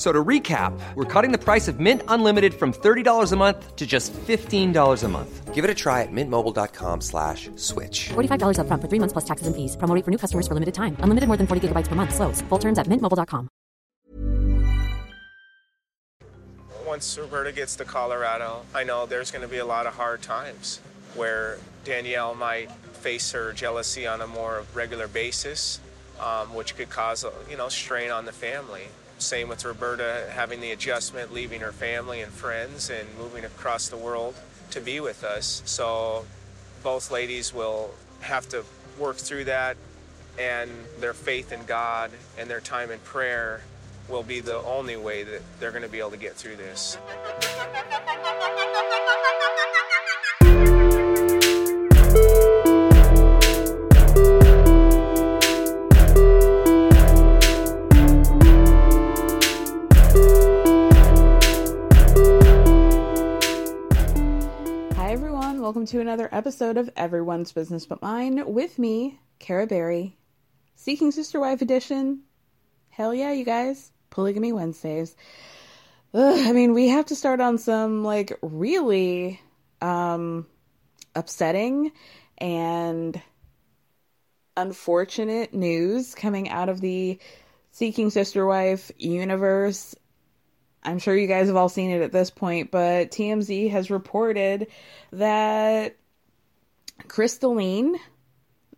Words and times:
F- 0.00 0.06
So 0.06 0.12
to 0.12 0.24
recap, 0.24 0.72
we're 0.94 1.04
cutting 1.04 1.30
the 1.30 1.36
price 1.38 1.68
of 1.68 1.78
Mint 1.78 2.02
Unlimited 2.08 2.54
from 2.54 2.72
$30 2.72 3.32
a 3.32 3.36
month 3.36 3.76
to 3.76 3.86
just 3.86 4.14
$15 4.14 5.04
a 5.04 5.08
month. 5.08 5.54
Give 5.54 5.62
it 5.62 5.70
a 5.70 5.74
try 5.74 6.00
at 6.00 6.08
mintmobile.com 6.10 7.02
slash 7.02 7.50
switch. 7.56 8.08
$45 8.08 8.56
upfront 8.56 8.80
for 8.80 8.88
three 8.88 8.98
months 8.98 9.12
plus 9.12 9.26
taxes 9.26 9.46
and 9.46 9.54
fees. 9.54 9.76
Promo 9.76 9.94
rate 9.94 10.04
for 10.06 10.10
new 10.10 10.16
customers 10.16 10.48
for 10.48 10.54
limited 10.54 10.72
time. 10.72 10.96
Unlimited 11.00 11.28
more 11.28 11.36
than 11.36 11.46
40 11.46 11.68
gigabytes 11.68 11.86
per 11.86 11.94
month. 11.96 12.14
Slows. 12.14 12.40
Full 12.48 12.58
terms 12.58 12.78
at 12.78 12.86
mintmobile.com. 12.86 13.48
once 16.86 17.18
Roberta 17.18 17.52
gets 17.52 17.76
to 17.76 17.84
Colorado, 17.84 18.62
I 18.74 18.82
know 18.84 19.06
there's 19.06 19.30
going 19.30 19.42
to 19.42 19.48
be 19.48 19.58
a 19.58 19.66
lot 19.66 19.86
of 19.86 19.94
hard 19.94 20.22
times 20.22 20.80
where 21.14 21.58
Danielle 21.84 22.34
might 22.34 22.70
face 23.04 23.30
her 23.32 23.52
jealousy 23.52 24.06
on 24.08 24.20
a 24.20 24.26
more 24.26 24.64
regular 24.74 25.06
basis, 25.08 25.78
um, 26.18 26.52
which 26.54 26.74
could 26.76 26.90
cause 26.90 27.22
a 27.24 27.32
you 27.50 27.56
know 27.56 27.68
strain 27.68 28.10
on 28.10 28.24
the 28.24 28.32
family. 28.32 28.88
Same 29.20 29.48
with 29.48 29.64
Roberta 29.64 30.28
having 30.32 30.60
the 30.60 30.72
adjustment, 30.72 31.32
leaving 31.32 31.60
her 31.60 31.72
family 31.72 32.22
and 32.22 32.32
friends, 32.32 32.90
and 32.90 33.06
moving 33.18 33.44
across 33.44 33.88
the 33.88 33.96
world 33.96 34.34
to 34.70 34.80
be 34.80 34.98
with 34.98 35.22
us. 35.24 35.62
So 35.66 36.24
both 36.82 37.10
ladies 37.10 37.52
will 37.52 37.90
have 38.20 38.48
to 38.48 38.64
work 38.98 39.16
through 39.16 39.44
that, 39.44 39.76
and 40.38 40.70
their 41.00 41.12
faith 41.12 41.52
in 41.52 41.64
God 41.66 42.10
and 42.38 42.48
their 42.48 42.60
time 42.60 42.90
in 42.90 42.98
prayer 43.00 43.60
will 44.08 44.22
be 44.22 44.40
the 44.40 44.56
only 44.56 44.96
way 44.96 45.22
that 45.22 45.42
they're 45.60 45.70
going 45.70 45.82
to 45.82 45.88
be 45.88 45.98
able 45.98 46.10
to 46.10 46.16
get 46.16 46.34
through 46.34 46.56
this. 46.56 46.96
Welcome 65.80 65.98
to 65.98 66.00
another 66.02 66.28
episode 66.30 66.76
of 66.76 66.90
Everyone's 66.94 67.52
Business 67.52 67.86
But 67.86 68.02
Mine 68.02 68.52
with 68.52 68.78
me, 68.78 69.18
Kara 69.38 69.66
Berry, 69.66 70.14
Seeking 70.74 71.10
Sister 71.10 71.40
Wife 71.40 71.62
Edition. 71.62 72.20
Hell 72.90 73.14
yeah, 73.14 73.32
you 73.32 73.46
guys. 73.46 73.90
Polygamy 74.10 74.52
Wednesdays. 74.52 75.16
Ugh, 76.12 76.46
I 76.46 76.52
mean, 76.52 76.74
we 76.74 76.88
have 76.88 77.06
to 77.06 77.16
start 77.16 77.40
on 77.40 77.56
some 77.56 78.04
like 78.04 78.38
really 78.42 79.40
um 79.80 80.46
upsetting 81.14 81.92
and 82.36 83.18
unfortunate 84.58 85.54
news 85.54 86.14
coming 86.14 86.50
out 86.50 86.68
of 86.68 86.82
the 86.82 87.18
Seeking 87.70 88.10
Sister 88.10 88.44
Wife 88.44 88.90
universe. 88.98 89.94
I'm 90.82 90.98
sure 90.98 91.16
you 91.16 91.26
guys 91.26 91.48
have 91.48 91.56
all 91.56 91.68
seen 91.68 91.90
it 91.90 92.02
at 92.02 92.12
this 92.12 92.30
point, 92.30 92.70
but 92.70 93.10
TMZ 93.10 93.70
has 93.70 93.90
reported 93.90 94.68
that 95.12 95.96
Crystalline, 97.08 97.96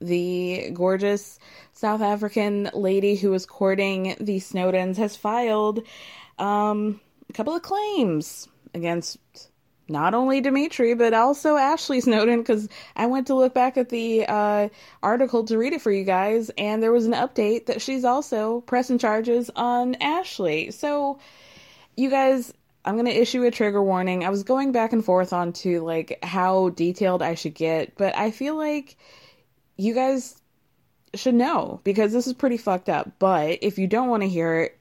the 0.01 0.71
gorgeous 0.73 1.39
South 1.73 2.01
African 2.01 2.71
lady 2.75 3.15
who 3.15 3.31
was 3.31 3.47
courting 3.47 4.17
the 4.21 4.39
Snowdens, 4.39 4.97
has 4.97 5.17
filed 5.17 5.83
um, 6.39 7.01
a 7.29 7.33
couple 7.33 7.55
of 7.55 7.63
claims 7.63 8.49
against 8.75 9.19
not 9.89 10.15
only 10.15 10.41
Dimitri 10.41 10.95
but 10.95 11.13
also 11.13 11.57
Ashley 11.57 12.01
Snowden. 12.01 12.41
Because 12.41 12.69
I 12.97 13.07
went 13.07 13.29
to 13.29 13.35
look 13.35 13.55
back 13.55 13.77
at 13.77 13.91
the 13.91 14.25
uh, 14.27 14.69
article 15.03 15.45
to 15.45 15.59
read 15.59 15.73
it 15.73 15.83
for 15.83 15.93
you 15.93 16.05
guys, 16.05 16.51
and 16.59 16.83
there 16.83 16.93
was 16.93 17.07
an 17.07 17.13
update 17.13 17.67
that 17.67 17.81
she's 17.83 18.05
also 18.05 18.63
pressing 18.63 18.99
charges 18.99 19.51
on 19.55 19.95
Ashley. 19.97 20.71
So, 20.71 21.19
you 21.97 22.11
guys. 22.11 22.53
I'm 22.85 22.95
going 22.95 23.07
to 23.07 23.13
issue 23.13 23.45
a 23.45 23.51
trigger 23.53 23.81
warning. 23.81 24.25
I 24.25 24.31
was 24.31 24.43
going 24.43 24.73
back 24.73 24.93
and 24.93 25.05
forth 25.05 25.33
on 25.33 25.53
to 25.53 25.81
like 25.83 26.19
how 26.25 26.71
detailed 26.71 27.23
I 27.23 27.37
should 27.37 27.55
get, 27.55 27.97
but 27.97 28.17
I 28.17 28.33
feel 28.33 28.57
like 28.57 28.97
you 29.77 29.95
guys 29.95 30.41
should 31.15 31.35
know 31.35 31.81
because 31.85 32.13
this 32.13 32.27
is 32.27 32.33
pretty 32.33 32.57
fucked 32.57 32.89
up. 32.89 33.13
But 33.19 33.59
if 33.63 33.79
you 33.79 33.87
don't 33.87 34.09
want 34.09 34.25
to 34.25 34.29
hear 34.29 34.63
it, 34.63 34.79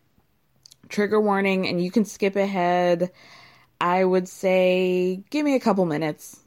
trigger 0.89 1.21
warning 1.21 1.67
and 1.67 1.83
you 1.83 1.91
can 1.91 2.05
skip 2.05 2.35
ahead. 2.35 3.11
I 3.79 4.03
would 4.03 4.27
say 4.27 5.23
give 5.29 5.45
me 5.45 5.55
a 5.55 5.59
couple 5.59 5.85
minutes. 5.85 6.39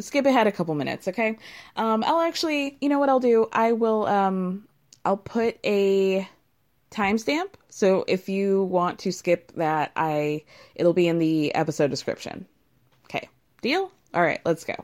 Skip 0.00 0.24
ahead 0.24 0.46
a 0.46 0.52
couple 0.52 0.74
minutes, 0.74 1.08
okay? 1.08 1.38
Um 1.76 2.02
I'll 2.04 2.20
actually, 2.20 2.78
you 2.80 2.88
know 2.88 2.98
what 2.98 3.08
I'll 3.08 3.20
do? 3.20 3.48
I 3.52 3.72
will 3.72 4.06
um 4.06 4.66
I'll 5.04 5.16
put 5.16 5.58
a 5.64 6.28
timestamp. 6.96 7.48
So 7.68 8.04
if 8.08 8.28
you 8.28 8.64
want 8.64 9.00
to 9.00 9.12
skip 9.12 9.52
that, 9.56 9.92
I 9.96 10.44
it'll 10.74 10.92
be 10.92 11.08
in 11.08 11.18
the 11.18 11.54
episode 11.54 11.90
description. 11.90 12.46
Okay. 13.04 13.28
Deal? 13.60 13.90
All 14.14 14.22
right, 14.22 14.40
let's 14.44 14.64
go. 14.64 14.74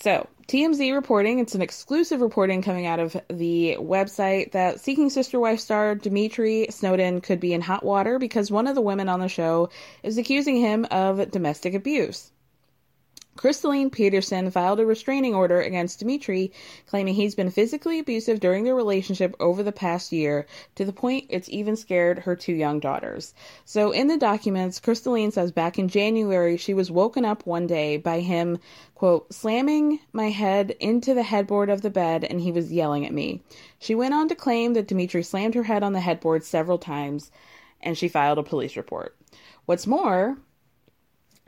So, 0.00 0.28
TMZ 0.46 0.94
reporting, 0.94 1.40
it's 1.40 1.56
an 1.56 1.62
exclusive 1.62 2.20
reporting 2.20 2.62
coming 2.62 2.86
out 2.86 3.00
of 3.00 3.16
the 3.28 3.76
website 3.80 4.52
that 4.52 4.80
Seeking 4.80 5.10
Sister 5.10 5.40
Wife 5.40 5.58
star 5.58 5.96
Dimitri 5.96 6.68
Snowden 6.70 7.20
could 7.20 7.40
be 7.40 7.52
in 7.52 7.60
hot 7.60 7.84
water 7.84 8.18
because 8.18 8.50
one 8.50 8.68
of 8.68 8.76
the 8.76 8.80
women 8.80 9.08
on 9.08 9.18
the 9.20 9.28
show 9.28 9.70
is 10.04 10.16
accusing 10.16 10.56
him 10.56 10.86
of 10.90 11.30
domestic 11.32 11.74
abuse. 11.74 12.30
Crystalline 13.38 13.88
Peterson 13.88 14.50
filed 14.50 14.80
a 14.80 14.84
restraining 14.84 15.32
order 15.32 15.60
against 15.60 16.00
Dimitri, 16.00 16.50
claiming 16.86 17.14
he's 17.14 17.36
been 17.36 17.52
physically 17.52 18.00
abusive 18.00 18.40
during 18.40 18.64
their 18.64 18.74
relationship 18.74 19.36
over 19.38 19.62
the 19.62 19.70
past 19.70 20.10
year, 20.10 20.44
to 20.74 20.84
the 20.84 20.92
point 20.92 21.26
it's 21.28 21.48
even 21.48 21.76
scared 21.76 22.18
her 22.18 22.34
two 22.34 22.52
young 22.52 22.80
daughters. 22.80 23.34
So, 23.64 23.92
in 23.92 24.08
the 24.08 24.16
documents, 24.16 24.80
Crystalline 24.80 25.30
says 25.30 25.52
back 25.52 25.78
in 25.78 25.86
January 25.86 26.56
she 26.56 26.74
was 26.74 26.90
woken 26.90 27.24
up 27.24 27.46
one 27.46 27.68
day 27.68 27.96
by 27.96 28.18
him, 28.18 28.58
quote, 28.96 29.32
slamming 29.32 30.00
my 30.12 30.30
head 30.30 30.72
into 30.80 31.14
the 31.14 31.22
headboard 31.22 31.70
of 31.70 31.82
the 31.82 31.90
bed 31.90 32.24
and 32.24 32.40
he 32.40 32.50
was 32.50 32.72
yelling 32.72 33.06
at 33.06 33.14
me. 33.14 33.40
She 33.78 33.94
went 33.94 34.14
on 34.14 34.26
to 34.30 34.34
claim 34.34 34.74
that 34.74 34.88
Dimitri 34.88 35.22
slammed 35.22 35.54
her 35.54 35.62
head 35.62 35.84
on 35.84 35.92
the 35.92 36.00
headboard 36.00 36.42
several 36.42 36.78
times 36.78 37.30
and 37.80 37.96
she 37.96 38.08
filed 38.08 38.38
a 38.38 38.42
police 38.42 38.76
report. 38.76 39.14
What's 39.64 39.86
more, 39.86 40.38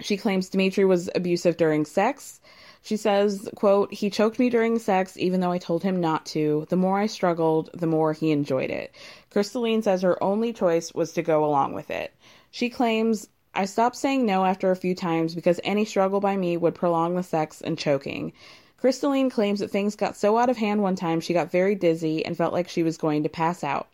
she 0.00 0.16
claims 0.16 0.48
Dimitri 0.48 0.84
was 0.84 1.10
abusive 1.14 1.56
during 1.56 1.84
sex. 1.84 2.40
She 2.82 2.96
says, 2.96 3.48
quote, 3.54 3.92
he 3.92 4.08
choked 4.08 4.38
me 4.38 4.48
during 4.48 4.78
sex 4.78 5.16
even 5.18 5.40
though 5.40 5.52
I 5.52 5.58
told 5.58 5.82
him 5.82 6.00
not 6.00 6.24
to. 6.26 6.66
The 6.70 6.76
more 6.76 6.98
I 6.98 7.06
struggled, 7.06 7.68
the 7.74 7.86
more 7.86 8.12
he 8.12 8.30
enjoyed 8.30 8.70
it. 8.70 8.94
Crystalline 9.30 9.82
says 9.82 10.02
her 10.02 10.22
only 10.22 10.52
choice 10.52 10.94
was 10.94 11.12
to 11.12 11.22
go 11.22 11.44
along 11.44 11.74
with 11.74 11.90
it. 11.90 12.14
She 12.50 12.70
claims, 12.70 13.28
I 13.54 13.66
stopped 13.66 13.96
saying 13.96 14.24
no 14.24 14.44
after 14.44 14.70
a 14.70 14.76
few 14.76 14.94
times 14.94 15.34
because 15.34 15.60
any 15.62 15.84
struggle 15.84 16.20
by 16.20 16.36
me 16.36 16.56
would 16.56 16.74
prolong 16.74 17.14
the 17.14 17.22
sex 17.22 17.60
and 17.60 17.78
choking. 17.78 18.32
Crystalline 18.78 19.28
claims 19.28 19.60
that 19.60 19.70
things 19.70 19.94
got 19.94 20.16
so 20.16 20.38
out 20.38 20.48
of 20.48 20.56
hand 20.56 20.82
one 20.82 20.96
time 20.96 21.20
she 21.20 21.34
got 21.34 21.50
very 21.50 21.74
dizzy 21.74 22.24
and 22.24 22.36
felt 22.36 22.54
like 22.54 22.68
she 22.68 22.82
was 22.82 22.96
going 22.96 23.22
to 23.24 23.28
pass 23.28 23.62
out. 23.62 23.88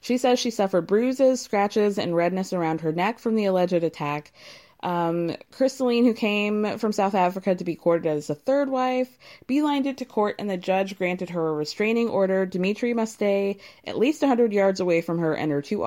She 0.00 0.16
says 0.16 0.38
she 0.38 0.50
suffered 0.50 0.86
bruises, 0.86 1.40
scratches, 1.40 1.98
and 1.98 2.14
redness 2.14 2.52
around 2.52 2.82
her 2.82 2.92
neck 2.92 3.18
from 3.18 3.34
the 3.34 3.46
alleged 3.46 3.82
attack. 3.82 4.32
Um, 4.80 5.34
Crystalline, 5.50 6.04
who 6.04 6.14
came 6.14 6.78
from 6.78 6.92
South 6.92 7.14
Africa 7.14 7.54
to 7.54 7.64
be 7.64 7.74
courted 7.74 8.06
as 8.06 8.30
a 8.30 8.34
third 8.34 8.68
wife, 8.68 9.18
beelined 9.48 9.86
it 9.86 9.98
to 9.98 10.04
court, 10.04 10.36
and 10.38 10.48
the 10.48 10.56
judge 10.56 10.96
granted 10.96 11.30
her 11.30 11.48
a 11.48 11.52
restraining 11.52 12.08
order. 12.08 12.46
Dimitri 12.46 12.94
must 12.94 13.14
stay 13.14 13.58
at 13.84 13.98
least 13.98 14.22
100 14.22 14.52
yards 14.52 14.78
away 14.78 15.00
from 15.00 15.18
her 15.18 15.34
and 15.34 15.50
her 15.50 15.62
two 15.62 15.84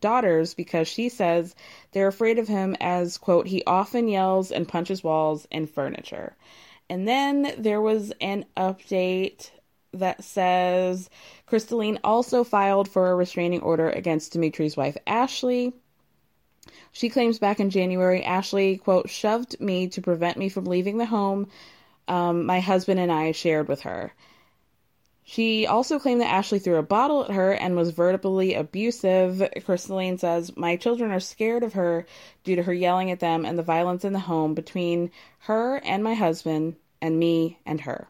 daughters 0.00 0.54
because 0.54 0.88
she 0.88 1.08
says 1.08 1.54
they're 1.92 2.08
afraid 2.08 2.38
of 2.38 2.48
him 2.48 2.76
as, 2.80 3.16
quote, 3.16 3.46
he 3.46 3.62
often 3.64 4.08
yells 4.08 4.50
and 4.50 4.68
punches 4.68 5.04
walls 5.04 5.46
and 5.52 5.70
furniture. 5.70 6.36
And 6.90 7.06
then 7.06 7.54
there 7.58 7.80
was 7.80 8.12
an 8.20 8.44
update 8.56 9.50
that 9.94 10.24
says 10.24 11.10
Crystalline 11.46 11.98
also 12.02 12.44
filed 12.44 12.88
for 12.88 13.10
a 13.10 13.14
restraining 13.14 13.60
order 13.60 13.88
against 13.88 14.32
Dimitri's 14.32 14.76
wife, 14.76 14.96
Ashley. 15.06 15.72
She 16.92 17.08
claims 17.08 17.38
back 17.38 17.58
in 17.58 17.70
January, 17.70 18.22
Ashley, 18.22 18.76
quote, 18.76 19.08
shoved 19.08 19.60
me 19.60 19.88
to 19.88 20.02
prevent 20.02 20.36
me 20.36 20.48
from 20.48 20.66
leaving 20.66 20.98
the 20.98 21.06
home 21.06 21.48
um, 22.06 22.44
my 22.46 22.60
husband 22.60 23.00
and 23.00 23.10
I 23.10 23.32
shared 23.32 23.68
with 23.68 23.82
her. 23.82 24.12
She 25.24 25.66
also 25.66 25.98
claimed 25.98 26.20
that 26.20 26.32
Ashley 26.32 26.58
threw 26.58 26.76
a 26.76 26.82
bottle 26.82 27.24
at 27.24 27.30
her 27.30 27.52
and 27.52 27.76
was 27.76 27.90
verbally 27.90 28.54
abusive. 28.54 29.42
Crystalline 29.64 30.18
says, 30.18 30.56
My 30.56 30.76
children 30.76 31.10
are 31.12 31.20
scared 31.20 31.62
of 31.62 31.74
her 31.74 32.06
due 32.44 32.56
to 32.56 32.62
her 32.64 32.74
yelling 32.74 33.10
at 33.10 33.20
them 33.20 33.46
and 33.46 33.58
the 33.58 33.62
violence 33.62 34.04
in 34.04 34.12
the 34.12 34.18
home 34.18 34.54
between 34.54 35.10
her 35.40 35.76
and 35.76 36.02
my 36.02 36.14
husband 36.14 36.76
and 37.00 37.18
me 37.18 37.58
and 37.64 37.80
her. 37.82 38.08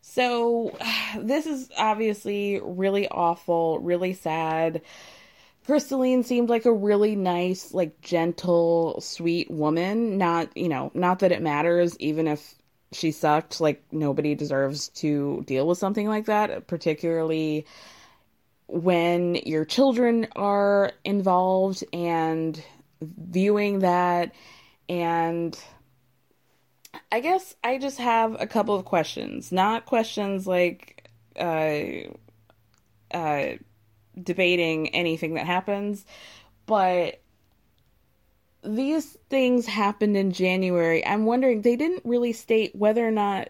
So, 0.00 0.76
this 1.18 1.46
is 1.46 1.68
obviously 1.76 2.60
really 2.62 3.08
awful, 3.08 3.80
really 3.80 4.14
sad. 4.14 4.82
Crystalline 5.66 6.22
seemed 6.22 6.48
like 6.48 6.64
a 6.64 6.72
really 6.72 7.16
nice, 7.16 7.74
like 7.74 8.00
gentle, 8.00 9.00
sweet 9.00 9.50
woman. 9.50 10.16
Not, 10.16 10.56
you 10.56 10.68
know, 10.68 10.92
not 10.94 11.18
that 11.18 11.32
it 11.32 11.42
matters, 11.42 11.98
even 11.98 12.28
if 12.28 12.54
she 12.92 13.10
sucked. 13.10 13.60
Like, 13.60 13.82
nobody 13.90 14.36
deserves 14.36 14.90
to 14.90 15.42
deal 15.44 15.66
with 15.66 15.78
something 15.78 16.06
like 16.06 16.26
that, 16.26 16.68
particularly 16.68 17.66
when 18.68 19.34
your 19.34 19.64
children 19.64 20.28
are 20.36 20.92
involved 21.04 21.82
and 21.92 22.62
viewing 23.00 23.80
that. 23.80 24.32
And 24.88 25.58
I 27.10 27.18
guess 27.18 27.56
I 27.64 27.78
just 27.78 27.98
have 27.98 28.40
a 28.40 28.46
couple 28.46 28.76
of 28.76 28.84
questions. 28.84 29.50
Not 29.50 29.84
questions 29.84 30.46
like, 30.46 31.08
uh, 31.36 31.80
uh, 33.10 33.56
debating 34.22 34.88
anything 34.94 35.34
that 35.34 35.46
happens, 35.46 36.04
but 36.66 37.20
these 38.62 39.16
things 39.30 39.66
happened 39.66 40.16
in 40.16 40.32
January. 40.32 41.06
I'm 41.06 41.24
wondering, 41.24 41.62
they 41.62 41.76
didn't 41.76 42.02
really 42.04 42.32
state 42.32 42.74
whether 42.74 43.06
or 43.06 43.12
not 43.12 43.48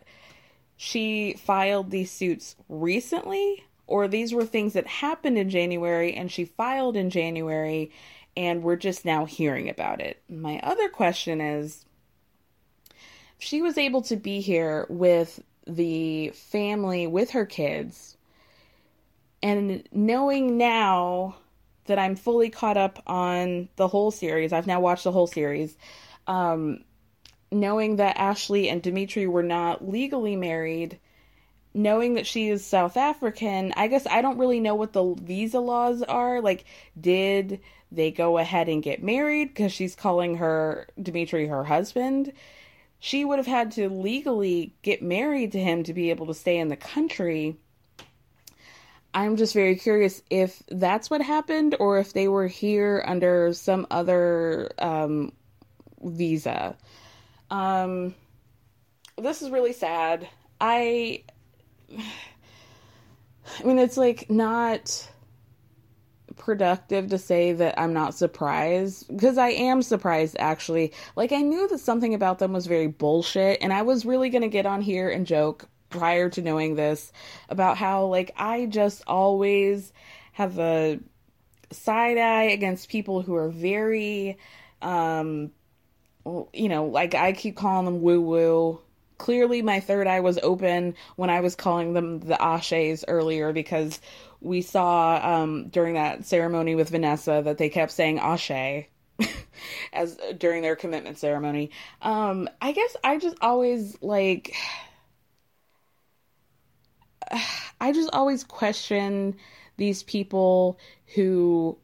she 0.76 1.34
filed 1.34 1.90
these 1.90 2.10
suits 2.10 2.56
recently 2.68 3.64
or 3.86 4.08
these 4.08 4.34
were 4.34 4.44
things 4.44 4.74
that 4.74 4.86
happened 4.86 5.38
in 5.38 5.48
January 5.48 6.12
and 6.14 6.30
she 6.30 6.44
filed 6.44 6.96
in 6.96 7.08
January 7.08 7.90
and 8.36 8.62
we're 8.62 8.76
just 8.76 9.04
now 9.04 9.24
hearing 9.24 9.68
about 9.68 10.00
it. 10.00 10.22
My 10.28 10.60
other 10.62 10.88
question 10.88 11.40
is 11.40 11.86
she 13.38 13.62
was 13.62 13.78
able 13.78 14.02
to 14.02 14.16
be 14.16 14.40
here 14.40 14.86
with 14.90 15.42
the 15.66 16.30
family, 16.30 17.06
with 17.06 17.30
her 17.30 17.46
kids, 17.46 18.15
and 19.42 19.82
knowing 19.92 20.58
now 20.58 21.36
that 21.86 21.98
I'm 21.98 22.16
fully 22.16 22.50
caught 22.50 22.76
up 22.76 23.02
on 23.06 23.68
the 23.76 23.88
whole 23.88 24.10
series, 24.10 24.52
I've 24.52 24.66
now 24.66 24.80
watched 24.80 25.04
the 25.04 25.12
whole 25.12 25.26
series. 25.26 25.76
Um, 26.26 26.84
knowing 27.52 27.96
that 27.96 28.18
Ashley 28.18 28.68
and 28.68 28.82
Dimitri 28.82 29.26
were 29.26 29.42
not 29.42 29.88
legally 29.88 30.36
married, 30.36 30.98
knowing 31.74 32.14
that 32.14 32.26
she 32.26 32.48
is 32.48 32.64
South 32.64 32.96
African, 32.96 33.72
I 33.76 33.86
guess 33.88 34.06
I 34.06 34.22
don't 34.22 34.38
really 34.38 34.60
know 34.60 34.74
what 34.74 34.92
the 34.92 35.14
visa 35.14 35.60
laws 35.60 36.02
are. 36.02 36.40
Like, 36.40 36.64
did 36.98 37.60
they 37.92 38.10
go 38.10 38.38
ahead 38.38 38.68
and 38.68 38.82
get 38.82 39.02
married 39.02 39.48
because 39.48 39.72
she's 39.72 39.94
calling 39.94 40.36
her 40.36 40.88
Dimitri 41.00 41.46
her 41.46 41.64
husband? 41.64 42.32
She 42.98 43.24
would 43.24 43.38
have 43.38 43.46
had 43.46 43.72
to 43.72 43.88
legally 43.88 44.74
get 44.82 45.02
married 45.02 45.52
to 45.52 45.60
him 45.60 45.82
to 45.84 45.92
be 45.92 46.10
able 46.10 46.26
to 46.26 46.34
stay 46.34 46.58
in 46.58 46.68
the 46.68 46.76
country. 46.76 47.56
I'm 49.16 49.36
just 49.36 49.54
very 49.54 49.76
curious 49.76 50.22
if 50.28 50.62
that's 50.68 51.08
what 51.08 51.22
happened 51.22 51.74
or 51.80 51.98
if 51.98 52.12
they 52.12 52.28
were 52.28 52.46
here 52.46 53.02
under 53.06 53.54
some 53.54 53.86
other 53.90 54.70
um, 54.78 55.32
visa. 56.02 56.76
Um, 57.50 58.14
this 59.16 59.40
is 59.40 59.48
really 59.48 59.72
sad. 59.72 60.28
I, 60.60 61.24
I 61.90 63.62
mean, 63.64 63.78
it's 63.78 63.96
like 63.96 64.28
not 64.28 65.10
productive 66.36 67.08
to 67.08 67.16
say 67.16 67.54
that 67.54 67.80
I'm 67.80 67.94
not 67.94 68.14
surprised 68.14 69.08
because 69.08 69.38
I 69.38 69.48
am 69.48 69.80
surprised 69.80 70.36
actually. 70.38 70.92
Like 71.16 71.32
I 71.32 71.40
knew 71.40 71.66
that 71.68 71.78
something 71.78 72.12
about 72.12 72.38
them 72.38 72.52
was 72.52 72.66
very 72.66 72.88
bullshit 72.88 73.62
and 73.62 73.72
I 73.72 73.80
was 73.80 74.04
really 74.04 74.28
going 74.28 74.42
to 74.42 74.48
get 74.48 74.66
on 74.66 74.82
here 74.82 75.08
and 75.08 75.26
joke 75.26 75.70
prior 75.90 76.28
to 76.30 76.42
knowing 76.42 76.74
this 76.74 77.12
about 77.48 77.76
how 77.76 78.06
like 78.06 78.32
I 78.36 78.66
just 78.66 79.02
always 79.06 79.92
have 80.32 80.58
a 80.58 81.00
side 81.70 82.18
eye 82.18 82.44
against 82.44 82.88
people 82.88 83.22
who 83.22 83.34
are 83.34 83.48
very 83.48 84.38
um 84.82 85.50
you 86.52 86.68
know 86.68 86.86
like 86.86 87.14
I 87.14 87.32
keep 87.32 87.56
calling 87.56 87.84
them 87.84 88.02
woo 88.02 88.20
woo 88.20 88.80
clearly 89.18 89.62
my 89.62 89.80
third 89.80 90.06
eye 90.06 90.20
was 90.20 90.38
open 90.42 90.94
when 91.16 91.30
I 91.30 91.40
was 91.40 91.54
calling 91.54 91.92
them 91.94 92.20
the 92.20 92.40
Ashes 92.40 93.04
earlier 93.08 93.52
because 93.52 94.00
we 94.40 94.62
saw 94.62 95.20
um 95.22 95.68
during 95.68 95.94
that 95.94 96.24
ceremony 96.26 96.74
with 96.74 96.90
Vanessa 96.90 97.42
that 97.44 97.58
they 97.58 97.68
kept 97.68 97.92
saying 97.92 98.18
Ashe 98.18 98.86
as 99.92 100.18
during 100.36 100.62
their 100.62 100.76
commitment 100.76 101.18
ceremony. 101.18 101.70
Um 102.02 102.48
I 102.60 102.72
guess 102.72 102.96
I 103.02 103.18
just 103.18 103.36
always 103.40 103.96
like 104.02 104.54
I 107.80 107.92
just 107.92 108.10
always 108.12 108.44
question 108.44 109.36
these 109.76 110.02
people 110.02 110.78
who 111.14 111.78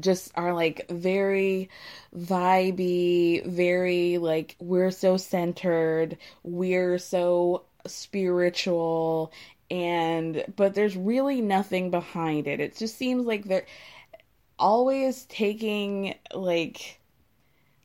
just 0.00 0.32
are 0.34 0.52
like 0.52 0.86
very 0.90 1.70
vibey, 2.16 3.46
very 3.46 4.18
like 4.18 4.56
we're 4.58 4.90
so 4.90 5.16
centered, 5.16 6.18
we're 6.42 6.98
so 6.98 7.64
spiritual 7.86 9.32
and 9.70 10.44
but 10.56 10.74
there's 10.74 10.96
really 10.96 11.40
nothing 11.40 11.90
behind 11.90 12.46
it. 12.46 12.60
It 12.60 12.76
just 12.76 12.96
seems 12.96 13.26
like 13.26 13.44
they're 13.44 13.66
always 14.58 15.24
taking 15.26 16.14
like 16.34 17.00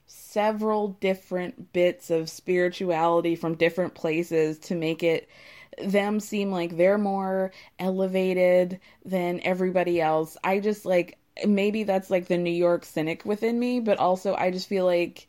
several 0.05 0.89
different 0.99 1.73
bits 1.73 2.09
of 2.09 2.29
spirituality 2.29 3.35
from 3.35 3.55
different 3.55 3.93
places 3.93 4.59
to 4.59 4.75
make 4.75 5.03
it 5.03 5.29
them 5.77 6.19
seem 6.19 6.51
like 6.51 6.75
they're 6.75 6.97
more 6.97 7.51
elevated 7.77 8.79
than 9.05 9.41
everybody 9.43 10.01
else. 10.01 10.37
I 10.43 10.59
just 10.59 10.85
like 10.85 11.17
maybe 11.45 11.83
that's 11.83 12.09
like 12.09 12.27
the 12.27 12.37
New 12.37 12.49
York 12.49 12.85
cynic 12.85 13.23
within 13.25 13.59
me, 13.59 13.79
but 13.79 13.97
also 13.97 14.35
I 14.35 14.51
just 14.51 14.67
feel 14.67 14.85
like 14.85 15.27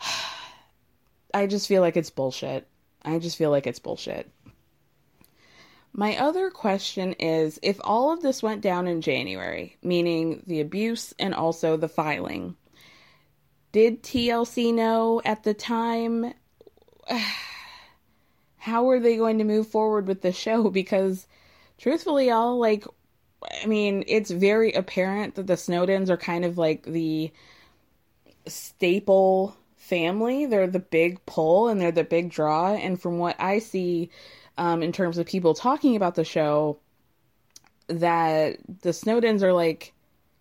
I 1.34 1.46
just 1.46 1.68
feel 1.68 1.82
like 1.82 1.96
it's 1.96 2.10
bullshit. 2.10 2.66
I 3.02 3.18
just 3.18 3.36
feel 3.36 3.50
like 3.50 3.66
it's 3.66 3.78
bullshit. 3.78 4.30
My 5.92 6.18
other 6.18 6.50
question 6.50 7.14
is 7.14 7.58
if 7.62 7.80
all 7.82 8.12
of 8.12 8.20
this 8.20 8.42
went 8.42 8.60
down 8.60 8.86
in 8.86 9.00
January, 9.00 9.78
meaning 9.82 10.42
the 10.46 10.60
abuse 10.60 11.14
and 11.18 11.34
also 11.34 11.76
the 11.76 11.88
filing, 11.88 12.56
did 13.72 14.02
TLC 14.02 14.74
know 14.74 15.22
at 15.24 15.42
the 15.42 15.54
time? 15.54 16.34
how 18.66 18.90
are 18.90 18.98
they 18.98 19.16
going 19.16 19.38
to 19.38 19.44
move 19.44 19.68
forward 19.68 20.08
with 20.08 20.22
the 20.22 20.32
show? 20.32 20.70
Because 20.76 21.26
truthfully, 21.78 22.30
all 22.30 22.58
like, 22.58 22.84
I 23.62 23.66
mean, 23.66 24.04
it's 24.08 24.30
very 24.30 24.72
apparent 24.72 25.36
that 25.36 25.46
the 25.46 25.54
Snowdens 25.54 26.10
are 26.10 26.16
kind 26.16 26.44
of 26.44 26.58
like 26.58 26.82
the 26.82 27.32
staple 28.46 29.56
family. 29.76 30.46
They're 30.46 30.66
the 30.66 30.80
big 30.80 31.24
pull 31.26 31.68
and 31.68 31.80
they're 31.80 31.92
the 31.92 32.02
big 32.02 32.30
draw. 32.30 32.74
And 32.74 33.00
from 33.00 33.18
what 33.18 33.36
I 33.38 33.60
see 33.60 34.10
um, 34.58 34.82
in 34.82 34.90
terms 34.90 35.16
of 35.18 35.26
people 35.26 35.54
talking 35.54 35.94
about 35.94 36.16
the 36.16 36.24
show, 36.24 36.78
that 37.86 38.56
the 38.82 38.90
Snowdens 38.90 39.42
are 39.42 39.52
like 39.52 39.92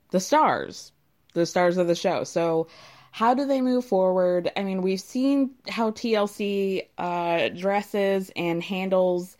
the 0.09 0.19
stars, 0.19 0.91
the 1.33 1.45
stars 1.45 1.77
of 1.77 1.85
the 1.85 1.93
show. 1.93 2.23
So, 2.23 2.67
how 3.15 3.33
do 3.33 3.45
they 3.45 3.61
move 3.61 3.85
forward? 3.85 4.51
I 4.57 4.63
mean, 4.63 4.81
we've 4.81 4.99
seen 4.99 5.51
how 5.69 5.91
TLC 5.91 6.85
uh, 6.97 7.47
dresses 7.47 8.29
and 8.35 8.61
handles 8.61 9.37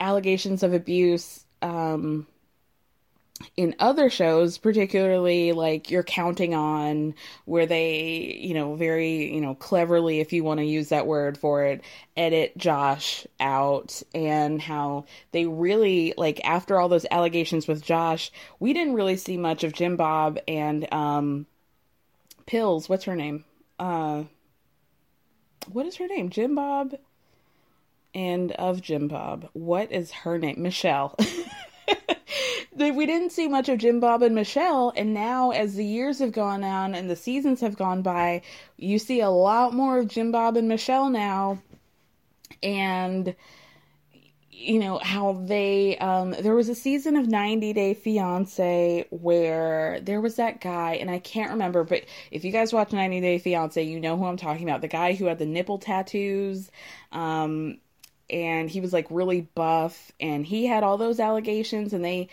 allegations 0.00 0.62
of 0.62 0.72
abuse 0.72 1.44
um, 1.60 2.26
in 3.58 3.74
other 3.78 4.08
shows, 4.08 4.56
particularly 4.56 5.52
like 5.52 5.90
you're 5.90 6.02
counting 6.02 6.54
on, 6.54 7.14
where 7.44 7.66
they, 7.66 8.38
you 8.40 8.54
know, 8.54 8.74
very, 8.74 9.34
you 9.34 9.42
know, 9.42 9.54
cleverly, 9.54 10.20
if 10.20 10.32
you 10.32 10.42
want 10.42 10.60
to 10.60 10.64
use 10.64 10.88
that 10.88 11.06
word 11.06 11.36
for 11.36 11.64
it, 11.64 11.82
edit 12.16 12.56
Josh 12.56 13.26
out, 13.38 14.02
and 14.14 14.62
how 14.62 15.04
they 15.32 15.44
really, 15.44 16.14
like, 16.16 16.40
after 16.42 16.80
all 16.80 16.88
those 16.88 17.04
allegations 17.10 17.68
with 17.68 17.84
Josh, 17.84 18.32
we 18.58 18.72
didn't 18.72 18.94
really 18.94 19.18
see 19.18 19.36
much 19.36 19.62
of 19.62 19.74
Jim 19.74 19.96
Bob 19.96 20.38
and, 20.48 20.90
um, 20.90 21.46
Pills. 22.48 22.88
What's 22.88 23.04
her 23.04 23.14
name? 23.14 23.44
Uh, 23.78 24.24
what 25.70 25.84
is 25.84 25.96
her 25.96 26.06
name? 26.06 26.30
Jim 26.30 26.54
Bob 26.54 26.94
and 28.14 28.52
of 28.52 28.80
Jim 28.80 29.06
Bob. 29.06 29.50
What 29.52 29.92
is 29.92 30.10
her 30.10 30.38
name? 30.38 30.62
Michelle. 30.62 31.14
we 32.74 33.04
didn't 33.04 33.32
see 33.32 33.48
much 33.48 33.68
of 33.68 33.78
Jim 33.78 34.00
Bob 34.00 34.22
and 34.22 34.34
Michelle, 34.34 34.94
and 34.96 35.12
now 35.12 35.50
as 35.50 35.74
the 35.74 35.84
years 35.84 36.20
have 36.20 36.32
gone 36.32 36.64
on 36.64 36.94
and 36.94 37.10
the 37.10 37.16
seasons 37.16 37.60
have 37.60 37.76
gone 37.76 38.00
by, 38.00 38.40
you 38.78 38.98
see 38.98 39.20
a 39.20 39.28
lot 39.28 39.74
more 39.74 39.98
of 39.98 40.08
Jim 40.08 40.32
Bob 40.32 40.56
and 40.56 40.68
Michelle 40.68 41.10
now, 41.10 41.60
and 42.62 43.36
you 44.58 44.78
know 44.80 44.98
how 44.98 45.40
they 45.44 45.96
um 45.98 46.34
there 46.40 46.54
was 46.54 46.68
a 46.68 46.74
season 46.74 47.16
of 47.16 47.28
90 47.28 47.72
day 47.72 47.94
fiance 47.94 49.06
where 49.10 50.00
there 50.00 50.20
was 50.20 50.34
that 50.36 50.60
guy 50.60 50.94
and 50.94 51.10
i 51.10 51.18
can't 51.20 51.52
remember 51.52 51.84
but 51.84 52.04
if 52.32 52.44
you 52.44 52.50
guys 52.50 52.72
watch 52.72 52.92
90 52.92 53.20
day 53.20 53.38
fiance 53.38 53.80
you 53.80 54.00
know 54.00 54.16
who 54.16 54.24
i'm 54.24 54.36
talking 54.36 54.68
about 54.68 54.80
the 54.80 54.88
guy 54.88 55.14
who 55.14 55.26
had 55.26 55.38
the 55.38 55.46
nipple 55.46 55.78
tattoos 55.78 56.70
um 57.12 57.78
and 58.30 58.68
he 58.68 58.80
was 58.80 58.92
like 58.92 59.06
really 59.10 59.42
buff 59.54 60.10
and 60.18 60.44
he 60.44 60.66
had 60.66 60.82
all 60.82 60.98
those 60.98 61.20
allegations 61.20 61.92
and 61.92 62.04
they 62.04 62.28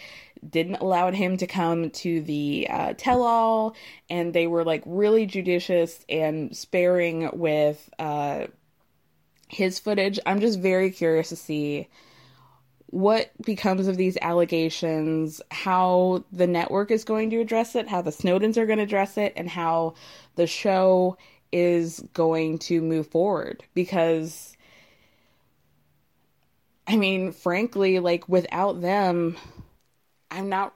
didn't 0.48 0.76
allow 0.76 1.10
him 1.12 1.38
to 1.38 1.48
come 1.48 1.90
to 1.92 2.22
the 2.22 2.68
uh, 2.70 2.94
tell 2.98 3.24
all 3.24 3.76
and 4.10 4.34
they 4.34 4.48
were 4.48 4.64
like 4.64 4.84
really 4.86 5.26
judicious 5.26 6.04
and 6.10 6.56
sparing 6.56 7.30
with 7.34 7.90
uh, 7.98 8.46
his 9.48 9.80
footage. 9.80 10.20
I'm 10.26 10.40
just 10.40 10.60
very 10.60 10.92
curious 10.92 11.30
to 11.30 11.36
see 11.36 11.88
what 12.96 13.30
becomes 13.46 13.88
of 13.88 13.98
these 13.98 14.18
allegations 14.22 15.42
how 15.52 16.24
the 16.32 16.48
network 16.48 16.92
is 16.92 17.04
going 17.04 17.30
to 17.30 17.42
address 17.42 17.76
it 17.76 17.90
how 17.90 18.02
the 18.02 18.12
snowdens 18.12 18.56
are 18.56 18.66
going 18.66 18.78
to 18.78 18.84
address 18.84 19.18
it 19.18 19.34
and 19.36 19.50
how 19.50 19.94
the 20.36 20.48
show 20.48 21.18
is 21.52 22.02
going 22.14 22.58
to 22.58 22.82
move 22.82 23.08
forward 23.08 23.64
because 23.74 24.56
I 26.88 26.98
mean, 26.98 27.32
frankly, 27.32 28.00
like 28.00 28.30
without 28.30 28.82
them, 28.82 29.38
I'm 30.30 30.50
not 30.50 30.74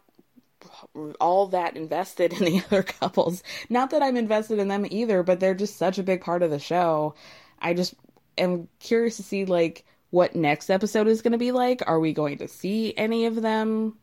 all 1.19 1.47
that 1.47 1.77
invested 1.77 2.33
in 2.33 2.45
the 2.45 2.63
other 2.65 2.83
couples. 2.83 3.43
Not 3.69 3.91
that 3.91 4.01
I'm 4.01 4.17
invested 4.17 4.59
in 4.59 4.67
them 4.67 4.85
either, 4.89 5.23
but 5.23 5.39
they're 5.39 5.53
just 5.53 5.77
such 5.77 5.97
a 5.97 6.03
big 6.03 6.21
part 6.21 6.43
of 6.43 6.51
the 6.51 6.59
show. 6.59 7.15
I 7.59 7.73
just 7.73 7.93
am 8.37 8.67
curious 8.79 9.17
to 9.17 9.23
see 9.23 9.45
like 9.45 9.85
what 10.11 10.35
next 10.35 10.69
episode 10.69 11.07
is 11.07 11.21
going 11.21 11.33
to 11.33 11.37
be 11.37 11.51
like. 11.51 11.81
Are 11.87 11.99
we 11.99 12.13
going 12.13 12.37
to 12.39 12.47
see 12.47 12.93
any 12.97 13.25
of 13.25 13.41
them? 13.41 13.97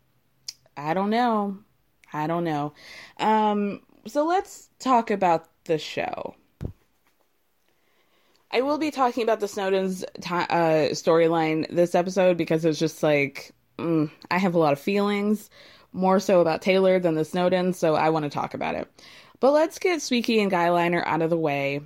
I 0.76 0.94
don't 0.94 1.10
know. 1.10 1.58
I 2.12 2.26
don't 2.26 2.44
know. 2.44 2.72
Um 3.18 3.80
so 4.06 4.24
let's 4.24 4.68
talk 4.78 5.10
about 5.10 5.48
the 5.64 5.78
show. 5.78 6.34
I 8.52 8.60
will 8.60 8.78
be 8.78 8.90
talking 8.90 9.22
about 9.24 9.40
the 9.40 9.48
Snowden's 9.48 10.04
t- 10.20 10.34
uh, 10.34 10.90
storyline 10.92 11.66
this 11.68 11.94
episode 11.94 12.36
because 12.36 12.64
it's 12.64 12.78
just 12.78 13.02
like 13.02 13.52
mm, 13.78 14.10
I 14.30 14.38
have 14.38 14.54
a 14.54 14.58
lot 14.58 14.72
of 14.72 14.78
feelings, 14.78 15.50
more 15.92 16.20
so 16.20 16.40
about 16.40 16.62
Taylor 16.62 16.98
than 16.98 17.14
the 17.14 17.24
Snowden, 17.24 17.72
so 17.72 17.94
I 17.94 18.10
want 18.10 18.24
to 18.24 18.30
talk 18.30 18.54
about 18.54 18.74
it. 18.74 18.88
But 19.40 19.52
let's 19.52 19.78
get 19.78 20.00
Squeaky 20.00 20.40
and 20.40 20.50
Guyliner 20.50 21.04
out 21.06 21.22
of 21.22 21.30
the 21.30 21.36
way. 21.36 21.80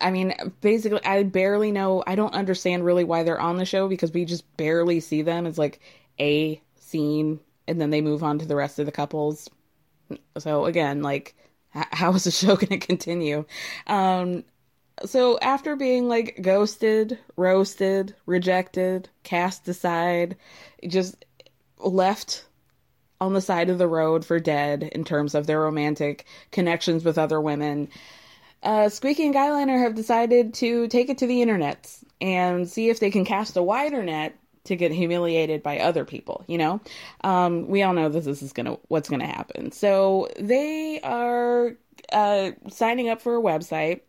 I 0.00 0.10
mean, 0.10 0.34
basically, 0.60 1.04
I 1.04 1.22
barely 1.22 1.72
know. 1.72 2.02
I 2.06 2.14
don't 2.14 2.34
understand 2.34 2.84
really 2.84 3.04
why 3.04 3.22
they're 3.22 3.40
on 3.40 3.56
the 3.56 3.64
show 3.64 3.88
because 3.88 4.12
we 4.12 4.24
just 4.24 4.44
barely 4.56 5.00
see 5.00 5.22
them. 5.22 5.46
It's 5.46 5.58
like 5.58 5.80
a 6.20 6.60
scene, 6.76 7.40
and 7.66 7.80
then 7.80 7.90
they 7.90 8.00
move 8.00 8.22
on 8.22 8.38
to 8.38 8.46
the 8.46 8.56
rest 8.56 8.78
of 8.78 8.86
the 8.86 8.92
couples. 8.92 9.48
So 10.38 10.66
again, 10.66 11.02
like, 11.02 11.34
how 11.70 12.12
is 12.14 12.24
the 12.24 12.30
show 12.32 12.56
going 12.56 12.68
to 12.68 12.78
continue? 12.78 13.44
Um, 13.86 14.44
so 15.04 15.38
after 15.40 15.76
being 15.76 16.08
like 16.08 16.38
ghosted, 16.42 17.18
roasted, 17.36 18.14
rejected, 18.26 19.08
cast 19.22 19.68
aside, 19.68 20.36
just 20.86 21.24
left 21.78 22.46
on 23.20 23.32
the 23.34 23.40
side 23.40 23.68
of 23.68 23.78
the 23.78 23.88
road 23.88 24.24
for 24.24 24.38
dead 24.38 24.84
in 24.92 25.04
terms 25.04 25.34
of 25.34 25.46
their 25.46 25.60
romantic 25.60 26.24
connections 26.52 27.04
with 27.04 27.18
other 27.18 27.40
women, 27.40 27.88
uh, 28.62 28.88
Squeaky 28.88 29.26
and 29.26 29.34
Guyliner 29.34 29.80
have 29.80 29.94
decided 29.94 30.54
to 30.54 30.88
take 30.88 31.08
it 31.08 31.18
to 31.18 31.26
the 31.26 31.42
internet 31.42 31.90
and 32.20 32.68
see 32.68 32.88
if 32.88 33.00
they 33.00 33.10
can 33.10 33.24
cast 33.24 33.56
a 33.56 33.62
wider 33.62 34.02
net 34.02 34.36
to 34.64 34.76
get 34.76 34.92
humiliated 34.92 35.62
by 35.62 35.78
other 35.78 36.04
people. 36.04 36.44
You 36.46 36.58
know, 36.58 36.80
um, 37.22 37.68
we 37.68 37.82
all 37.82 37.94
know 37.94 38.08
that 38.08 38.24
this 38.24 38.42
is 38.42 38.52
gonna 38.52 38.76
what's 38.88 39.08
gonna 39.08 39.26
happen. 39.26 39.72
So 39.72 40.28
they 40.38 41.00
are 41.02 41.76
uh, 42.12 42.52
signing 42.70 43.08
up 43.08 43.20
for 43.20 43.36
a 43.36 43.42
website 43.42 44.00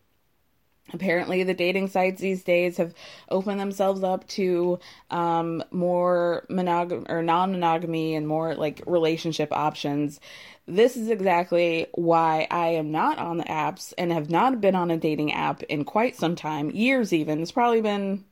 apparently 0.92 1.42
the 1.42 1.54
dating 1.54 1.88
sites 1.88 2.20
these 2.20 2.42
days 2.42 2.76
have 2.76 2.94
opened 3.30 3.60
themselves 3.60 4.02
up 4.02 4.26
to 4.28 4.78
um, 5.10 5.62
more 5.70 6.44
monogamy 6.48 7.06
or 7.08 7.22
non-monogamy 7.22 8.14
and 8.14 8.26
more 8.26 8.54
like 8.54 8.82
relationship 8.86 9.52
options. 9.52 10.20
This 10.66 10.96
is 10.96 11.08
exactly 11.08 11.86
why 11.94 12.46
i 12.50 12.68
am 12.68 12.92
not 12.92 13.18
on 13.18 13.38
the 13.38 13.44
apps 13.44 13.92
and 13.98 14.12
have 14.12 14.30
not 14.30 14.60
been 14.60 14.76
on 14.76 14.90
a 14.90 14.96
dating 14.96 15.32
app 15.32 15.62
in 15.64 15.84
quite 15.84 16.16
some 16.16 16.36
time 16.36 16.70
years 16.70 17.12
even. 17.12 17.40
It's 17.40 17.52
probably 17.52 17.80
been 17.80 18.24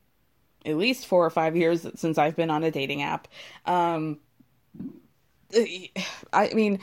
at 0.65 0.77
least 0.77 1.07
four 1.07 1.25
or 1.25 1.31
five 1.31 1.57
years 1.57 1.87
since 1.95 2.19
i've 2.19 2.37
been 2.37 2.51
on 2.51 2.65
a 2.65 2.71
dating 2.71 3.03
app. 3.03 3.29
Um, 3.67 4.19
i 6.33 6.53
mean 6.55 6.79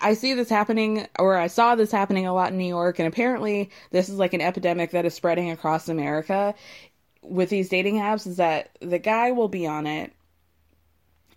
I 0.00 0.14
see 0.14 0.32
this 0.34 0.48
happening, 0.48 1.06
or 1.18 1.36
I 1.36 1.48
saw 1.48 1.74
this 1.74 1.92
happening 1.92 2.26
a 2.26 2.32
lot 2.32 2.52
in 2.52 2.58
New 2.58 2.64
York, 2.64 2.98
and 2.98 3.06
apparently 3.06 3.70
this 3.90 4.08
is 4.08 4.16
like 4.16 4.32
an 4.32 4.40
epidemic 4.40 4.92
that 4.92 5.04
is 5.04 5.14
spreading 5.14 5.50
across 5.50 5.88
America 5.88 6.54
with 7.22 7.50
these 7.50 7.68
dating 7.68 7.96
apps. 7.96 8.26
Is 8.26 8.38
that 8.38 8.70
the 8.80 8.98
guy 8.98 9.32
will 9.32 9.48
be 9.48 9.66
on 9.66 9.86
it, 9.86 10.12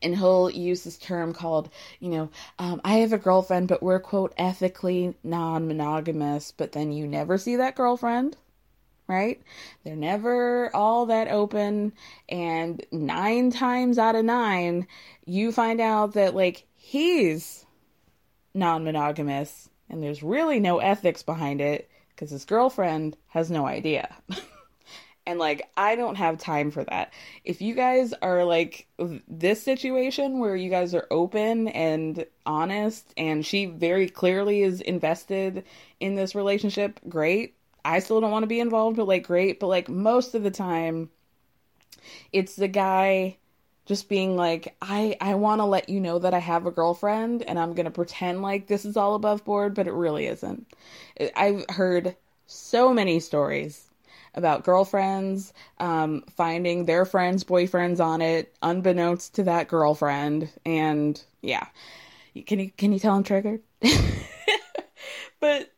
and 0.01 0.15
he'll 0.15 0.50
use 0.50 0.83
this 0.83 0.97
term 0.97 1.33
called, 1.33 1.69
you 2.00 2.09
know, 2.09 2.29
um, 2.57 2.79
I 2.85 2.95
have 3.00 3.13
a 3.13 3.17
girlfriend, 3.17 3.67
but 3.67 3.83
we're 3.83 4.00
quote 4.00 4.33
ethically 4.38 5.15
non 5.23 5.67
monogamous, 5.67 6.53
but 6.55 6.71
then 6.71 6.91
you 6.91 7.07
never 7.07 7.38
see 7.38 7.57
that 7.57 7.75
girlfriend. 7.75 8.38
Right? 9.07 9.41
They're 9.83 9.95
never 9.97 10.73
all 10.73 11.07
that 11.07 11.27
open. 11.27 11.91
And 12.29 12.85
nine 12.93 13.51
times 13.51 13.97
out 13.97 14.15
of 14.15 14.23
nine, 14.23 14.88
you 15.25 15.51
find 15.51 15.81
out 15.81 16.13
that, 16.13 16.33
like, 16.33 16.65
he's 16.75 17.65
non 18.53 18.84
monogamous 18.84 19.70
and 19.89 20.01
there's 20.01 20.24
really 20.24 20.60
no 20.60 20.79
ethics 20.79 21.22
behind 21.22 21.62
it 21.62 21.89
because 22.10 22.31
his 22.31 22.46
girlfriend 22.46 23.17
has 23.27 23.51
no 23.51 23.67
idea. 23.67 24.15
and 25.25 25.38
like, 25.38 25.70
I 25.75 25.96
don't 25.96 26.15
have 26.15 26.38
time 26.38 26.72
for 26.72 26.84
that. 26.86 27.13
If 27.43 27.62
you 27.62 27.75
guys 27.75 28.13
are 28.22 28.46
like 28.46 28.88
this 29.27 29.62
situation 29.62 30.39
where 30.39 30.55
you 30.55 30.70
guys 30.70 30.96
are 30.96 31.08
open 31.12 31.67
and 31.70 32.25
honest 32.46 33.13
and 33.17 33.46
she 33.46 33.65
very 33.65 34.08
clearly 34.08 34.62
is 34.62 34.79
invested 34.81 35.65
in 36.00 36.15
this 36.15 36.36
relationship, 36.36 37.00
great. 37.10 37.55
I 37.84 38.00
still 38.00 38.22
don't 38.22 38.31
want 38.31 38.43
to 38.43 38.48
be 38.48 38.60
involved, 38.60 38.98
but 38.98 39.08
like, 39.08 39.24
great. 39.24 39.60
But 39.60 39.67
like, 39.67 39.89
most 39.89 40.36
of 40.36 40.43
the 40.43 40.51
time, 40.51 41.10
it's 42.31 42.55
the 42.55 42.67
guy 42.67 43.38
just 43.85 44.09
being 44.09 44.35
like 44.35 44.75
i 44.81 45.15
i 45.21 45.35
want 45.35 45.59
to 45.59 45.65
let 45.65 45.89
you 45.89 46.00
know 46.00 46.19
that 46.19 46.33
i 46.33 46.39
have 46.39 46.65
a 46.65 46.71
girlfriend 46.71 47.43
and 47.43 47.59
i'm 47.59 47.73
going 47.73 47.85
to 47.85 47.91
pretend 47.91 48.41
like 48.41 48.67
this 48.67 48.85
is 48.85 48.97
all 48.97 49.15
above 49.15 49.43
board 49.45 49.73
but 49.73 49.88
it 49.88 49.93
really 49.93 50.27
isn't. 50.27 50.67
I've 51.35 51.65
heard 51.69 52.15
so 52.47 52.93
many 52.93 53.19
stories 53.19 53.89
about 54.33 54.63
girlfriends 54.63 55.53
um, 55.79 56.23
finding 56.35 56.85
their 56.85 57.05
friends 57.05 57.43
boyfriends 57.43 58.00
on 58.00 58.21
it 58.21 58.55
unbeknownst 58.61 59.35
to 59.35 59.43
that 59.43 59.67
girlfriend 59.67 60.50
and 60.65 61.21
yeah. 61.41 61.67
Can 62.45 62.59
you 62.59 62.71
can 62.77 62.93
you 62.93 63.00
tell 63.00 63.15
i'm 63.15 63.23
triggered? 63.23 63.61
But 65.41 65.71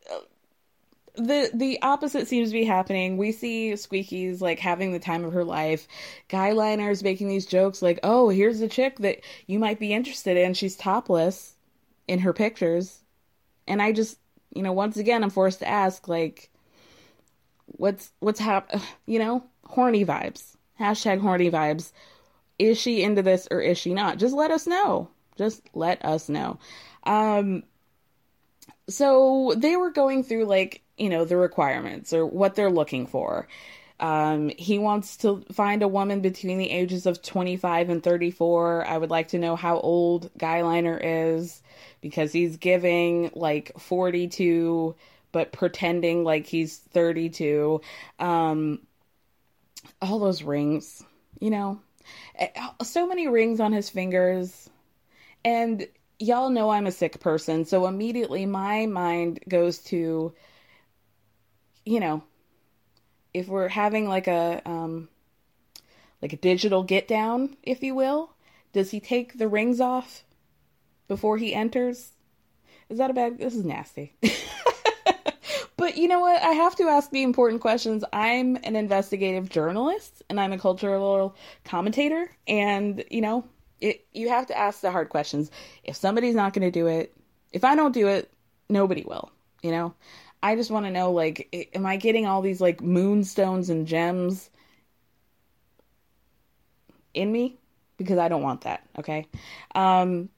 the 1.14 1.50
the 1.54 1.80
opposite 1.82 2.26
seems 2.26 2.50
to 2.50 2.54
be 2.54 2.64
happening. 2.64 3.16
We 3.16 3.32
see 3.32 3.76
Squeaky's 3.76 4.42
like 4.42 4.58
having 4.58 4.92
the 4.92 4.98
time 4.98 5.24
of 5.24 5.32
her 5.32 5.44
life. 5.44 5.86
Guyliner 6.28 6.90
is 6.90 7.04
making 7.04 7.28
these 7.28 7.46
jokes 7.46 7.82
like, 7.82 8.00
"Oh, 8.02 8.28
here's 8.28 8.60
a 8.60 8.68
chick 8.68 8.98
that 8.98 9.20
you 9.46 9.58
might 9.58 9.78
be 9.78 9.92
interested 9.92 10.36
in. 10.36 10.54
She's 10.54 10.76
topless 10.76 11.54
in 12.08 12.20
her 12.20 12.32
pictures." 12.32 13.00
And 13.66 13.80
I 13.80 13.92
just, 13.92 14.18
you 14.54 14.62
know, 14.62 14.72
once 14.72 14.96
again 14.96 15.22
I'm 15.22 15.30
forced 15.30 15.60
to 15.60 15.68
ask 15.68 16.08
like 16.08 16.50
what's 17.66 18.12
what's 18.18 18.40
hap 18.40 18.70
you 19.06 19.18
know, 19.18 19.44
horny 19.64 20.04
vibes. 20.04 20.56
Hashtag 20.80 21.20
horny 21.20 21.50
vibes. 21.50 21.92
Is 22.58 22.78
she 22.78 23.02
into 23.02 23.22
this 23.22 23.46
or 23.50 23.60
is 23.60 23.78
she 23.78 23.94
not? 23.94 24.18
Just 24.18 24.34
let 24.34 24.50
us 24.50 24.66
know. 24.66 25.10
Just 25.36 25.62
let 25.74 26.04
us 26.04 26.28
know. 26.28 26.58
Um 27.04 27.62
so 28.88 29.54
they 29.56 29.76
were 29.76 29.90
going 29.90 30.24
through 30.24 30.44
like 30.46 30.83
you 30.98 31.08
know 31.08 31.24
the 31.24 31.36
requirements 31.36 32.12
or 32.12 32.26
what 32.26 32.54
they're 32.54 32.70
looking 32.70 33.06
for. 33.06 33.48
Um, 34.00 34.50
he 34.58 34.78
wants 34.78 35.16
to 35.18 35.44
find 35.52 35.82
a 35.82 35.88
woman 35.88 36.20
between 36.20 36.58
the 36.58 36.70
ages 36.70 37.06
of 37.06 37.22
25 37.22 37.90
and 37.90 38.02
34 38.02 38.84
i 38.88 38.98
would 38.98 39.10
like 39.10 39.28
to 39.28 39.38
know 39.38 39.54
how 39.54 39.78
old 39.78 40.32
guyliner 40.36 40.98
is 41.00 41.62
because 42.00 42.32
he's 42.32 42.56
giving 42.56 43.30
like 43.36 43.70
42 43.78 44.96
but 45.30 45.52
pretending 45.52 46.24
like 46.24 46.44
he's 46.46 46.76
32 46.76 47.80
um, 48.18 48.80
all 50.02 50.18
those 50.18 50.42
rings 50.42 51.04
you 51.40 51.50
know? 51.50 51.80
Eh, 52.36 52.48
so 52.82 53.06
many 53.06 53.28
rings 53.28 53.60
on 53.60 53.72
his 53.72 53.90
fingers. 53.90 54.70
And 55.44 55.86
y'all 56.18 56.50
know 56.50 56.70
I'm 56.70 56.86
a 56.86 56.92
sick 56.92 57.20
person, 57.20 57.64
so 57.64 57.86
immediately 57.86 58.46
my 58.46 58.86
mind 58.86 59.40
goes 59.48 59.78
to, 59.84 60.34
you 61.84 62.00
know, 62.00 62.22
if 63.32 63.48
we're 63.48 63.68
having 63.68 64.08
like 64.08 64.26
a 64.26 64.62
um, 64.64 65.08
like 66.22 66.32
a 66.32 66.36
digital 66.36 66.82
get 66.82 67.08
down, 67.08 67.56
if 67.62 67.82
you 67.82 67.94
will, 67.94 68.30
does 68.72 68.90
he 68.90 69.00
take 69.00 69.38
the 69.38 69.48
rings 69.48 69.80
off 69.80 70.24
before 71.08 71.36
he 71.36 71.54
enters? 71.54 72.12
Is 72.88 72.98
that 72.98 73.10
a 73.10 73.14
bad? 73.14 73.38
This 73.38 73.54
is 73.54 73.64
nasty. 73.64 74.14
but 75.76 75.96
you 75.96 76.08
know 76.08 76.20
what? 76.20 76.42
I 76.42 76.52
have 76.52 76.76
to 76.76 76.84
ask 76.84 77.10
the 77.10 77.22
important 77.22 77.60
questions. 77.60 78.04
I'm 78.12 78.56
an 78.62 78.76
investigative 78.76 79.48
journalist 79.48 80.22
and 80.30 80.40
I'm 80.40 80.52
a 80.52 80.58
cultural 80.58 81.36
commentator, 81.64 82.30
and 82.46 83.04
you 83.10 83.20
know, 83.20 83.44
it 83.80 84.06
you 84.12 84.28
have 84.28 84.46
to 84.46 84.58
ask 84.58 84.80
the 84.80 84.90
hard 84.90 85.08
questions. 85.08 85.50
If 85.82 85.96
somebody's 85.96 86.34
not 86.34 86.52
going 86.52 86.70
to 86.70 86.70
do 86.70 86.86
it, 86.86 87.14
if 87.52 87.64
I 87.64 87.74
don't 87.74 87.92
do 87.92 88.08
it, 88.08 88.30
nobody 88.68 89.04
will, 89.06 89.30
you 89.62 89.70
know? 89.70 89.94
I 90.44 90.56
just 90.56 90.70
want 90.70 90.84
to 90.86 90.92
know 90.92 91.10
like 91.10 91.70
am 91.74 91.86
I 91.86 91.96
getting 91.96 92.26
all 92.26 92.42
these 92.42 92.60
like 92.60 92.82
moonstones 92.82 93.70
and 93.70 93.86
gems 93.86 94.50
in 97.14 97.32
me 97.32 97.56
because 97.96 98.18
I 98.18 98.28
don't 98.28 98.42
want 98.42 98.62
that, 98.62 98.86
okay? 98.98 99.26
Um 99.74 100.28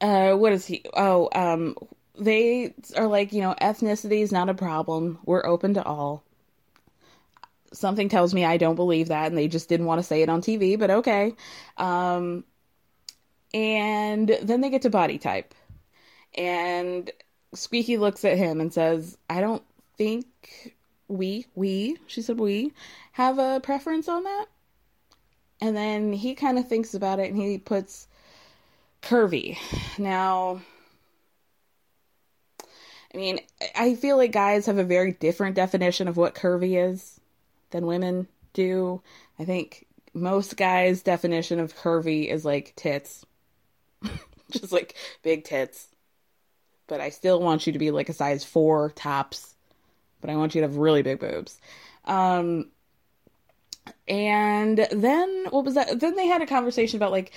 uh 0.00 0.34
what 0.34 0.52
is 0.52 0.66
he? 0.66 0.84
Oh, 0.94 1.28
um 1.34 1.76
they 2.16 2.74
are 2.96 3.08
like, 3.08 3.32
you 3.32 3.40
know, 3.40 3.54
ethnicity 3.60 4.20
is 4.22 4.30
not 4.32 4.48
a 4.48 4.54
problem. 4.54 5.18
We're 5.24 5.44
open 5.46 5.74
to 5.74 5.82
all 5.84 6.22
something 7.72 8.08
tells 8.08 8.34
me 8.34 8.44
I 8.44 8.56
don't 8.56 8.76
believe 8.76 9.08
that, 9.08 9.26
and 9.26 9.36
they 9.36 9.48
just 9.48 9.68
didn't 9.68 9.86
want 9.86 9.98
to 9.98 10.02
say 10.02 10.22
it 10.22 10.28
on 10.28 10.42
TV, 10.42 10.76
but 10.78 10.90
okay. 10.90 11.34
Um, 11.76 12.44
and 13.54 14.36
then 14.42 14.60
they 14.60 14.70
get 14.70 14.82
to 14.82 14.90
body 14.90 15.18
type. 15.18 15.54
And 16.34 17.10
Squeaky 17.54 17.98
looks 17.98 18.24
at 18.24 18.38
him 18.38 18.60
and 18.60 18.72
says, 18.72 19.18
I 19.28 19.40
don't 19.40 19.62
think 19.96 20.26
we, 21.08 21.46
we, 21.54 21.98
she 22.06 22.22
said 22.22 22.38
we, 22.38 22.72
have 23.12 23.38
a 23.38 23.60
preference 23.60 24.08
on 24.08 24.24
that. 24.24 24.46
And 25.60 25.76
then 25.76 26.12
he 26.12 26.34
kind 26.34 26.58
of 26.58 26.68
thinks 26.68 26.94
about 26.94 27.20
it 27.20 27.30
and 27.30 27.40
he 27.40 27.58
puts 27.58 28.08
curvy. 29.02 29.58
Now, 29.98 30.62
I 33.14 33.16
mean, 33.16 33.40
I 33.76 33.94
feel 33.94 34.16
like 34.16 34.32
guys 34.32 34.66
have 34.66 34.78
a 34.78 34.84
very 34.84 35.12
different 35.12 35.54
definition 35.54 36.08
of 36.08 36.16
what 36.16 36.34
curvy 36.34 36.82
is 36.82 37.20
than 37.70 37.86
women 37.86 38.26
do. 38.54 39.02
I 39.38 39.44
think 39.44 39.86
most 40.14 40.56
guys' 40.56 41.02
definition 41.02 41.60
of 41.60 41.76
curvy 41.76 42.28
is 42.30 42.44
like 42.44 42.72
tits. 42.76 43.24
Just 44.50 44.72
like 44.72 44.94
big 45.22 45.44
tits. 45.44 45.88
But 46.86 47.00
I 47.00 47.10
still 47.10 47.40
want 47.40 47.66
you 47.66 47.72
to 47.72 47.78
be 47.78 47.90
like 47.90 48.08
a 48.08 48.12
size 48.12 48.44
four 48.44 48.90
tops. 48.90 49.54
But 50.20 50.30
I 50.30 50.36
want 50.36 50.54
you 50.54 50.60
to 50.60 50.66
have 50.66 50.76
really 50.76 51.02
big 51.02 51.20
boobs. 51.20 51.60
Um, 52.04 52.70
and 54.08 54.86
then 54.90 55.46
what 55.50 55.64
was 55.64 55.74
that? 55.74 56.00
Then 56.00 56.16
they 56.16 56.26
had 56.26 56.42
a 56.42 56.46
conversation 56.46 56.96
about 56.96 57.12
like, 57.12 57.32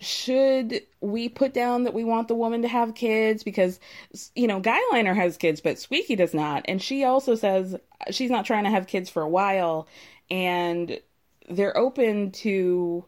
should 0.00 0.80
we 1.00 1.28
put 1.28 1.52
down 1.52 1.84
that 1.84 1.94
we 1.94 2.04
want 2.04 2.28
the 2.28 2.34
woman 2.34 2.62
to 2.62 2.68
have 2.68 2.94
kids 2.94 3.42
because 3.42 3.80
you 4.34 4.46
know 4.46 4.60
Guyliner 4.60 5.14
has 5.14 5.36
kids, 5.36 5.60
but 5.60 5.78
Squeaky 5.78 6.16
does 6.16 6.34
not, 6.34 6.64
and 6.66 6.80
she 6.80 7.04
also 7.04 7.34
says 7.34 7.76
she's 8.10 8.30
not 8.30 8.44
trying 8.44 8.64
to 8.64 8.70
have 8.70 8.86
kids 8.86 9.10
for 9.10 9.22
a 9.22 9.28
while, 9.28 9.88
and 10.30 11.00
they're 11.48 11.76
open 11.76 12.30
to 12.32 13.04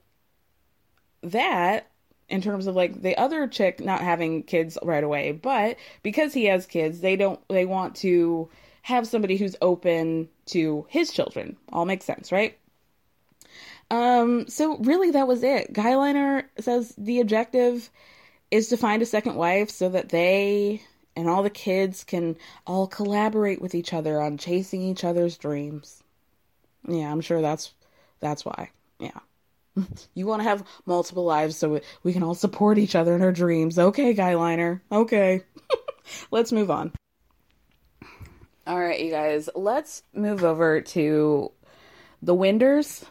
that 1.22 1.89
in 2.30 2.40
terms 2.40 2.66
of 2.66 2.76
like 2.76 3.02
the 3.02 3.16
other 3.18 3.46
chick 3.48 3.80
not 3.80 4.00
having 4.00 4.42
kids 4.44 4.78
right 4.82 5.04
away, 5.04 5.32
but 5.32 5.76
because 6.02 6.32
he 6.32 6.44
has 6.46 6.64
kids, 6.64 7.00
they 7.00 7.16
don't 7.16 7.40
they 7.48 7.66
want 7.66 7.96
to 7.96 8.48
have 8.82 9.06
somebody 9.06 9.36
who's 9.36 9.56
open 9.60 10.28
to 10.46 10.86
his 10.88 11.12
children. 11.12 11.56
All 11.72 11.84
makes 11.84 12.04
sense, 12.04 12.32
right? 12.32 12.56
Um, 13.90 14.46
so 14.46 14.78
really 14.78 15.10
that 15.10 15.26
was 15.28 15.42
it. 15.42 15.72
Guyliner 15.72 16.44
says 16.58 16.94
the 16.96 17.20
objective 17.20 17.90
is 18.50 18.68
to 18.68 18.76
find 18.76 19.02
a 19.02 19.06
second 19.06 19.34
wife 19.34 19.70
so 19.70 19.88
that 19.88 20.10
they 20.10 20.82
and 21.16 21.28
all 21.28 21.42
the 21.42 21.50
kids 21.50 22.04
can 22.04 22.36
all 22.66 22.86
collaborate 22.86 23.60
with 23.60 23.74
each 23.74 23.92
other 23.92 24.20
on 24.20 24.38
chasing 24.38 24.82
each 24.82 25.02
other's 25.04 25.36
dreams. 25.36 26.02
Yeah, 26.86 27.10
I'm 27.10 27.20
sure 27.20 27.42
that's 27.42 27.74
that's 28.20 28.44
why. 28.44 28.70
Yeah. 29.00 29.18
you 30.14 30.26
want 30.26 30.42
to 30.42 30.48
have 30.48 30.64
multiple 30.86 31.24
lives 31.24 31.56
so 31.56 31.80
we 32.02 32.12
can 32.12 32.22
all 32.22 32.34
support 32.34 32.78
each 32.78 32.94
other 32.94 33.14
in 33.14 33.22
our 33.22 33.32
dreams. 33.32 33.78
Okay, 33.78 34.14
Guyliner. 34.14 34.80
Okay. 34.90 35.42
let's 36.30 36.52
move 36.52 36.70
on. 36.70 36.92
All 38.66 38.78
right, 38.78 39.00
you 39.00 39.10
guys. 39.10 39.48
Let's 39.54 40.02
move 40.14 40.44
over 40.44 40.80
to 40.80 41.52
the 42.22 42.34
Winders 42.34 43.04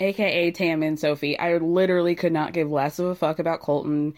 aka 0.00 0.50
Tam 0.50 0.82
and 0.82 0.98
Sophie. 0.98 1.38
I 1.38 1.56
literally 1.58 2.14
could 2.14 2.32
not 2.32 2.52
give 2.52 2.70
less 2.70 2.98
of 2.98 3.06
a 3.06 3.14
fuck 3.14 3.38
about 3.38 3.60
Colton, 3.60 4.14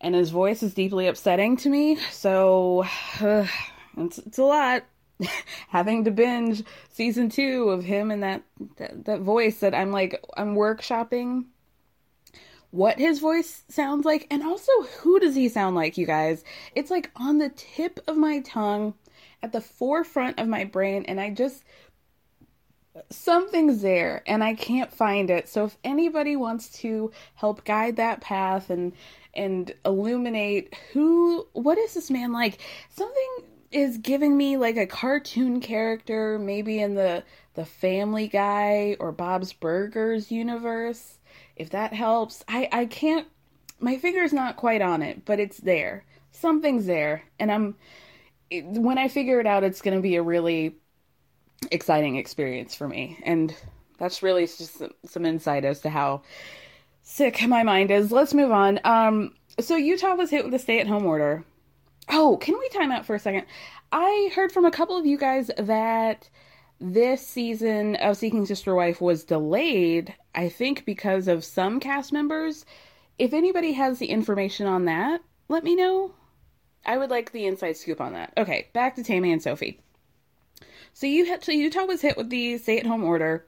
and 0.00 0.14
his 0.14 0.30
voice 0.30 0.62
is 0.62 0.74
deeply 0.74 1.06
upsetting 1.06 1.56
to 1.58 1.68
me. 1.68 1.96
So 2.10 2.84
uh, 3.20 3.46
it's, 3.96 4.18
it's 4.18 4.38
a 4.38 4.44
lot. 4.44 4.84
Having 5.68 6.04
to 6.04 6.10
binge 6.10 6.62
season 6.90 7.28
two 7.28 7.70
of 7.70 7.84
him 7.84 8.10
and 8.10 8.22
that, 8.22 8.42
that 8.76 9.04
that 9.04 9.20
voice 9.20 9.60
that 9.60 9.74
I'm 9.74 9.92
like 9.92 10.22
I'm 10.36 10.54
workshopping 10.54 11.46
what 12.70 12.98
his 12.98 13.20
voice 13.20 13.62
sounds 13.68 14.04
like 14.04 14.26
and 14.30 14.42
also 14.42 14.72
who 14.98 15.20
does 15.20 15.36
he 15.36 15.48
sound 15.48 15.76
like 15.76 15.96
you 15.96 16.06
guys 16.06 16.42
it's 16.74 16.90
like 16.90 17.10
on 17.14 17.38
the 17.38 17.50
tip 17.50 18.00
of 18.08 18.16
my 18.16 18.40
tongue 18.40 18.94
at 19.44 19.52
the 19.52 19.60
forefront 19.60 20.40
of 20.40 20.48
my 20.48 20.64
brain 20.64 21.04
and 21.06 21.20
i 21.20 21.30
just 21.30 21.62
something's 23.10 23.82
there 23.82 24.22
and 24.26 24.42
I 24.42 24.54
can't 24.54 24.92
find 24.92 25.30
it. 25.30 25.48
So 25.48 25.64
if 25.64 25.76
anybody 25.84 26.36
wants 26.36 26.68
to 26.80 27.12
help 27.34 27.64
guide 27.64 27.96
that 27.96 28.20
path 28.20 28.70
and 28.70 28.92
and 29.34 29.74
illuminate 29.84 30.74
who 30.92 31.46
what 31.52 31.78
is 31.78 31.94
this 31.94 32.10
man 32.10 32.32
like? 32.32 32.60
Something 32.90 33.44
is 33.74 33.98
giving 33.98 34.36
me 34.36 34.56
like 34.56 34.76
a 34.76 34.86
cartoon 34.86 35.60
character 35.60 36.38
maybe 36.38 36.80
in 36.80 36.94
the 36.94 37.24
the 37.54 37.64
Family 37.64 38.28
Guy 38.28 38.96
or 39.00 39.12
Bob's 39.12 39.52
Burgers 39.52 40.30
universe. 40.30 41.18
If 41.56 41.70
that 41.70 41.92
helps. 41.92 42.44
I 42.48 42.68
I 42.72 42.86
can't 42.86 43.26
my 43.80 43.98
finger's 43.98 44.32
not 44.32 44.56
quite 44.56 44.80
on 44.80 45.02
it, 45.02 45.24
but 45.24 45.40
it's 45.40 45.58
there. 45.58 46.04
Something's 46.30 46.86
there 46.86 47.24
and 47.38 47.50
I'm 47.50 47.74
when 48.50 48.98
I 48.98 49.08
figure 49.08 49.40
it 49.40 49.46
out 49.46 49.64
it's 49.64 49.82
going 49.82 49.96
to 49.96 50.02
be 50.02 50.16
a 50.16 50.22
really 50.22 50.76
exciting 51.70 52.16
experience 52.16 52.74
for 52.74 52.86
me. 52.86 53.18
And 53.24 53.54
that's 53.98 54.22
really 54.22 54.46
just 54.46 54.78
some, 54.78 54.92
some 55.04 55.24
insight 55.24 55.64
as 55.64 55.80
to 55.80 55.90
how 55.90 56.22
sick 57.02 57.46
my 57.48 57.62
mind 57.64 57.90
is. 57.90 58.12
Let's 58.12 58.34
move 58.34 58.52
on. 58.52 58.78
Um, 58.84 59.34
so 59.60 59.76
Utah 59.76 60.14
was 60.14 60.30
hit 60.30 60.44
with 60.44 60.54
a 60.54 60.58
stay-at-home 60.58 61.06
order. 61.06 61.44
Oh, 62.08 62.36
can 62.40 62.58
we 62.58 62.68
time 62.68 62.92
out 62.92 63.06
for 63.06 63.14
a 63.14 63.18
second? 63.18 63.46
I 63.92 64.30
heard 64.34 64.52
from 64.52 64.64
a 64.64 64.70
couple 64.70 64.96
of 64.96 65.06
you 65.06 65.16
guys 65.16 65.50
that 65.56 66.28
this 66.80 67.26
season 67.26 67.96
of 67.96 68.16
Seeking 68.16 68.46
Sister 68.46 68.74
Wife 68.74 69.00
was 69.00 69.24
delayed, 69.24 70.14
I 70.34 70.48
think 70.48 70.84
because 70.84 71.28
of 71.28 71.44
some 71.44 71.80
cast 71.80 72.12
members. 72.12 72.66
If 73.18 73.32
anybody 73.32 73.72
has 73.72 73.98
the 73.98 74.06
information 74.06 74.66
on 74.66 74.84
that, 74.86 75.22
let 75.48 75.64
me 75.64 75.76
know. 75.76 76.12
I 76.84 76.98
would 76.98 77.10
like 77.10 77.32
the 77.32 77.46
inside 77.46 77.76
scoop 77.76 78.00
on 78.00 78.12
that. 78.12 78.32
Okay, 78.36 78.68
back 78.72 78.96
to 78.96 79.04
Tammy 79.04 79.32
and 79.32 79.42
Sophie. 79.42 79.80
So 80.92 81.06
you 81.06 81.24
had 81.26 81.42
so 81.44 81.52
Utah 81.52 81.84
was 81.84 82.02
hit 82.02 82.16
with 82.16 82.30
the 82.30 82.58
stay-at-home 82.58 83.04
order. 83.04 83.46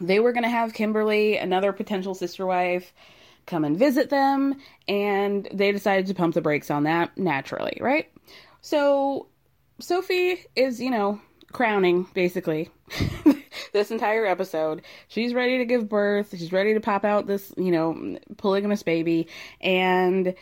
They 0.00 0.20
were 0.20 0.32
going 0.32 0.44
to 0.44 0.48
have 0.48 0.74
Kimberly, 0.74 1.36
another 1.36 1.72
potential 1.72 2.14
sister 2.14 2.46
wife, 2.46 2.92
come 3.46 3.64
and 3.64 3.78
visit 3.78 4.10
them, 4.10 4.56
and 4.88 5.48
they 5.52 5.72
decided 5.72 6.06
to 6.06 6.14
pump 6.14 6.34
the 6.34 6.40
brakes 6.40 6.70
on 6.70 6.84
that 6.84 7.16
naturally, 7.16 7.78
right? 7.80 8.10
So 8.60 9.28
Sophie 9.78 10.44
is, 10.54 10.80
you 10.80 10.90
know, 10.90 11.20
crowning 11.52 12.06
basically 12.14 12.70
this 13.72 13.90
entire 13.90 14.26
episode. 14.26 14.82
She's 15.08 15.34
ready 15.34 15.58
to 15.58 15.64
give 15.64 15.88
birth. 15.88 16.30
She's 16.36 16.52
ready 16.52 16.74
to 16.74 16.80
pop 16.80 17.04
out 17.04 17.26
this, 17.26 17.52
you 17.56 17.70
know, 17.70 18.18
polygamous 18.36 18.82
baby 18.82 19.28
and 19.60 20.34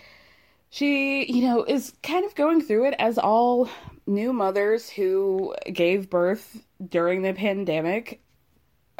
she, 0.70 1.32
you 1.32 1.46
know, 1.46 1.62
is 1.62 1.92
kind 2.02 2.24
of 2.24 2.34
going 2.34 2.60
through 2.60 2.86
it 2.86 2.94
as 2.98 3.16
all 3.16 3.68
new 4.06 4.32
mothers 4.32 4.88
who 4.88 5.54
gave 5.72 6.10
birth 6.10 6.64
during 6.84 7.22
the 7.22 7.32
pandemic, 7.32 8.20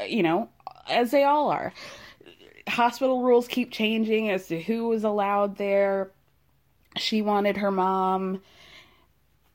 you 0.07 0.23
know, 0.23 0.49
as 0.89 1.11
they 1.11 1.25
all 1.25 1.51
are. 1.51 1.73
Hospital 2.69 3.23
rules 3.23 3.49
keep 3.49 3.71
changing 3.71 4.31
as 4.31 4.49
to 4.49 4.61
who 4.61 4.89
was 4.89 5.05
allowed 5.05 5.57
there. 5.57 6.11
She 6.97 7.23
wanted 7.23 7.59
her 7.59 7.71
mom 7.71 8.41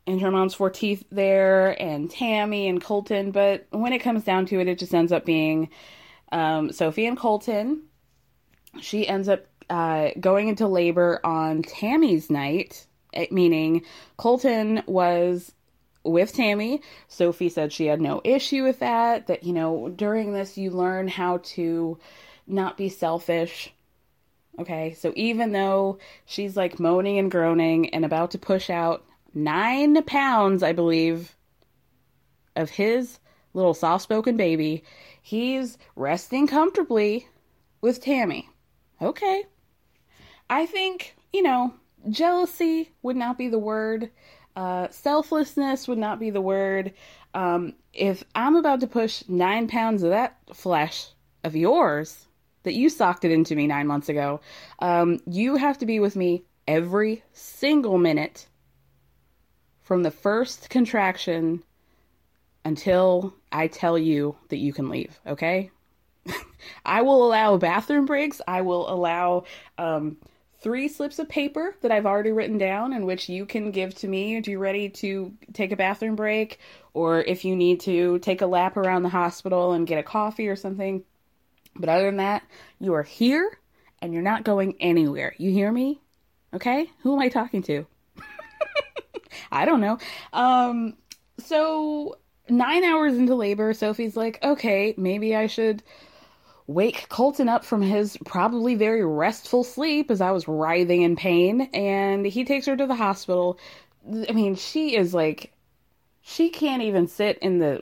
and 0.10 0.22
her 0.22 0.32
mom's 0.32 0.56
four 0.56 0.70
teeth 0.70 1.06
there, 1.12 1.80
and 1.82 2.10
Tammy 2.10 2.68
and 2.68 2.82
Colton. 2.82 3.32
But 3.32 3.68
when 3.70 3.94
it 3.94 4.00
comes 4.00 4.24
down 4.24 4.48
to 4.48 4.60
it, 4.60 4.68
it 4.68 4.80
just 4.80 4.94
ends 4.94 5.12
up 5.12 5.24
being 5.24 5.70
um, 6.32 6.72
Sophie 6.72 7.06
and 7.06 7.18
Colton. 7.18 7.84
She 8.82 9.08
ends 9.08 9.30
up 9.30 9.46
uh, 9.70 10.10
going 10.20 10.48
into 10.48 10.68
labor 10.68 11.20
on 11.24 11.62
Tammy's 11.62 12.30
night, 12.30 12.88
eh, 13.14 13.28
meaning 13.30 13.84
Colton 14.18 14.82
was 14.88 15.52
with 16.04 16.34
Tammy. 16.34 16.82
Sophie 17.08 17.50
said 17.50 17.72
she 17.72 17.86
had 17.86 18.02
no 18.02 18.22
issue 18.24 18.64
with 18.64 18.80
that, 18.80 19.28
that, 19.28 19.44
you 19.44 19.54
know, 19.54 19.90
during 19.90 20.34
this 20.34 20.58
you 20.58 20.72
learn 20.72 21.08
how 21.08 21.38
to 21.44 22.00
not 22.50 22.78
be 22.78 22.90
selfish. 22.90 23.74
Okay, 24.60 24.94
so 24.94 25.14
even 25.16 25.52
though 25.52 26.00
she's 26.26 26.58
like 26.58 26.80
moaning 26.80 27.18
and 27.18 27.32
groaning 27.32 27.90
and 27.92 28.04
about 28.04 28.32
to 28.32 28.38
push 28.38 28.70
out 28.70 29.06
nine 29.34 30.02
pounds, 30.04 30.64
I 30.64 30.74
believe, 30.74 31.36
of 32.56 32.70
his 32.70 33.20
little 33.54 33.74
soft 33.74 34.04
spoken 34.04 34.36
baby, 34.36 34.84
he's 35.22 35.78
resting 35.96 36.48
comfortably 36.48 37.28
with 37.82 38.02
Tammy. 38.02 38.50
Okay. 39.02 39.44
I 40.50 40.66
think, 40.66 41.16
you 41.32 41.42
know, 41.42 41.74
jealousy 42.10 42.92
would 43.02 43.16
not 43.16 43.38
be 43.38 43.48
the 43.48 43.60
word. 43.60 44.10
Uh, 44.56 44.88
selflessness 44.90 45.88
would 45.88 45.98
not 45.98 46.20
be 46.20 46.32
the 46.32 46.42
word. 46.42 46.94
Um, 47.34 47.76
if 47.94 48.24
I'm 48.36 48.56
about 48.56 48.82
to 48.82 48.88
push 48.88 49.24
nine 49.30 49.68
pounds 49.68 50.04
of 50.04 50.10
that 50.10 50.38
flesh 50.54 51.08
of 51.44 51.56
yours 51.56 52.28
that 52.64 52.74
you 52.74 52.90
socked 52.90 53.26
it 53.26 53.32
into 53.32 53.56
me 53.56 53.68
nine 53.68 53.88
months 53.88 54.10
ago, 54.10 54.42
um, 54.80 55.20
you 55.26 55.56
have 55.56 55.78
to 55.80 55.86
be 55.86 56.00
with 56.00 56.16
me 56.16 56.44
every 56.68 57.24
single 57.34 57.98
minute 57.98 58.48
from 59.82 60.04
the 60.04 60.12
first 60.12 60.70
contraction 60.70 61.64
until 62.66 63.34
I 63.52 63.68
tell 63.68 63.98
you 63.98 64.36
that 64.50 64.58
you 64.58 64.74
can 64.74 64.90
leave, 64.90 65.20
okay? 65.26 65.72
I 66.86 67.02
will 67.02 67.26
allow 67.26 67.58
bathroom 67.58 68.06
breaks. 68.06 68.42
I 68.48 68.62
will 68.62 68.92
allow 68.94 69.46
um, 69.78 70.18
three 70.60 70.88
slips 70.88 71.20
of 71.20 71.30
paper 71.30 71.76
that 71.82 71.92
I've 71.92 72.06
already 72.06 72.32
written 72.32 72.58
down 72.58 72.94
in 72.94 73.06
which 73.06 73.30
you 73.30 73.46
can 73.46 73.72
give 73.72 73.96
to 73.96 74.08
me 74.08 74.36
if 74.36 74.48
you're 74.48 74.60
ready 74.60 74.90
to 74.90 75.34
take 75.54 75.72
a 75.72 75.78
bathroom 75.78 76.16
break 76.16 76.60
or 76.94 77.22
if 77.22 77.46
you 77.46 77.56
need 77.56 77.80
to 77.82 78.20
take 78.20 78.42
a 78.42 78.46
lap 78.46 78.78
around 78.78 79.04
the 79.04 79.10
hospital 79.10 79.72
and 79.72 79.88
get 79.88 80.00
a 80.00 80.04
coffee 80.04 80.48
or 80.48 80.56
something. 80.56 81.04
But 81.76 81.90
other 81.90 82.06
than 82.06 82.18
that, 82.18 82.44
you 82.80 82.94
are 82.94 83.04
here 83.04 83.58
and 84.02 84.14
you're 84.14 84.22
not 84.22 84.44
going 84.44 84.76
anywhere. 84.80 85.34
You 85.38 85.52
hear 85.52 85.72
me? 85.72 86.02
Okay? 86.54 86.90
Who 87.02 87.14
am 87.14 87.20
I 87.20 87.30
talking 87.30 87.64
to? 87.64 87.86
I 89.52 89.66
don't 89.66 89.82
know. 89.82 89.98
Um, 90.34 90.96
so 91.38 92.18
nine 92.50 92.84
hours 92.84 93.18
into 93.18 93.36
labor, 93.36 93.74
Sophie's 93.74 94.18
like, 94.18 94.44
okay, 94.44 94.94
maybe 94.98 95.36
I 95.36 95.48
should 95.48 95.84
wake 96.68 97.10
Colton 97.10 97.50
up 97.50 97.66
from 97.66 97.82
his 97.82 98.18
probably 98.26 98.76
very 98.76 99.04
restful 99.04 99.64
sleep 99.64 100.12
as 100.12 100.22
I 100.22 100.32
was 100.32 100.48
writhing 100.48 101.02
in 101.02 101.16
pain. 101.16 101.62
And 101.74 102.26
he 102.26 102.44
takes 102.46 102.66
her 102.68 102.78
to 102.78 102.86
the 102.86 102.96
hospital. 102.96 103.60
I 104.08 104.32
mean, 104.32 104.56
she 104.56 104.96
is 104.96 105.14
like, 105.14 105.52
she 106.22 106.50
can't 106.50 106.84
even 106.84 107.08
sit 107.08 107.40
in 107.40 107.60
the 107.60 107.82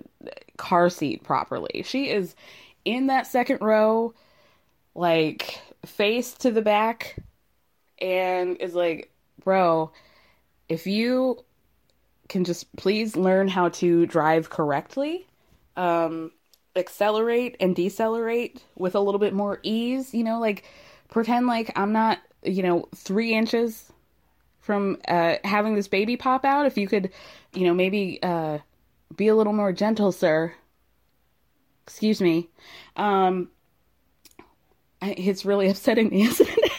car 0.58 0.90
seat 0.90 1.24
properly. 1.24 1.84
She 1.86 2.10
is 2.10 2.36
in 2.88 3.08
that 3.08 3.28
second 3.28 3.60
row, 3.60 4.14
like 4.96 5.60
face 5.86 6.32
to 6.36 6.52
the 6.52 6.62
back, 6.62 7.18
and 8.00 8.56
is 8.62 8.74
like, 8.74 9.12
bro, 9.44 9.92
if 10.70 10.88
you 10.88 11.44
can 12.30 12.46
just 12.46 12.74
please 12.78 13.18
learn 13.18 13.50
how 13.50 13.68
to 13.70 14.06
drive 14.06 14.50
correctly, 14.50 15.28
um, 15.76 16.32
accelerate 16.78 17.58
and 17.60 17.76
decelerate 17.76 18.64
with 18.78 18.96
a 18.96 19.02
little 19.02 19.20
bit 19.20 19.34
more 19.34 19.60
ease, 19.64 20.14
you 20.14 20.24
know, 20.24 20.40
like 20.40 20.64
pretend 21.10 21.46
like 21.46 21.74
I'm 21.76 21.92
not, 21.92 22.20
you 22.42 22.64
know, 22.64 22.88
three 22.96 23.34
inches 23.34 23.92
from 24.62 24.98
uh, 25.10 25.36
having 25.44 25.76
this 25.76 25.90
baby 25.90 26.16
pop 26.16 26.46
out. 26.46 26.66
If 26.66 26.78
you 26.78 26.88
could, 26.88 27.12
you 27.54 27.68
know, 27.68 27.74
maybe 27.74 28.20
uh, 28.24 28.60
be 29.18 29.28
a 29.28 29.36
little 29.36 29.54
more 29.54 29.74
gentle, 29.74 30.14
sir. 30.14 30.54
Excuse 31.88 32.22
me. 32.22 32.50
Um, 32.98 33.50
it's 35.02 35.46
really 35.46 35.70
upsetting 35.70 36.10
me, 36.10 36.24
isn't 36.24 36.50
it? 36.50 36.72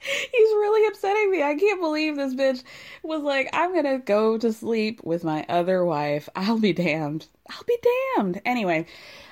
He's 0.00 0.50
really 0.50 0.86
upsetting 0.88 1.30
me. 1.30 1.42
I 1.42 1.54
can't 1.54 1.80
believe 1.80 2.16
this 2.16 2.34
bitch 2.34 2.62
was 3.02 3.22
like, 3.22 3.48
I'm 3.54 3.74
gonna 3.74 3.98
go 3.98 4.36
to 4.36 4.52
sleep 4.52 5.02
with 5.02 5.24
my 5.24 5.46
other 5.48 5.84
wife. 5.84 6.28
I'll 6.36 6.58
be 6.58 6.72
damned. 6.72 7.26
I'll 7.50 7.64
be 7.66 7.78
damned. 8.16 8.42
Anyway, 8.44 8.86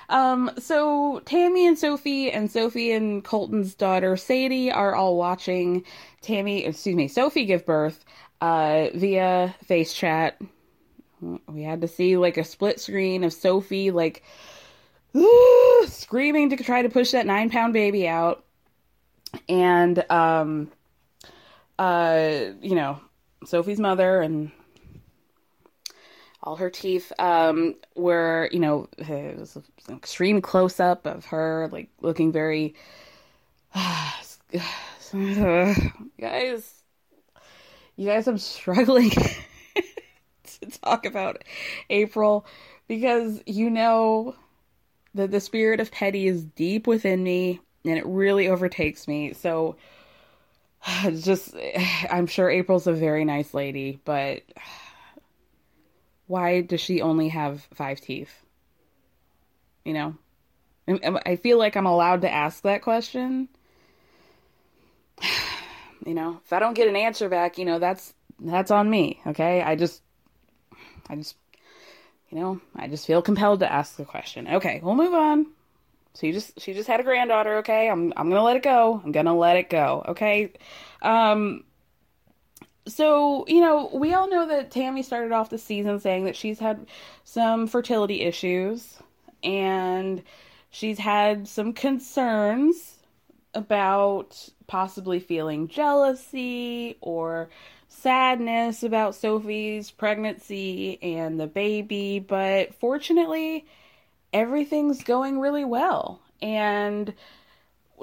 um, 0.09 0.49
so 0.57 1.21
Tammy 1.25 1.67
and 1.67 1.77
Sophie 1.77 2.31
and 2.31 2.51
Sophie 2.51 2.91
and 2.91 3.23
Colton's 3.23 3.75
daughter 3.75 4.17
Sadie 4.17 4.71
are 4.71 4.95
all 4.95 5.17
watching 5.17 5.83
Tammy, 6.21 6.65
excuse 6.65 6.95
me, 6.95 7.07
Sophie 7.07 7.45
give 7.45 7.65
birth 7.65 8.03
uh, 8.41 8.87
via 8.95 9.55
face 9.63 9.93
chat. 9.93 10.39
We 11.47 11.61
had 11.61 11.81
to 11.81 11.87
see 11.87 12.17
like 12.17 12.37
a 12.37 12.43
split 12.43 12.79
screen 12.79 13.23
of 13.23 13.33
Sophie 13.33 13.91
like 13.91 14.23
screaming 15.87 16.49
to 16.49 16.57
try 16.57 16.81
to 16.81 16.89
push 16.89 17.11
that 17.11 17.25
nine 17.25 17.49
pound 17.49 17.73
baby 17.73 18.07
out. 18.07 18.43
And 19.47 20.03
um 20.09 20.71
uh 21.79 22.51
you 22.61 22.75
know 22.75 22.99
sophie's 23.45 23.79
mother 23.79 24.21
and 24.21 24.51
all 26.43 26.55
her 26.55 26.69
teeth 26.69 27.11
um 27.17 27.75
were 27.95 28.49
you 28.51 28.59
know 28.59 28.87
it 28.99 29.39
was 29.39 29.55
an 29.55 29.63
extreme 29.95 30.41
close 30.41 30.79
up 30.79 31.07
of 31.07 31.25
her 31.25 31.69
like 31.71 31.89
looking 32.01 32.31
very 32.31 32.75
guys 36.19 36.83
you 37.95 38.05
guys 38.05 38.27
i'm 38.27 38.37
struggling 38.37 39.09
to 40.43 40.65
talk 40.83 41.05
about 41.05 41.43
april 41.89 42.45
because 42.87 43.41
you 43.47 43.69
know 43.69 44.35
that 45.15 45.31
the 45.31 45.39
spirit 45.39 45.79
of 45.79 45.91
petty 45.91 46.27
is 46.27 46.43
deep 46.43 46.87
within 46.87 47.23
me 47.23 47.59
and 47.85 47.97
it 47.97 48.05
really 48.05 48.47
overtakes 48.47 49.07
me. 49.07 49.33
So 49.33 49.75
just 51.03 51.55
I'm 52.09 52.27
sure 52.27 52.49
April's 52.49 52.87
a 52.87 52.93
very 52.93 53.25
nice 53.25 53.53
lady, 53.53 53.99
but 54.03 54.41
why 56.27 56.61
does 56.61 56.81
she 56.81 57.01
only 57.01 57.29
have 57.29 57.67
five 57.73 57.99
teeth? 57.99 58.33
You 59.83 59.93
know? 59.93 60.15
I 60.87 61.35
feel 61.37 61.57
like 61.57 61.77
I'm 61.77 61.85
allowed 61.85 62.21
to 62.21 62.31
ask 62.31 62.63
that 62.63 62.81
question. 62.81 63.47
You 66.05 66.13
know, 66.15 66.41
if 66.43 66.51
I 66.51 66.59
don't 66.59 66.73
get 66.73 66.87
an 66.87 66.95
answer 66.95 67.29
back, 67.29 67.57
you 67.57 67.65
know, 67.65 67.79
that's 67.79 68.13
that's 68.39 68.71
on 68.71 68.89
me, 68.89 69.21
okay? 69.27 69.61
I 69.61 69.75
just 69.75 70.01
I 71.07 71.15
just 71.15 71.35
you 72.31 72.39
know, 72.39 72.61
I 72.75 72.87
just 72.87 73.05
feel 73.05 73.21
compelled 73.21 73.59
to 73.59 73.71
ask 73.71 73.97
the 73.97 74.05
question. 74.05 74.47
Okay, 74.47 74.79
we'll 74.81 74.95
move 74.95 75.13
on. 75.13 75.47
So 76.13 76.27
you 76.27 76.33
just 76.33 76.59
she 76.59 76.73
just 76.73 76.87
had 76.87 76.99
a 76.99 77.03
granddaughter, 77.03 77.57
okay? 77.57 77.89
I'm 77.89 78.13
I'm 78.17 78.29
gonna 78.29 78.43
let 78.43 78.57
it 78.57 78.63
go. 78.63 79.01
I'm 79.03 79.11
gonna 79.11 79.35
let 79.35 79.57
it 79.57 79.69
go, 79.69 80.03
okay? 80.09 80.51
Um 81.01 81.63
so, 82.87 83.45
you 83.47 83.61
know, 83.61 83.91
we 83.93 84.13
all 84.13 84.27
know 84.29 84.47
that 84.47 84.71
Tammy 84.71 85.03
started 85.03 85.31
off 85.31 85.51
the 85.51 85.59
season 85.59 85.99
saying 85.99 86.25
that 86.25 86.35
she's 86.35 86.59
had 86.59 86.87
some 87.23 87.67
fertility 87.67 88.21
issues 88.21 88.97
and 89.43 90.23
she's 90.71 90.97
had 90.97 91.47
some 91.47 91.73
concerns 91.73 92.97
about 93.53 94.49
possibly 94.67 95.19
feeling 95.19 95.67
jealousy 95.67 96.97
or 97.01 97.49
sadness 98.01 98.83
about 98.83 99.15
Sophie's 99.15 99.91
pregnancy 99.91 101.01
and 101.01 101.39
the 101.39 101.47
baby, 101.47 102.19
but 102.19 102.73
fortunately, 102.75 103.65
everything's 104.33 105.03
going 105.03 105.39
really 105.39 105.65
well. 105.65 106.21
And 106.41 107.13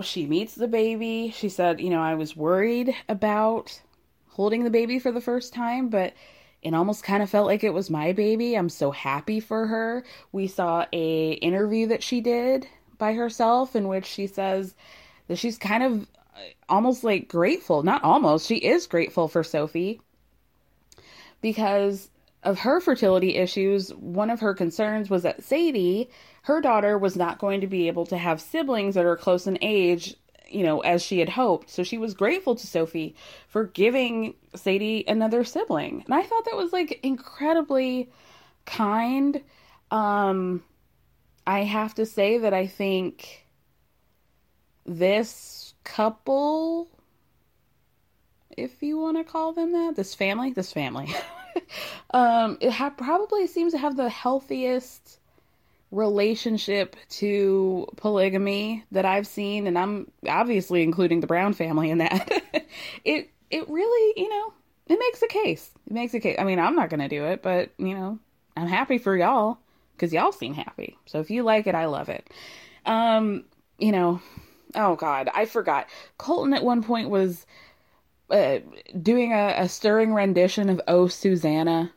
she 0.02 0.26
meets 0.26 0.54
the 0.54 0.68
baby. 0.68 1.32
She 1.36 1.48
said, 1.48 1.80
You 1.80 1.90
know, 1.90 2.00
I 2.00 2.14
was 2.14 2.36
worried 2.36 2.94
about 3.08 3.80
holding 4.28 4.64
the 4.64 4.70
baby 4.70 4.98
for 4.98 5.10
the 5.10 5.20
first 5.20 5.52
time, 5.52 5.88
but 5.88 6.14
it 6.62 6.74
almost 6.74 7.02
kind 7.02 7.22
of 7.22 7.30
felt 7.30 7.46
like 7.46 7.64
it 7.64 7.74
was 7.74 7.90
my 7.90 8.12
baby. 8.12 8.54
I'm 8.54 8.68
so 8.68 8.90
happy 8.90 9.40
for 9.40 9.66
her. 9.66 10.04
We 10.32 10.46
saw 10.46 10.86
a 10.92 11.32
interview 11.32 11.88
that 11.88 12.02
she 12.02 12.20
did 12.20 12.68
by 12.98 13.14
herself 13.14 13.76
in 13.76 13.88
which 13.88 14.06
she 14.06 14.26
says 14.26 14.74
that 15.28 15.38
she's 15.38 15.58
kind 15.58 15.82
of 15.82 16.06
almost 16.68 17.04
like 17.04 17.28
grateful, 17.28 17.82
not 17.82 18.04
almost, 18.04 18.46
she 18.46 18.56
is 18.56 18.86
grateful 18.86 19.28
for 19.28 19.42
Sophie 19.42 20.00
because 21.40 22.10
of 22.42 22.58
her 22.60 22.80
fertility 22.80 23.36
issues. 23.36 23.90
One 23.94 24.30
of 24.30 24.40
her 24.40 24.54
concerns 24.54 25.10
was 25.10 25.22
that 25.22 25.42
Sadie, 25.42 26.10
her 26.42 26.60
daughter, 26.60 26.96
was 26.98 27.16
not 27.16 27.38
going 27.38 27.60
to 27.60 27.66
be 27.66 27.88
able 27.88 28.06
to 28.06 28.16
have 28.16 28.40
siblings 28.40 28.94
that 28.94 29.04
are 29.04 29.16
close 29.16 29.46
in 29.46 29.58
age, 29.60 30.14
you 30.48 30.62
know, 30.64 30.80
as 30.80 31.02
she 31.02 31.18
had 31.18 31.28
hoped. 31.28 31.70
So 31.70 31.82
she 31.82 31.98
was 31.98 32.14
grateful 32.14 32.54
to 32.54 32.66
Sophie 32.66 33.16
for 33.48 33.64
giving 33.64 34.34
Sadie 34.54 35.04
another 35.06 35.44
sibling. 35.44 36.02
And 36.04 36.14
I 36.14 36.22
thought 36.22 36.44
that 36.44 36.56
was 36.56 36.72
like 36.72 37.00
incredibly 37.02 38.10
kind. 38.64 39.42
Um, 39.90 40.62
I 41.46 41.64
have 41.64 41.94
to 41.94 42.06
say 42.06 42.38
that 42.38 42.54
I 42.54 42.66
think 42.66 43.46
this 44.86 45.57
couple, 45.94 46.88
if 48.56 48.82
you 48.82 48.98
want 48.98 49.16
to 49.16 49.24
call 49.24 49.52
them 49.52 49.72
that, 49.72 49.96
this 49.96 50.14
family, 50.14 50.52
this 50.52 50.72
family, 50.72 51.14
um, 52.10 52.58
it 52.60 52.70
ha- 52.70 52.90
probably 52.90 53.46
seems 53.46 53.72
to 53.72 53.78
have 53.78 53.96
the 53.96 54.08
healthiest 54.08 55.18
relationship 55.90 56.96
to 57.08 57.86
polygamy 57.96 58.84
that 58.92 59.04
I've 59.04 59.26
seen, 59.26 59.66
and 59.66 59.78
I'm 59.78 60.10
obviously 60.28 60.82
including 60.82 61.20
the 61.20 61.26
Brown 61.26 61.54
family 61.54 61.90
in 61.90 61.98
that. 61.98 62.42
it 63.04 63.30
it 63.50 63.68
really, 63.68 64.20
you 64.20 64.28
know, 64.28 64.52
it 64.86 64.98
makes 64.98 65.22
a 65.22 65.28
case. 65.28 65.70
It 65.86 65.92
makes 65.92 66.14
a 66.14 66.20
case. 66.20 66.36
I 66.38 66.44
mean, 66.44 66.58
I'm 66.58 66.76
not 66.76 66.90
gonna 66.90 67.08
do 67.08 67.24
it, 67.24 67.42
but 67.42 67.70
you 67.78 67.94
know, 67.94 68.18
I'm 68.56 68.68
happy 68.68 68.98
for 68.98 69.16
y'all 69.16 69.58
because 69.96 70.12
y'all 70.12 70.32
seem 70.32 70.54
happy. 70.54 70.98
So 71.06 71.20
if 71.20 71.30
you 71.30 71.42
like 71.42 71.66
it, 71.66 71.74
I 71.74 71.86
love 71.86 72.08
it. 72.08 72.28
Um, 72.84 73.44
you 73.78 73.92
know, 73.92 74.20
oh 74.74 74.96
god, 74.96 75.30
I 75.34 75.44
forgot. 75.44 75.88
Colton 76.18 76.52
at 76.54 76.64
one 76.64 76.82
point 76.82 77.10
was 77.10 77.46
uh, 78.30 78.58
doing 79.00 79.32
a, 79.32 79.54
a 79.58 79.68
stirring 79.68 80.14
rendition 80.14 80.68
of 80.68 80.80
"Oh 80.88 81.08
Susanna" 81.08 81.92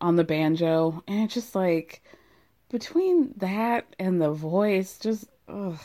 on 0.00 0.16
the 0.16 0.24
banjo, 0.24 1.02
and 1.06 1.24
it's 1.24 1.34
just 1.34 1.54
like 1.54 2.02
between 2.70 3.32
that 3.36 3.86
and 3.98 4.20
the 4.20 4.32
voice, 4.32 4.98
just 4.98 5.26
ugh. 5.48 5.78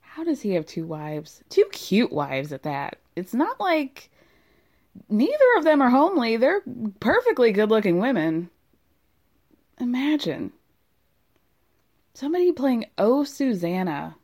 How 0.00 0.24
does 0.24 0.42
he 0.42 0.52
have 0.52 0.66
two 0.66 0.84
wives? 0.84 1.42
Two 1.48 1.64
cute 1.72 2.12
wives 2.12 2.52
at 2.52 2.64
that. 2.64 2.98
It's 3.16 3.32
not 3.32 3.58
like 3.58 4.10
neither 5.08 5.32
of 5.56 5.64
them 5.64 5.80
are 5.80 5.88
homely. 5.88 6.36
They're 6.36 6.62
perfectly 7.00 7.50
good-looking 7.50 7.98
women. 7.98 8.50
Imagine 9.80 10.52
somebody 12.14 12.52
playing 12.52 12.86
"Oh 12.98 13.24
Susanna" 13.24 14.16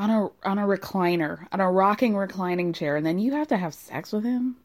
on 0.00 0.08
a 0.10 0.48
on 0.48 0.58
a 0.58 0.66
recliner, 0.66 1.46
on 1.52 1.60
a 1.60 1.70
rocking 1.70 2.16
reclining 2.16 2.72
chair, 2.72 2.96
and 2.96 3.04
then 3.04 3.18
you 3.18 3.32
have 3.32 3.48
to 3.48 3.56
have 3.58 3.74
sex 3.74 4.12
with 4.12 4.24
him? 4.24 4.56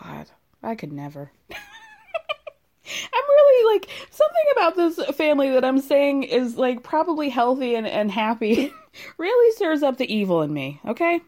God, 0.00 0.30
I 0.62 0.76
could 0.76 0.92
never. 0.92 1.32
I'm 1.50 3.24
really 3.28 3.74
like 3.74 3.90
something 4.10 4.44
about 4.52 4.76
this 4.76 5.16
family 5.16 5.50
that 5.50 5.64
I'm 5.64 5.80
saying 5.80 6.22
is 6.22 6.56
like 6.56 6.84
probably 6.84 7.28
healthy 7.28 7.74
and, 7.74 7.86
and 7.86 8.12
happy 8.12 8.72
really 9.18 9.54
stirs 9.56 9.82
up 9.82 9.96
the 9.96 10.12
evil 10.12 10.42
in 10.42 10.52
me, 10.52 10.80
okay? 10.86 11.20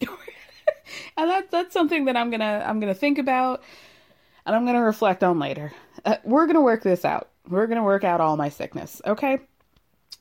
and 0.00 0.08
that 1.30 1.50
that's 1.50 1.72
something 1.72 2.04
that 2.04 2.16
I'm 2.16 2.30
gonna 2.30 2.64
I'm 2.64 2.78
gonna 2.78 2.94
think 2.94 3.18
about 3.18 3.64
and 4.46 4.54
I'm 4.54 4.64
gonna 4.64 4.84
reflect 4.84 5.24
on 5.24 5.40
later. 5.40 5.72
Uh, 6.04 6.16
we're 6.22 6.46
gonna 6.46 6.62
work 6.62 6.84
this 6.84 7.04
out. 7.04 7.30
We're 7.48 7.66
gonna 7.66 7.82
work 7.82 8.04
out 8.04 8.20
all 8.20 8.36
my 8.36 8.50
sickness, 8.50 9.02
okay? 9.04 9.40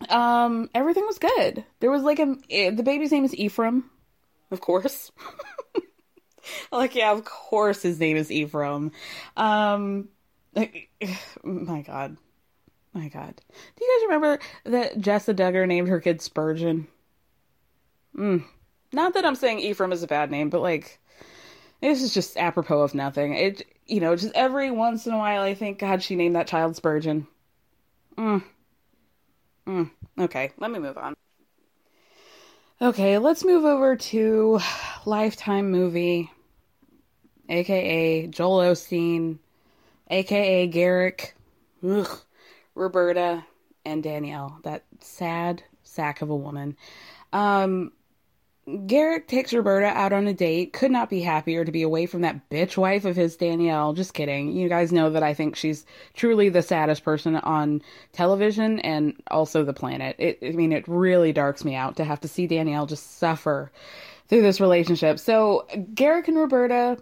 Um, 0.09 0.69
everything 0.73 1.05
was 1.05 1.19
good. 1.19 1.63
There 1.79 1.91
was 1.91 2.03
like 2.03 2.19
a 2.19 2.35
eh, 2.49 2.71
the 2.71 2.83
baby's 2.83 3.11
name 3.11 3.25
is 3.25 3.35
Ephraim, 3.35 3.89
of 4.51 4.61
course. 4.61 5.11
like 6.71 6.95
yeah, 6.95 7.11
of 7.11 7.25
course 7.25 7.81
his 7.81 7.99
name 7.99 8.17
is 8.17 8.31
Ephraim. 8.31 8.91
Um, 9.37 10.09
like, 10.55 10.89
my 11.43 11.81
God, 11.81 12.17
my 12.93 13.09
God. 13.09 13.41
Do 13.75 13.85
you 13.85 13.99
guys 13.99 14.07
remember 14.07 14.39
that 14.65 14.97
Jessa 14.99 15.35
Duggar 15.35 15.67
named 15.67 15.89
her 15.89 15.99
kid 15.99 16.21
Spurgeon? 16.21 16.87
Mm. 18.15 18.43
Not 18.91 19.15
that 19.15 19.25
I'm 19.25 19.35
saying 19.35 19.59
Ephraim 19.59 19.91
is 19.91 20.03
a 20.03 20.07
bad 20.07 20.29
name, 20.29 20.49
but 20.49 20.61
like 20.61 20.99
this 21.81 22.01
is 22.01 22.13
just 22.13 22.37
apropos 22.37 22.81
of 22.81 22.95
nothing. 22.95 23.33
It 23.33 23.65
you 23.87 23.99
know 23.99 24.15
just 24.15 24.35
every 24.35 24.71
once 24.71 25.05
in 25.05 25.13
a 25.13 25.17
while 25.17 25.41
I 25.41 25.53
think 25.53 25.79
God 25.79 26.03
she 26.03 26.15
named 26.15 26.35
that 26.35 26.47
child 26.47 26.75
Spurgeon. 26.75 27.27
Mm. 28.17 28.43
Mm, 29.67 29.89
okay, 30.19 30.51
let 30.57 30.71
me 30.71 30.79
move 30.79 30.97
on. 30.97 31.15
Okay, 32.81 33.17
let's 33.17 33.45
move 33.45 33.63
over 33.63 33.95
to 33.95 34.59
Lifetime 35.05 35.71
movie, 35.71 36.31
aka 37.47 38.27
Joel 38.27 38.71
Osteen, 38.71 39.37
aka 40.09 40.67
Garrick, 40.67 41.35
ugh, 41.87 42.19
Roberta, 42.75 43.45
and 43.85 44.03
Danielle. 44.03 44.59
That 44.63 44.83
sad 44.99 45.63
sack 45.83 46.21
of 46.21 46.29
a 46.29 46.35
woman. 46.35 46.75
Um, 47.31 47.93
Garrick 48.87 49.27
takes 49.27 49.51
Roberta 49.51 49.87
out 49.87 50.13
on 50.13 50.25
a 50.25 50.33
date. 50.33 50.71
Could 50.71 50.91
not 50.91 51.09
be 51.09 51.21
happier 51.21 51.65
to 51.65 51.71
be 51.71 51.81
away 51.81 52.05
from 52.05 52.21
that 52.21 52.49
bitch 52.49 52.77
wife 52.77 53.03
of 53.03 53.15
his, 53.15 53.35
Danielle. 53.35 53.91
Just 53.91 54.13
kidding. 54.13 54.53
You 54.53 54.69
guys 54.69 54.93
know 54.93 55.09
that 55.09 55.23
I 55.23 55.33
think 55.33 55.57
she's 55.57 55.85
truly 56.13 56.47
the 56.47 56.61
saddest 56.61 57.03
person 57.03 57.35
on 57.35 57.81
television 58.13 58.79
and 58.79 59.21
also 59.29 59.65
the 59.65 59.73
planet. 59.73 60.15
It, 60.17 60.39
I 60.41 60.51
mean, 60.51 60.71
it 60.71 60.87
really 60.87 61.33
darks 61.33 61.65
me 61.65 61.75
out 61.75 61.97
to 61.97 62.05
have 62.05 62.21
to 62.21 62.29
see 62.29 62.47
Danielle 62.47 62.85
just 62.85 63.17
suffer 63.17 63.69
through 64.29 64.43
this 64.43 64.61
relationship. 64.61 65.19
So, 65.19 65.67
Garrick 65.93 66.29
and 66.29 66.37
Roberta 66.37 66.97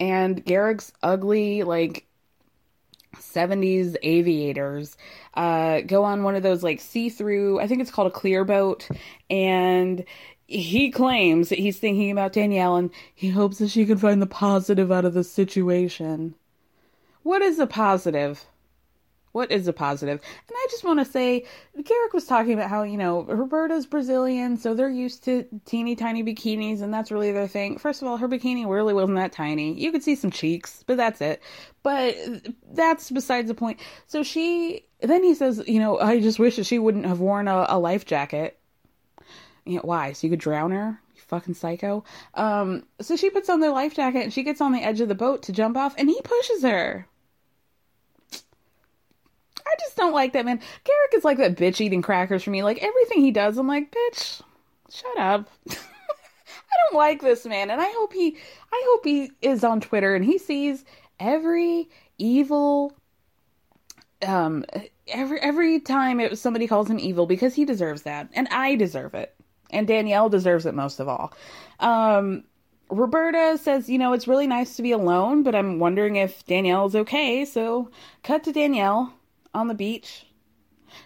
and 0.00 0.44
Garrick's 0.44 0.92
ugly, 1.02 1.62
like, 1.62 2.06
70s 3.14 3.94
aviators 4.02 4.96
uh, 5.34 5.82
go 5.82 6.02
on 6.02 6.24
one 6.24 6.34
of 6.34 6.42
those 6.42 6.64
like 6.64 6.80
see-through 6.80 7.60
i 7.60 7.66
think 7.68 7.80
it's 7.80 7.90
called 7.90 8.08
a 8.08 8.10
clear 8.10 8.44
boat 8.44 8.88
and 9.30 10.04
he 10.46 10.90
claims 10.90 11.48
that 11.48 11.58
he's 11.58 11.78
thinking 11.78 12.10
about 12.10 12.32
Danielle 12.32 12.76
and 12.76 12.90
he 13.14 13.30
hopes 13.30 13.58
that 13.58 13.70
she 13.70 13.86
can 13.86 13.98
find 13.98 14.20
the 14.20 14.26
positive 14.26 14.92
out 14.92 15.04
of 15.04 15.14
the 15.14 15.24
situation. 15.24 16.34
What 17.22 17.42
is 17.42 17.58
a 17.58 17.66
positive? 17.66 18.44
What 19.32 19.50
is 19.50 19.66
a 19.66 19.72
positive? 19.72 20.20
And 20.22 20.56
I 20.56 20.66
just 20.70 20.84
want 20.84 21.00
to 21.00 21.04
say, 21.04 21.44
Garrick 21.82 22.12
was 22.12 22.26
talking 22.26 22.52
about 22.52 22.70
how, 22.70 22.84
you 22.84 22.96
know, 22.96 23.24
Roberta's 23.24 23.84
Brazilian, 23.84 24.56
so 24.56 24.74
they're 24.74 24.88
used 24.88 25.24
to 25.24 25.44
teeny 25.64 25.96
tiny 25.96 26.22
bikinis, 26.22 26.82
and 26.82 26.94
that's 26.94 27.10
really 27.10 27.32
their 27.32 27.48
thing. 27.48 27.76
First 27.78 28.00
of 28.00 28.06
all, 28.06 28.16
her 28.16 28.28
bikini 28.28 28.64
really 28.68 28.94
wasn't 28.94 29.16
that 29.16 29.32
tiny. 29.32 29.72
You 29.72 29.90
could 29.90 30.04
see 30.04 30.14
some 30.14 30.30
cheeks, 30.30 30.84
but 30.86 30.96
that's 30.96 31.20
it. 31.20 31.42
But 31.82 32.14
that's 32.70 33.10
besides 33.10 33.48
the 33.48 33.54
point. 33.54 33.80
So 34.06 34.22
she, 34.22 34.84
then 35.00 35.24
he 35.24 35.34
says, 35.34 35.64
you 35.66 35.80
know, 35.80 35.98
I 35.98 36.20
just 36.20 36.38
wish 36.38 36.54
that 36.54 36.66
she 36.66 36.78
wouldn't 36.78 37.06
have 37.06 37.18
worn 37.18 37.48
a, 37.48 37.66
a 37.70 37.78
life 37.78 38.04
jacket. 38.04 38.60
You 39.64 39.76
know, 39.76 39.82
why? 39.82 40.12
So 40.12 40.26
you 40.26 40.30
could 40.30 40.40
drown 40.40 40.72
her? 40.72 41.00
You 41.14 41.20
fucking 41.22 41.54
psycho. 41.54 42.04
Um, 42.34 42.84
so 43.00 43.16
she 43.16 43.30
puts 43.30 43.48
on 43.48 43.60
the 43.60 43.70
life 43.70 43.94
jacket 43.94 44.22
and 44.22 44.32
she 44.32 44.42
gets 44.42 44.60
on 44.60 44.72
the 44.72 44.82
edge 44.82 45.00
of 45.00 45.08
the 45.08 45.14
boat 45.14 45.42
to 45.44 45.52
jump 45.52 45.76
off 45.76 45.94
and 45.96 46.08
he 46.08 46.20
pushes 46.22 46.62
her. 46.62 47.06
I 49.66 49.74
just 49.80 49.96
don't 49.96 50.12
like 50.12 50.34
that 50.34 50.44
man. 50.44 50.60
Garrick 50.84 51.14
is 51.14 51.24
like 51.24 51.38
that 51.38 51.56
bitch 51.56 51.80
eating 51.80 52.02
crackers 52.02 52.42
for 52.42 52.50
me. 52.50 52.62
Like 52.62 52.82
everything 52.82 53.22
he 53.22 53.30
does, 53.30 53.56
I'm 53.56 53.66
like, 53.66 53.90
bitch, 53.90 54.42
shut 54.90 55.18
up. 55.18 55.48
I 55.70 56.90
don't 56.90 56.98
like 56.98 57.22
this 57.22 57.46
man, 57.46 57.70
and 57.70 57.80
I 57.80 57.90
hope 57.90 58.12
he, 58.12 58.36
I 58.72 58.82
hope 58.86 59.04
he 59.04 59.30
is 59.40 59.64
on 59.64 59.80
Twitter 59.80 60.14
and 60.14 60.24
he 60.24 60.38
sees 60.38 60.84
every 61.20 61.88
evil, 62.18 62.92
um, 64.26 64.64
every 65.06 65.40
every 65.40 65.80
time 65.80 66.20
it 66.20 66.36
somebody 66.36 66.66
calls 66.66 66.90
him 66.90 66.98
evil 66.98 67.26
because 67.26 67.54
he 67.54 67.64
deserves 67.64 68.02
that, 68.02 68.28
and 68.34 68.48
I 68.48 68.74
deserve 68.74 69.14
it 69.14 69.33
and 69.70 69.86
Danielle 69.86 70.28
deserves 70.28 70.66
it 70.66 70.74
most 70.74 71.00
of 71.00 71.08
all. 71.08 71.32
Um, 71.80 72.44
Roberta 72.90 73.58
says, 73.58 73.88
you 73.88 73.98
know, 73.98 74.12
it's 74.12 74.28
really 74.28 74.46
nice 74.46 74.76
to 74.76 74.82
be 74.82 74.92
alone, 74.92 75.42
but 75.42 75.54
I'm 75.54 75.78
wondering 75.78 76.16
if 76.16 76.44
Danielle's 76.46 76.94
okay. 76.94 77.44
So, 77.44 77.90
cut 78.22 78.44
to 78.44 78.52
Danielle 78.52 79.12
on 79.54 79.68
the 79.68 79.74
beach. 79.74 80.26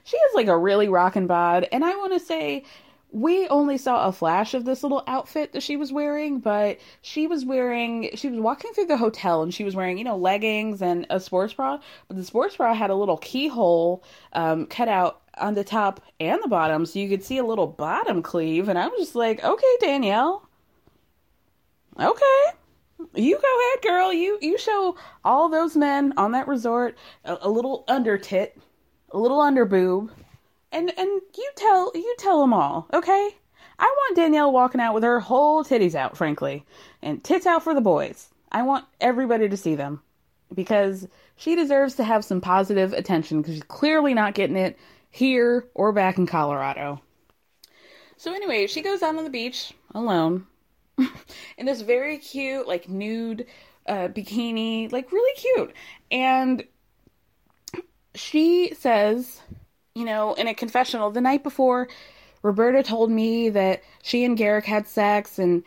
She 0.05 0.17
is 0.17 0.35
like 0.35 0.49
a 0.49 0.59
really 0.59 0.89
rockin' 0.89 1.27
bod, 1.27 1.67
and 1.73 1.85
I 1.85 1.97
want 1.97 2.13
to 2.13 2.21
say, 2.21 2.65
we 3.11 3.49
only 3.49 3.79
saw 3.79 4.07
a 4.07 4.13
flash 4.13 4.53
of 4.53 4.65
this 4.65 4.83
little 4.83 5.03
outfit 5.07 5.53
that 5.53 5.63
she 5.63 5.77
was 5.77 5.93
wearing, 5.93 6.41
but 6.41 6.79
she 7.01 7.27
was 7.27 7.45
wearing, 7.45 8.11
she 8.15 8.29
was 8.29 8.39
walking 8.39 8.73
through 8.73 8.87
the 8.87 8.99
hotel 8.99 9.43
and 9.43 9.55
she 9.55 9.65
was 9.65 9.75
wearing, 9.75 9.97
you 9.97 10.05
know, 10.05 10.17
leggings 10.17 10.83
and 10.83 11.07
a 11.09 11.19
sports 11.19 11.55
bra. 11.55 11.79
But 12.07 12.19
the 12.19 12.25
sports 12.25 12.57
bra 12.57 12.75
had 12.75 12.91
a 12.91 12.95
little 12.95 13.17
keyhole 13.17 14.05
um, 14.35 14.67
cut 14.67 14.89
out 14.89 15.23
on 15.41 15.55
the 15.55 15.65
top 15.65 16.01
and 16.21 16.43
the 16.43 16.49
bottom, 16.49 16.87
so 16.87 16.99
you 16.99 17.09
could 17.09 17.25
see 17.25 17.39
a 17.39 17.45
little 17.45 17.67
bottom 17.67 18.23
cleave. 18.23 18.69
And 18.69 18.79
I 18.79 18.89
was 18.89 19.01
just 19.01 19.15
like, 19.15 19.43
okay, 19.43 19.77
Danielle. 19.81 20.49
Okay. 21.99 22.43
You 23.15 23.39
go 23.41 23.59
ahead, 23.59 23.83
girl. 23.83 24.13
You 24.13 24.39
you 24.41 24.59
show 24.59 24.97
all 25.25 25.49
those 25.49 25.77
men 25.77 26.15
on 26.17 26.33
that 26.33 26.49
resort 26.49 26.97
a, 27.25 27.39
a 27.43 27.49
little 27.49 27.85
under 27.89 28.19
tit, 28.19 28.59
a 29.13 29.19
little 29.19 29.41
under 29.41 29.65
boob 29.65 30.11
and 30.73 30.93
and 30.99 31.21
you 31.37 31.51
tell 31.57 31.91
you 31.95 32.15
tell 32.19 32.41
them 32.41 32.53
all, 32.53 32.89
okay? 32.93 33.31
I 33.79 33.85
want 33.85 34.17
Danielle 34.17 34.53
walking 34.53 34.81
out 34.81 34.95
with 34.95 35.05
her 35.05 35.21
whole 35.21 35.65
titties 35.65 35.95
out, 35.95 36.17
frankly, 36.17 36.65
and 37.01 37.23
tits 37.23 37.47
out 37.47 37.63
for 37.63 37.75
the 37.75 37.81
boys. 37.81 38.29
I 38.51 38.63
want 38.63 38.85
everybody 39.01 39.49
to 39.49 39.57
see 39.57 39.77
them 39.77 40.03
because 40.53 41.07
she 41.37 41.55
deserves 41.55 41.95
to 41.95 42.05
have 42.05 42.25
some 42.25 42.41
positive 42.41 42.93
attention 42.93 43.41
because 43.41 43.55
she's 43.55 43.63
clearly 43.63 44.15
not 44.15 44.35
getting 44.35 44.57
it 44.57 44.77
here 45.11 45.67
or 45.75 45.93
back 45.93 46.19
in 46.19 46.27
Colorado. 46.27 47.01
So 48.17 48.35
anyway, 48.35 48.67
she 48.67 48.83
goes 48.83 49.03
out 49.03 49.17
on 49.17 49.25
the 49.25 49.31
beach 49.31 49.73
alone 49.95 50.47
in 51.57 51.67
this 51.67 51.83
very 51.83 52.19
cute, 52.19 52.67
like 52.67 52.89
nude 52.89 53.47
uh, 53.87 54.09
bikini, 54.09 54.91
like 54.93 55.13
really 55.13 55.35
cute, 55.37 55.73
and 56.11 56.65
she 58.15 58.75
says 58.75 59.41
you 59.99 60.05
know, 60.05 60.33
in 60.35 60.47
a 60.47 60.55
confessional 60.55 61.11
the 61.11 61.21
night 61.21 61.43
before, 61.43 61.89
Roberta 62.43 62.85
told 62.85 63.11
me 63.11 63.49
that 63.49 63.83
she 64.01 64.25
and 64.25 64.37
Garrick 64.37 64.65
had 64.65 64.87
sex, 64.87 65.41
and, 65.41 65.65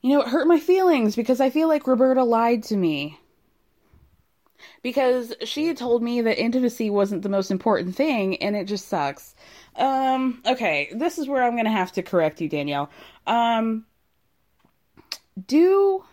you 0.00 0.10
know, 0.12 0.22
it 0.22 0.28
hurt 0.28 0.48
my 0.48 0.58
feelings 0.58 1.14
because 1.14 1.40
I 1.40 1.48
feel 1.48 1.68
like 1.68 1.86
Roberta 1.86 2.24
lied 2.24 2.64
to 2.64 2.76
me. 2.76 3.20
Because 4.82 5.34
she 5.44 5.66
had 5.66 5.76
told 5.76 6.02
me 6.02 6.20
that 6.20 6.38
intimacy 6.38 6.90
wasn't 6.90 7.22
the 7.22 7.28
most 7.28 7.50
important 7.50 7.94
thing, 7.96 8.36
and 8.42 8.56
it 8.56 8.64
just 8.64 8.88
sucks. 8.88 9.34
Um, 9.76 10.42
okay, 10.46 10.90
this 10.94 11.18
is 11.18 11.28
where 11.28 11.42
I'm 11.42 11.56
gonna 11.56 11.70
have 11.70 11.92
to 11.92 12.02
correct 12.02 12.40
you, 12.40 12.48
Danielle. 12.48 12.90
Um, 13.26 13.86
do 15.46 16.04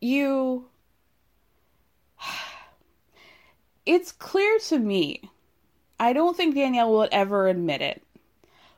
you. 0.00 0.66
It's 3.84 4.12
clear 4.12 4.60
to 4.68 4.78
me 4.78 5.28
I 6.02 6.12
don't 6.12 6.36
think 6.36 6.56
Danielle 6.56 6.90
will 6.90 7.08
ever 7.12 7.46
admit 7.46 7.80
it. 7.80 8.02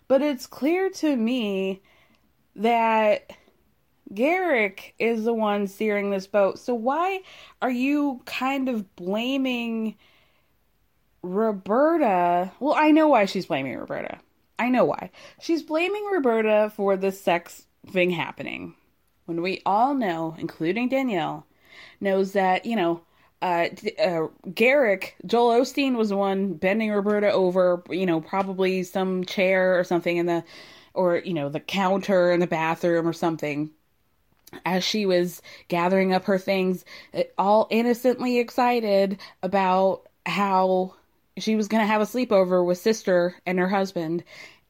But 0.08 0.20
it's 0.20 0.46
clear 0.46 0.90
to 0.90 1.16
me 1.16 1.80
that 2.54 3.30
Garrick 4.12 4.94
is 4.98 5.24
the 5.24 5.32
one 5.32 5.66
steering 5.66 6.10
this 6.10 6.26
boat. 6.26 6.58
So 6.58 6.74
why 6.74 7.22
are 7.62 7.70
you 7.70 8.20
kind 8.26 8.68
of 8.68 8.94
blaming 8.96 9.96
Roberta? 11.22 12.52
Well, 12.60 12.74
I 12.76 12.90
know 12.90 13.08
why 13.08 13.24
she's 13.24 13.46
blaming 13.46 13.76
Roberta. 13.76 14.18
I 14.58 14.68
know 14.68 14.84
why. 14.84 15.10
She's 15.40 15.62
blaming 15.62 16.04
Roberta 16.12 16.70
for 16.76 16.96
the 16.96 17.10
sex 17.12 17.66
thing 17.90 18.10
happening. 18.10 18.74
When 19.26 19.40
we 19.40 19.62
all 19.64 19.94
know, 19.94 20.36
including 20.38 20.90
Danielle, 20.90 21.46
knows 22.00 22.32
that, 22.32 22.66
you 22.66 22.76
know, 22.76 23.00
uh, 23.42 23.68
uh, 23.98 24.28
Garrick, 24.54 25.16
Joel 25.26 25.60
Osteen 25.60 25.96
was 25.96 26.10
the 26.10 26.16
one 26.16 26.54
bending 26.54 26.92
Roberta 26.92 27.32
over, 27.32 27.82
you 27.90 28.06
know, 28.06 28.20
probably 28.20 28.82
some 28.82 29.24
chair 29.24 29.78
or 29.78 29.84
something 29.84 30.16
in 30.16 30.26
the, 30.26 30.44
or, 30.92 31.16
you 31.16 31.34
know, 31.34 31.48
the 31.48 31.60
counter 31.60 32.30
in 32.32 32.40
the 32.40 32.46
bathroom 32.46 33.08
or 33.08 33.12
something 33.12 33.70
as 34.64 34.84
she 34.84 35.06
was 35.06 35.42
gathering 35.68 36.12
up 36.12 36.24
her 36.24 36.38
things, 36.38 36.84
uh, 37.12 37.22
all 37.38 37.66
innocently 37.70 38.38
excited 38.38 39.18
about 39.42 40.06
how 40.26 40.94
she 41.36 41.56
was 41.56 41.68
going 41.68 41.82
to 41.82 41.86
have 41.86 42.00
a 42.00 42.04
sleepover 42.04 42.64
with 42.64 42.78
sister 42.78 43.34
and 43.46 43.58
her 43.58 43.68
husband. 43.68 44.24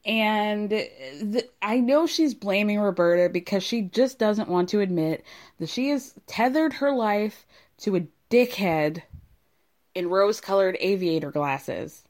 And 0.05 0.69
th- 0.69 1.49
I 1.61 1.79
know 1.79 2.05
she's 2.05 2.35
blaming 2.35 2.79
Roberta 2.79 3.29
because 3.29 3.63
she 3.63 3.81
just 3.81 4.19
doesn't 4.19 4.49
want 4.49 4.69
to 4.69 4.81
admit 4.81 5.23
that 5.59 5.69
she 5.69 5.89
has 5.89 6.13
tethered 6.27 6.73
her 6.73 6.91
life 6.91 7.45
to 7.79 7.95
a 7.95 8.07
dickhead 8.29 9.01
in 9.95 10.09
rose 10.09 10.41
colored 10.41 10.77
aviator 10.79 11.31
glasses. 11.31 12.03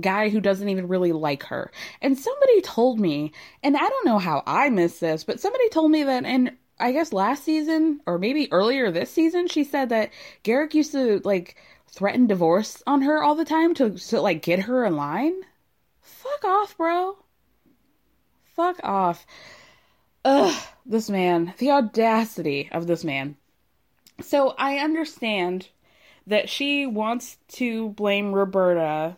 Guy 0.00 0.28
who 0.28 0.40
doesn't 0.40 0.68
even 0.68 0.88
really 0.88 1.12
like 1.12 1.42
her. 1.44 1.72
And 2.00 2.16
somebody 2.18 2.60
told 2.60 3.00
me, 3.00 3.32
and 3.62 3.76
I 3.76 3.80
don't 3.80 4.06
know 4.06 4.18
how 4.18 4.42
I 4.46 4.70
missed 4.70 5.00
this, 5.00 5.24
but 5.24 5.40
somebody 5.40 5.68
told 5.68 5.90
me 5.90 6.04
that 6.04 6.24
in, 6.24 6.56
I 6.80 6.92
guess 6.92 7.12
last 7.12 7.44
season, 7.44 8.00
or 8.06 8.18
maybe 8.18 8.50
earlier 8.52 8.90
this 8.90 9.10
season, 9.10 9.48
she 9.48 9.64
said 9.64 9.90
that 9.90 10.10
Garrick 10.42 10.74
used 10.74 10.92
to, 10.92 11.20
like, 11.24 11.56
threaten 11.88 12.26
divorce 12.26 12.82
on 12.86 13.02
her 13.02 13.22
all 13.22 13.34
the 13.34 13.44
time 13.44 13.74
to, 13.74 13.90
to 13.90 14.20
like, 14.20 14.42
get 14.42 14.60
her 14.60 14.84
in 14.84 14.96
line. 14.96 15.34
Fuck 16.00 16.44
off, 16.44 16.76
bro. 16.76 17.18
Fuck 18.54 18.80
off. 18.82 19.26
Ugh, 20.24 20.62
this 20.86 21.10
man. 21.10 21.54
The 21.58 21.70
audacity 21.70 22.68
of 22.72 22.86
this 22.86 23.04
man. 23.04 23.36
So 24.22 24.54
I 24.58 24.78
understand 24.78 25.68
that 26.26 26.48
she 26.48 26.86
wants 26.86 27.38
to 27.48 27.90
blame 27.90 28.32
Roberta 28.32 29.16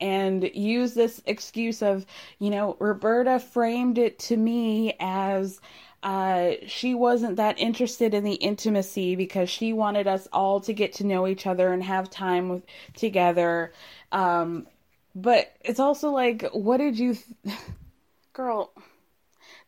and 0.00 0.50
use 0.52 0.94
this 0.94 1.22
excuse 1.24 1.80
of, 1.80 2.04
you 2.38 2.50
know, 2.50 2.76
Roberta 2.78 3.38
framed 3.38 3.96
it 3.96 4.18
to 4.18 4.36
me 4.36 4.94
as 5.00 5.60
uh, 6.06 6.54
she 6.68 6.94
wasn't 6.94 7.34
that 7.34 7.58
interested 7.58 8.14
in 8.14 8.22
the 8.22 8.34
intimacy 8.34 9.16
because 9.16 9.50
she 9.50 9.72
wanted 9.72 10.06
us 10.06 10.28
all 10.32 10.60
to 10.60 10.72
get 10.72 10.92
to 10.92 11.04
know 11.04 11.26
each 11.26 11.48
other 11.48 11.72
and 11.72 11.82
have 11.82 12.08
time 12.08 12.48
with, 12.48 12.62
together. 12.94 13.72
Um, 14.12 14.68
but 15.16 15.52
it's 15.62 15.80
also 15.80 16.10
like, 16.10 16.44
what 16.52 16.76
did 16.76 16.96
you, 16.96 17.14
th- 17.14 17.56
girl? 18.32 18.72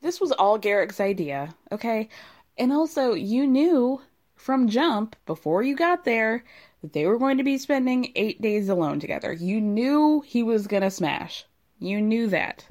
This 0.00 0.20
was 0.20 0.30
all 0.30 0.58
Garrick's 0.58 1.00
idea, 1.00 1.56
okay? 1.72 2.08
And 2.56 2.72
also, 2.72 3.14
you 3.14 3.44
knew 3.44 4.00
from 4.36 4.68
jump 4.68 5.16
before 5.26 5.64
you 5.64 5.74
got 5.74 6.04
there 6.04 6.44
that 6.82 6.92
they 6.92 7.04
were 7.06 7.18
going 7.18 7.38
to 7.38 7.44
be 7.44 7.58
spending 7.58 8.12
eight 8.14 8.40
days 8.40 8.68
alone 8.68 9.00
together. 9.00 9.32
You 9.32 9.60
knew 9.60 10.20
he 10.24 10.44
was 10.44 10.68
to 10.68 10.90
smash. 10.92 11.46
You 11.80 12.00
knew 12.00 12.28
that. 12.28 12.64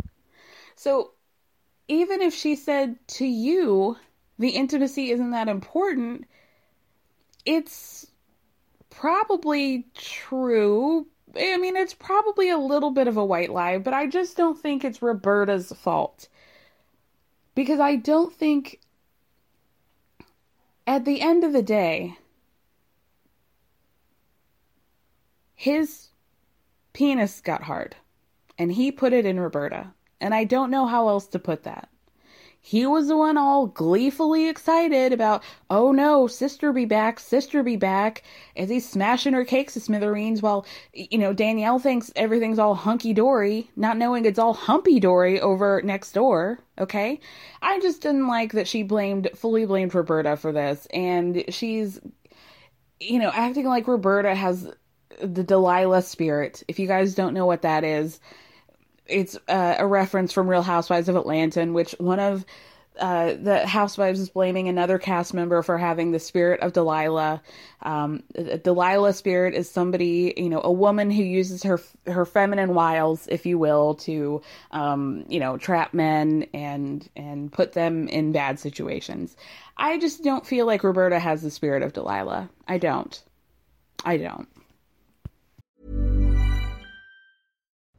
So 0.78 1.12
even 1.88 2.22
if 2.22 2.34
she 2.34 2.56
said 2.56 2.96
to 3.08 3.26
you, 3.26 3.98
the 4.40 4.50
intimacy 4.50 5.12
isn't 5.12 5.32
that 5.32 5.48
important, 5.48 6.26
it's 7.46 8.08
probably 8.90 9.88
true. 9.96 11.08
I 11.36 11.58
mean, 11.58 11.76
it's 11.76 11.94
probably 11.94 12.50
a 12.50 12.58
little 12.58 12.92
bit 12.92 13.08
of 13.08 13.18
a 13.18 13.26
white 13.26 13.52
lie, 13.52 13.78
but 13.78 13.94
I 13.94 14.08
just 14.08 14.38
don't 14.38 14.60
think 14.60 14.84
it's 14.84 15.02
Roberta's 15.02 15.72
fault. 15.72 16.28
Because 17.56 17.80
I 17.80 17.96
don't 17.96 18.34
think 18.34 18.80
at 20.86 21.06
the 21.06 21.22
end 21.22 21.44
of 21.44 21.54
the 21.54 21.64
day, 21.64 22.18
his 25.56 26.08
penis 26.94 27.42
got 27.42 27.64
hard 27.64 27.96
and 28.58 28.72
he 28.72 28.92
put 28.92 29.14
it 29.14 29.26
in 29.26 29.40
Roberta. 29.40 29.94
And 30.20 30.34
I 30.34 30.44
don't 30.44 30.72
know 30.72 30.86
how 30.88 31.10
else 31.10 31.28
to 31.28 31.40
put 31.40 31.64
that. 31.64 31.90
He 32.60 32.86
was 32.86 33.08
the 33.08 33.16
one 33.16 33.38
all 33.38 33.68
gleefully 33.68 34.50
excited 34.50 35.14
about, 35.14 35.42
oh 35.70 35.94
no, 35.94 36.28
sister 36.28 36.74
be 36.74 36.84
back, 36.84 37.18
sister 37.18 37.64
be 37.64 37.78
back, 37.78 38.24
as 38.58 38.68
he's 38.68 38.90
smashing 38.90 39.32
her 39.32 39.46
cakes 39.46 39.76
to 39.76 39.80
smithereens 39.80 40.42
while, 40.42 40.66
you 40.92 41.18
know, 41.18 41.32
Danielle 41.32 41.80
thinks 41.80 42.12
everything's 42.18 42.60
all 42.60 42.76
hunky 42.76 43.14
dory, 43.14 43.70
not 43.78 43.96
knowing 43.96 44.26
it's 44.26 44.40
all 44.40 44.54
humpy 44.54 45.00
dory 45.00 45.40
over 45.40 45.82
next 45.82 46.12
door, 46.12 46.60
okay? 46.78 47.22
I 47.62 47.80
just 47.80 48.02
didn't 48.02 48.28
like 48.28 48.52
that 48.52 48.68
she 48.68 48.84
blamed, 48.84 49.30
fully 49.34 49.66
blamed 49.66 49.96
Roberta 49.96 50.36
for 50.36 50.52
this, 50.52 50.88
and 50.92 51.46
she's, 51.48 52.02
you 53.00 53.20
know, 53.20 53.32
acting 53.34 53.66
like 53.66 53.88
Roberta 53.88 54.36
has 54.36 54.70
the 55.22 55.44
Delilah 55.44 56.02
spirit. 56.02 56.64
If 56.68 56.80
you 56.80 56.88
guys 56.88 57.16
don't 57.16 57.34
know 57.34 57.46
what 57.46 57.62
that 57.62 57.86
is, 57.86 58.20
it's 59.10 59.38
uh, 59.48 59.76
a 59.78 59.88
reference 59.88 60.32
from 60.32 60.50
Real 60.50 60.62
Housewives 60.62 61.10
of 61.10 61.16
Atlanta, 61.16 61.62
in 61.62 61.74
which 61.74 61.96
one 62.00 62.20
of 62.20 62.46
uh, 63.00 63.36
the 63.40 63.66
housewives 63.66 64.20
is 64.20 64.30
blaming 64.30 64.68
another 64.68 64.98
cast 64.98 65.34
member 65.34 65.62
for 65.62 65.78
having 65.78 66.12
the 66.12 66.20
spirit 66.20 66.62
of 66.62 66.74
Delilah. 66.74 67.42
Um, 67.84 68.24
Delilah 68.64 69.14
spirit 69.14 69.54
is 69.54 69.70
somebody, 69.70 70.34
you 70.36 70.50
know, 70.50 70.62
a 70.64 70.72
woman 70.72 71.12
who 71.12 71.24
uses 71.24 71.64
her 71.64 71.80
her 72.08 72.26
feminine 72.26 72.74
wiles, 72.74 73.28
if 73.28 73.46
you 73.46 73.58
will, 73.58 73.96
to, 73.96 74.42
um, 74.72 75.26
you 75.28 75.40
know, 75.40 75.58
trap 75.58 75.94
men 75.94 76.48
and 76.54 77.08
and 77.16 77.52
put 77.52 77.74
them 77.74 78.08
in 78.08 78.32
bad 78.32 78.60
situations. 78.60 79.36
I 79.78 80.00
just 80.00 80.24
don't 80.24 80.46
feel 80.46 80.66
like 80.66 80.84
Roberta 80.84 81.20
has 81.20 81.44
the 81.44 81.52
spirit 81.52 81.84
of 81.84 81.94
Delilah. 81.94 82.50
I 82.68 82.78
don't. 82.78 83.22
I 84.04 84.18
don't. 84.18 84.48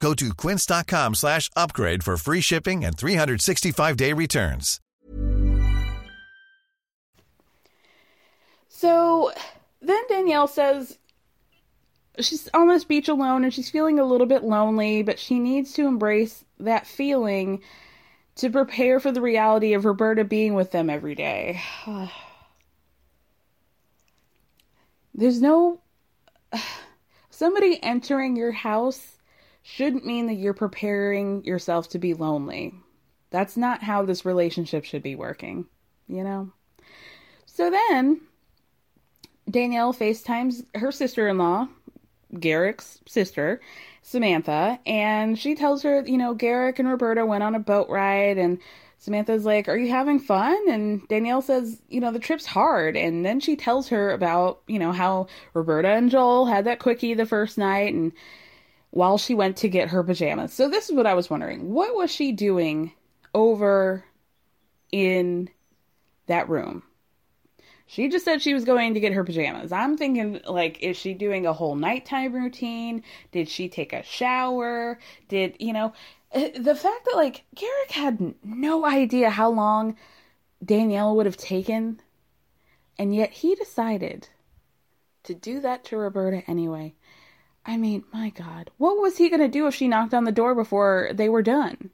Go 0.00 0.14
to 0.14 0.34
quince.com 0.34 1.14
slash 1.14 1.50
upgrade 1.56 2.04
for 2.04 2.16
free 2.16 2.40
shipping 2.40 2.84
and 2.84 2.96
365-day 2.96 4.12
returns. 4.12 4.80
So 8.68 9.32
then 9.80 10.02
Danielle 10.08 10.48
says 10.48 10.98
she's 12.20 12.48
on 12.52 12.68
this 12.68 12.84
beach 12.84 13.08
alone 13.08 13.44
and 13.44 13.52
she's 13.52 13.70
feeling 13.70 13.98
a 13.98 14.04
little 14.04 14.26
bit 14.26 14.44
lonely, 14.44 15.02
but 15.02 15.18
she 15.18 15.38
needs 15.38 15.72
to 15.74 15.86
embrace 15.86 16.44
that 16.60 16.86
feeling 16.86 17.62
to 18.36 18.50
prepare 18.50 19.00
for 19.00 19.10
the 19.10 19.22
reality 19.22 19.72
of 19.72 19.86
Roberta 19.86 20.24
being 20.24 20.52
with 20.52 20.72
them 20.72 20.90
every 20.90 21.14
day. 21.14 21.60
There's 25.14 25.40
no. 25.40 25.80
Somebody 27.30 27.82
entering 27.82 28.36
your 28.36 28.52
house 28.52 29.15
shouldn't 29.68 30.06
mean 30.06 30.26
that 30.26 30.34
you're 30.34 30.54
preparing 30.54 31.44
yourself 31.44 31.88
to 31.88 31.98
be 31.98 32.14
lonely. 32.14 32.72
That's 33.30 33.56
not 33.56 33.82
how 33.82 34.04
this 34.04 34.24
relationship 34.24 34.84
should 34.84 35.02
be 35.02 35.16
working, 35.16 35.66
you 36.06 36.22
know? 36.22 36.52
So 37.46 37.68
then, 37.68 38.20
Danielle 39.50 39.92
FaceTimes 39.92 40.64
her 40.76 40.92
sister 40.92 41.26
in 41.26 41.38
law, 41.38 41.66
Garrick's 42.38 43.00
sister, 43.08 43.60
Samantha, 44.02 44.78
and 44.86 45.36
she 45.36 45.56
tells 45.56 45.82
her, 45.82 46.04
you 46.06 46.16
know, 46.16 46.32
Garrick 46.32 46.78
and 46.78 46.88
Roberta 46.88 47.26
went 47.26 47.42
on 47.42 47.56
a 47.56 47.60
boat 47.60 47.88
ride, 47.88 48.38
and 48.38 48.60
Samantha's 48.98 49.44
like, 49.44 49.68
Are 49.68 49.76
you 49.76 49.90
having 49.90 50.20
fun? 50.20 50.56
And 50.70 51.06
Danielle 51.08 51.42
says, 51.42 51.82
You 51.88 52.00
know, 52.00 52.12
the 52.12 52.20
trip's 52.20 52.46
hard. 52.46 52.96
And 52.96 53.26
then 53.26 53.40
she 53.40 53.56
tells 53.56 53.88
her 53.88 54.12
about, 54.12 54.60
you 54.68 54.78
know, 54.78 54.92
how 54.92 55.26
Roberta 55.54 55.88
and 55.88 56.08
Joel 56.08 56.46
had 56.46 56.66
that 56.66 56.78
quickie 56.78 57.14
the 57.14 57.26
first 57.26 57.58
night 57.58 57.92
and 57.92 58.12
while 58.96 59.18
she 59.18 59.34
went 59.34 59.58
to 59.58 59.68
get 59.68 59.90
her 59.90 60.02
pajamas. 60.02 60.54
So 60.54 60.70
this 60.70 60.88
is 60.88 60.96
what 60.96 61.06
I 61.06 61.12
was 61.12 61.28
wondering. 61.28 61.70
What 61.70 61.94
was 61.94 62.10
she 62.10 62.32
doing 62.32 62.92
over 63.34 64.02
in 64.90 65.50
that 66.28 66.48
room? 66.48 66.82
She 67.86 68.08
just 68.08 68.24
said 68.24 68.40
she 68.40 68.54
was 68.54 68.64
going 68.64 68.94
to 68.94 69.00
get 69.00 69.12
her 69.12 69.22
pajamas. 69.22 69.70
I'm 69.70 69.98
thinking, 69.98 70.40
like, 70.46 70.82
is 70.82 70.96
she 70.96 71.12
doing 71.12 71.44
a 71.44 71.52
whole 71.52 71.76
nighttime 71.76 72.32
routine? 72.32 73.02
Did 73.32 73.50
she 73.50 73.68
take 73.68 73.92
a 73.92 74.02
shower? 74.02 74.98
Did, 75.28 75.56
you 75.60 75.74
know, 75.74 75.92
eh, 76.32 76.58
the 76.58 76.74
fact 76.74 77.04
that, 77.04 77.16
like, 77.16 77.44
Garrick 77.54 77.90
had 77.90 78.34
no 78.42 78.86
idea 78.86 79.28
how 79.28 79.50
long 79.50 79.94
Danielle 80.64 81.14
would 81.16 81.26
have 81.26 81.36
taken, 81.36 82.00
and 82.98 83.14
yet 83.14 83.30
he 83.30 83.54
decided 83.54 84.30
to 85.24 85.34
do 85.34 85.60
that 85.60 85.84
to 85.84 85.98
Roberta 85.98 86.42
anyway. 86.48 86.94
I 87.66 87.76
mean, 87.76 88.04
my 88.12 88.30
God, 88.30 88.70
what 88.78 89.00
was 89.00 89.18
he 89.18 89.28
going 89.28 89.40
to 89.40 89.48
do 89.48 89.66
if 89.66 89.74
she 89.74 89.88
knocked 89.88 90.14
on 90.14 90.24
the 90.24 90.32
door 90.32 90.54
before 90.54 91.10
they 91.12 91.28
were 91.28 91.42
done? 91.42 91.90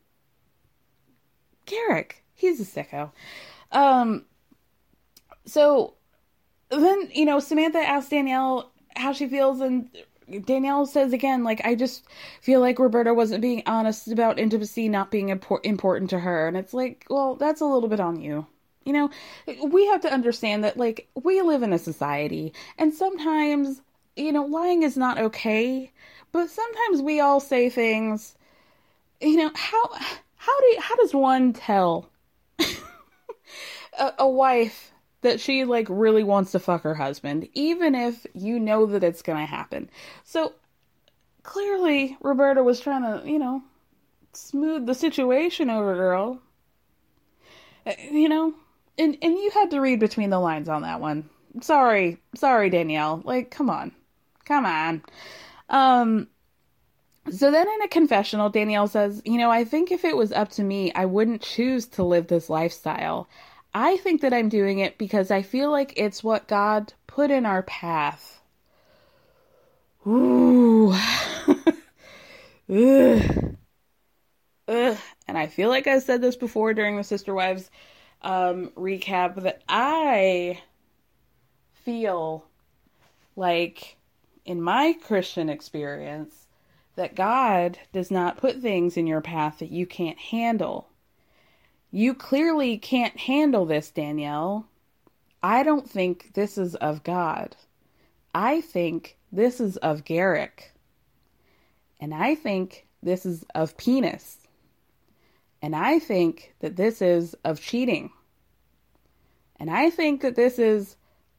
Garrick, 1.65 2.23
he's 2.35 2.61
a 2.61 2.65
sicko. 2.65 3.11
Um, 3.71 4.27
so 5.47 5.95
then, 6.69 7.09
you 7.15 7.25
know, 7.25 7.41
Samantha 7.41 7.79
asks 7.79 8.11
Danielle 8.11 8.71
how 8.97 9.13
she 9.13 9.27
feels, 9.27 9.61
and 9.61 9.89
Danielle 10.45 10.85
says 10.85 11.15
again, 11.15 11.43
like, 11.43 11.65
I 11.65 11.75
just 11.75 12.05
feel 12.43 12.61
like 12.61 12.79
Roberta 12.79 13.15
wasn't 13.15 13.41
being 13.41 13.63
honest 13.65 14.09
about 14.09 14.39
intimacy 14.39 14.89
not 14.89 15.11
being 15.11 15.29
impor- 15.29 15.65
important 15.65 16.11
to 16.11 16.19
her. 16.19 16.47
And 16.47 16.57
it's 16.57 16.75
like, 16.75 17.07
well, 17.09 17.37
that's 17.37 17.63
a 17.63 17.67
little 17.67 17.89
bit 17.89 18.01
on 18.01 18.21
you. 18.21 18.47
You 18.85 18.93
know, 18.93 19.11
we 19.65 19.87
have 19.87 20.01
to 20.03 20.13
understand 20.13 20.65
that, 20.65 20.77
like, 20.77 21.09
we 21.15 21.41
live 21.41 21.63
in 21.63 21.73
a 21.73 21.79
society, 21.79 22.53
and 22.77 22.93
sometimes, 22.93 23.81
you 24.17 24.33
know, 24.33 24.45
lying 24.45 24.83
is 24.83 24.97
not 24.97 25.19
okay, 25.19 25.93
but 26.33 26.51
sometimes 26.51 27.03
we 27.03 27.21
all 27.21 27.41
say 27.41 27.69
things, 27.69 28.37
you 29.21 29.37
know, 29.37 29.51
how, 29.55 29.89
how 30.37 30.61
do, 30.61 30.77
how 30.81 30.97
does 30.97 31.15
one 31.15 31.53
tell 31.53 32.09
a, 33.99 34.13
a 34.19 34.29
wife 34.29 34.93
that 35.23 35.41
she 35.41 35.65
like 35.65 35.87
really 35.89 36.25
wants 36.25 36.53
to 36.53 36.59
fuck 36.59 36.83
her 36.83 36.95
husband, 36.95 37.49
even 37.55 37.95
if 37.95 38.27
you 38.35 38.59
know 38.59 38.87
that 38.87 39.05
it's 39.05 39.23
gonna 39.23 39.47
happen. 39.47 39.89
So 40.25 40.53
clearly, 41.43 42.17
Roberta 42.21 42.63
was 42.63 42.81
trying 42.81 43.03
to, 43.03 43.29
you 43.29 43.39
know, 43.39 43.63
smooth 44.33 44.87
the 44.87 44.95
situation 44.95 45.71
over, 45.71 45.95
girl. 45.95 46.41
Uh, 47.87 47.93
you 48.11 48.29
know, 48.29 48.55
and 48.99 49.17
and 49.23 49.35
you 49.35 49.51
had 49.55 49.71
to 49.71 49.81
read 49.81 50.01
between 50.01 50.31
the 50.31 50.39
lines 50.39 50.69
on 50.69 50.83
that 50.83 51.01
one. 51.01 51.29
Sorry, 51.61 52.19
sorry, 52.35 52.71
Danielle. 52.71 53.23
Like, 53.25 53.51
come 53.51 53.71
on, 53.71 53.93
come 54.45 54.67
on. 54.67 55.03
Um. 55.69 56.29
So 57.31 57.53
then 57.53 57.69
in 57.69 57.83
a 57.83 57.89
confessional, 57.89 58.51
Danielle 58.51 58.89
says, 58.89 59.23
You 59.25 59.39
know, 59.39 59.51
I 59.51 59.65
think 59.65 59.93
if 59.93 60.05
it 60.05 60.17
was 60.17 60.33
up 60.33 60.51
to 60.53 60.65
me, 60.65 60.93
I 60.93 61.05
wouldn't 61.05 61.41
choose 61.41 61.87
to 61.89 62.03
live 62.03 62.27
this 62.27 62.51
lifestyle. 62.51 63.29
I 63.75 63.97
think 63.99 64.21
that 64.21 64.35
I'm 64.35 64.49
doing 64.49 64.81
it 64.81 64.99
because 64.99 65.31
I 65.31 65.43
feel 65.43 65.71
like 65.71 65.95
it's 65.97 66.23
what 66.23 66.49
God 66.49 66.93
put 67.07 67.31
in 67.31 67.47
our 67.47 67.63
path. 67.63 68.43
Ooh. 70.07 70.93
Ugh. 72.69 73.57
Ugh. 74.69 74.97
And 75.29 75.39
I 75.39 75.47
feel 75.47 75.69
like 75.69 75.87
I 75.87 76.01
said 76.01 76.21
this 76.21 76.37
before 76.37 76.75
during 76.75 76.97
the 76.97 77.05
Sister 77.05 77.33
Wives 77.33 77.71
um, 78.23 78.71
recap 78.77 79.43
that 79.43 79.63
I 79.69 80.61
feel 81.85 82.45
like 83.37 83.97
in 84.45 84.61
my 84.61 84.93
Christian 84.93 85.49
experience 85.49 86.47
that 86.97 87.15
God 87.15 87.79
does 87.93 88.11
not 88.11 88.37
put 88.37 88.61
things 88.61 88.97
in 88.97 89.07
your 89.07 89.21
path 89.21 89.59
that 89.59 89.71
you 89.71 89.87
can't 89.87 90.19
handle. 90.19 90.89
You 91.91 92.15
clearly 92.15 92.79
can't 92.79 93.17
handle 93.17 93.67
this, 93.67 93.91
Danielle. 93.91 94.67
I 95.43 95.63
don't 95.63 95.89
think 95.89 96.33
this 96.35 96.59
is 96.59 96.75
of 96.77 97.03
God. 97.03 97.57
I 98.35 98.61
think 98.61 99.17
this 99.31 99.61
is 99.61 99.77
of 99.79 100.05
Garrick. 100.05 100.73
And 102.01 102.15
I 102.15 102.35
think 102.35 102.87
this 103.03 103.27
is 103.27 103.45
of 103.55 103.77
penis. 103.77 104.39
And 105.61 105.77
I 105.77 105.99
think 105.99 106.55
that 106.61 106.77
this 106.77 107.01
is 107.01 107.35
of 107.45 107.61
cheating. 107.61 108.11
And 109.57 109.71
I 109.71 109.91
think 109.91 110.23
that 110.23 110.35
this 110.35 110.59
is 110.59 110.97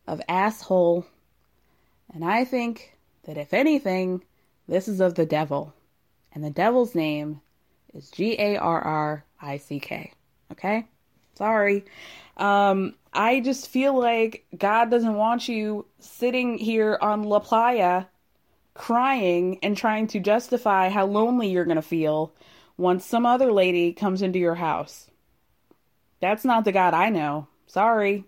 of 0.07 0.21
asshole. 0.29 1.05
And 2.13 2.23
I 2.23 2.45
think 2.45 2.97
that 3.23 3.37
if 3.37 3.53
anything, 3.53 4.23
this 4.67 4.87
is 4.87 4.99
of 4.99 5.15
the 5.15 5.25
devil. 5.25 5.73
And 6.31 6.43
the 6.43 6.49
devil's 6.49 6.95
name 6.95 7.41
is 7.93 8.09
G 8.09 8.35
A 8.39 8.57
R 8.57 8.81
R 8.81 9.25
I 9.41 9.57
C 9.57 9.79
K. 9.79 10.13
Okay? 10.51 10.87
Sorry. 11.35 11.85
Um, 12.37 12.95
I 13.11 13.39
just 13.39 13.69
feel 13.69 13.99
like 13.99 14.45
God 14.57 14.89
doesn't 14.89 15.15
want 15.15 15.47
you 15.47 15.85
sitting 15.99 16.57
here 16.57 16.97
on 17.01 17.23
La 17.23 17.39
Playa 17.39 18.05
crying 18.73 19.59
and 19.61 19.77
trying 19.77 20.07
to 20.07 20.19
justify 20.19 20.89
how 20.89 21.05
lonely 21.05 21.49
you're 21.49 21.65
going 21.65 21.75
to 21.75 21.81
feel 21.81 22.33
once 22.77 23.05
some 23.05 23.25
other 23.25 23.51
lady 23.51 23.93
comes 23.93 24.21
into 24.21 24.39
your 24.39 24.55
house. 24.55 25.09
That's 26.21 26.45
not 26.45 26.65
the 26.65 26.71
God 26.71 26.93
I 26.93 27.09
know. 27.09 27.47
Sorry. 27.67 28.25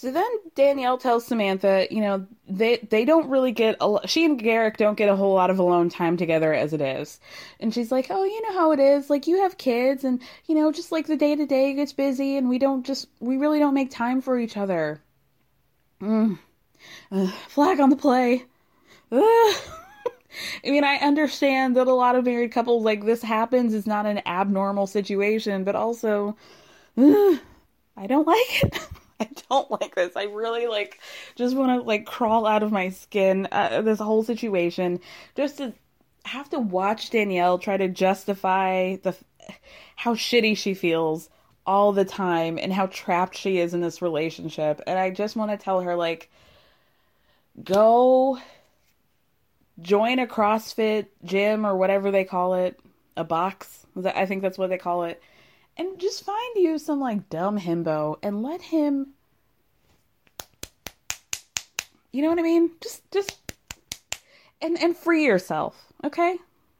So 0.00 0.10
then 0.10 0.30
Danielle 0.54 0.96
tells 0.96 1.26
Samantha, 1.26 1.86
you 1.90 2.00
know, 2.00 2.26
they 2.48 2.78
they 2.78 3.04
don't 3.04 3.28
really 3.28 3.52
get 3.52 3.76
a 3.82 3.98
she 4.06 4.24
and 4.24 4.42
Garrick 4.42 4.78
don't 4.78 4.96
get 4.96 5.10
a 5.10 5.14
whole 5.14 5.34
lot 5.34 5.50
of 5.50 5.58
alone 5.58 5.90
time 5.90 6.16
together 6.16 6.54
as 6.54 6.72
it 6.72 6.80
is. 6.80 7.20
And 7.60 7.74
she's 7.74 7.92
like, 7.92 8.06
"Oh, 8.08 8.24
you 8.24 8.40
know 8.40 8.54
how 8.54 8.72
it 8.72 8.80
is. 8.80 9.10
Like 9.10 9.26
you 9.26 9.42
have 9.42 9.58
kids 9.58 10.02
and, 10.02 10.22
you 10.46 10.54
know, 10.54 10.72
just 10.72 10.90
like 10.90 11.06
the 11.06 11.18
day-to-day 11.18 11.74
gets 11.74 11.92
busy 11.92 12.38
and 12.38 12.48
we 12.48 12.58
don't 12.58 12.86
just 12.86 13.08
we 13.20 13.36
really 13.36 13.58
don't 13.58 13.74
make 13.74 13.90
time 13.90 14.22
for 14.22 14.38
each 14.38 14.56
other." 14.56 15.02
Mm. 16.00 16.38
Flag 17.48 17.78
on 17.78 17.90
the 17.90 17.96
play. 17.96 18.46
I 19.12 19.52
mean, 20.64 20.82
I 20.82 20.96
understand 20.96 21.76
that 21.76 21.88
a 21.88 21.92
lot 21.92 22.16
of 22.16 22.24
married 22.24 22.52
couples 22.52 22.84
like 22.84 23.04
this 23.04 23.20
happens. 23.20 23.74
It's 23.74 23.86
not 23.86 24.06
an 24.06 24.22
abnormal 24.24 24.86
situation, 24.86 25.62
but 25.62 25.76
also, 25.76 26.38
I 26.96 28.06
don't 28.06 28.26
like 28.26 28.62
it. 28.62 28.88
I 29.24 29.28
don't 29.50 29.70
like 29.70 29.94
this. 29.94 30.16
I 30.16 30.24
really 30.24 30.66
like 30.66 30.98
just 31.36 31.54
want 31.54 31.80
to 31.80 31.86
like 31.86 32.06
crawl 32.06 32.46
out 32.46 32.62
of 32.62 32.72
my 32.72 32.88
skin. 32.88 33.48
Uh, 33.52 33.82
this 33.82 33.98
whole 33.98 34.24
situation, 34.24 35.00
just 35.36 35.58
to 35.58 35.74
have 36.24 36.48
to 36.50 36.58
watch 36.58 37.10
Danielle 37.10 37.58
try 37.58 37.76
to 37.76 37.88
justify 37.88 38.96
the 38.96 39.16
how 39.96 40.14
shitty 40.14 40.56
she 40.56 40.74
feels 40.74 41.28
all 41.66 41.92
the 41.92 42.04
time 42.04 42.58
and 42.58 42.72
how 42.72 42.86
trapped 42.86 43.36
she 43.36 43.58
is 43.58 43.74
in 43.74 43.80
this 43.80 44.00
relationship. 44.00 44.80
And 44.86 44.98
I 44.98 45.10
just 45.10 45.36
want 45.36 45.50
to 45.50 45.62
tell 45.62 45.80
her 45.80 45.94
like, 45.94 46.30
go 47.62 48.38
join 49.80 50.18
a 50.18 50.26
CrossFit 50.26 51.06
gym 51.24 51.66
or 51.66 51.76
whatever 51.76 52.10
they 52.10 52.24
call 52.24 52.54
it, 52.54 52.80
a 53.16 53.24
box. 53.24 53.86
I 54.02 54.24
think 54.26 54.40
that's 54.42 54.58
what 54.58 54.70
they 54.70 54.78
call 54.78 55.04
it 55.04 55.22
and 55.80 55.98
just 55.98 56.24
find 56.24 56.56
you 56.56 56.78
some 56.78 57.00
like 57.00 57.30
dumb 57.30 57.58
himbo 57.58 58.18
and 58.22 58.42
let 58.42 58.60
him 58.60 59.14
you 62.12 62.22
know 62.22 62.28
what 62.28 62.38
i 62.38 62.42
mean? 62.42 62.70
Just 62.82 63.10
just 63.10 63.38
and 64.60 64.78
and 64.78 64.94
free 64.94 65.24
yourself 65.24 65.74
okay? 66.04 66.36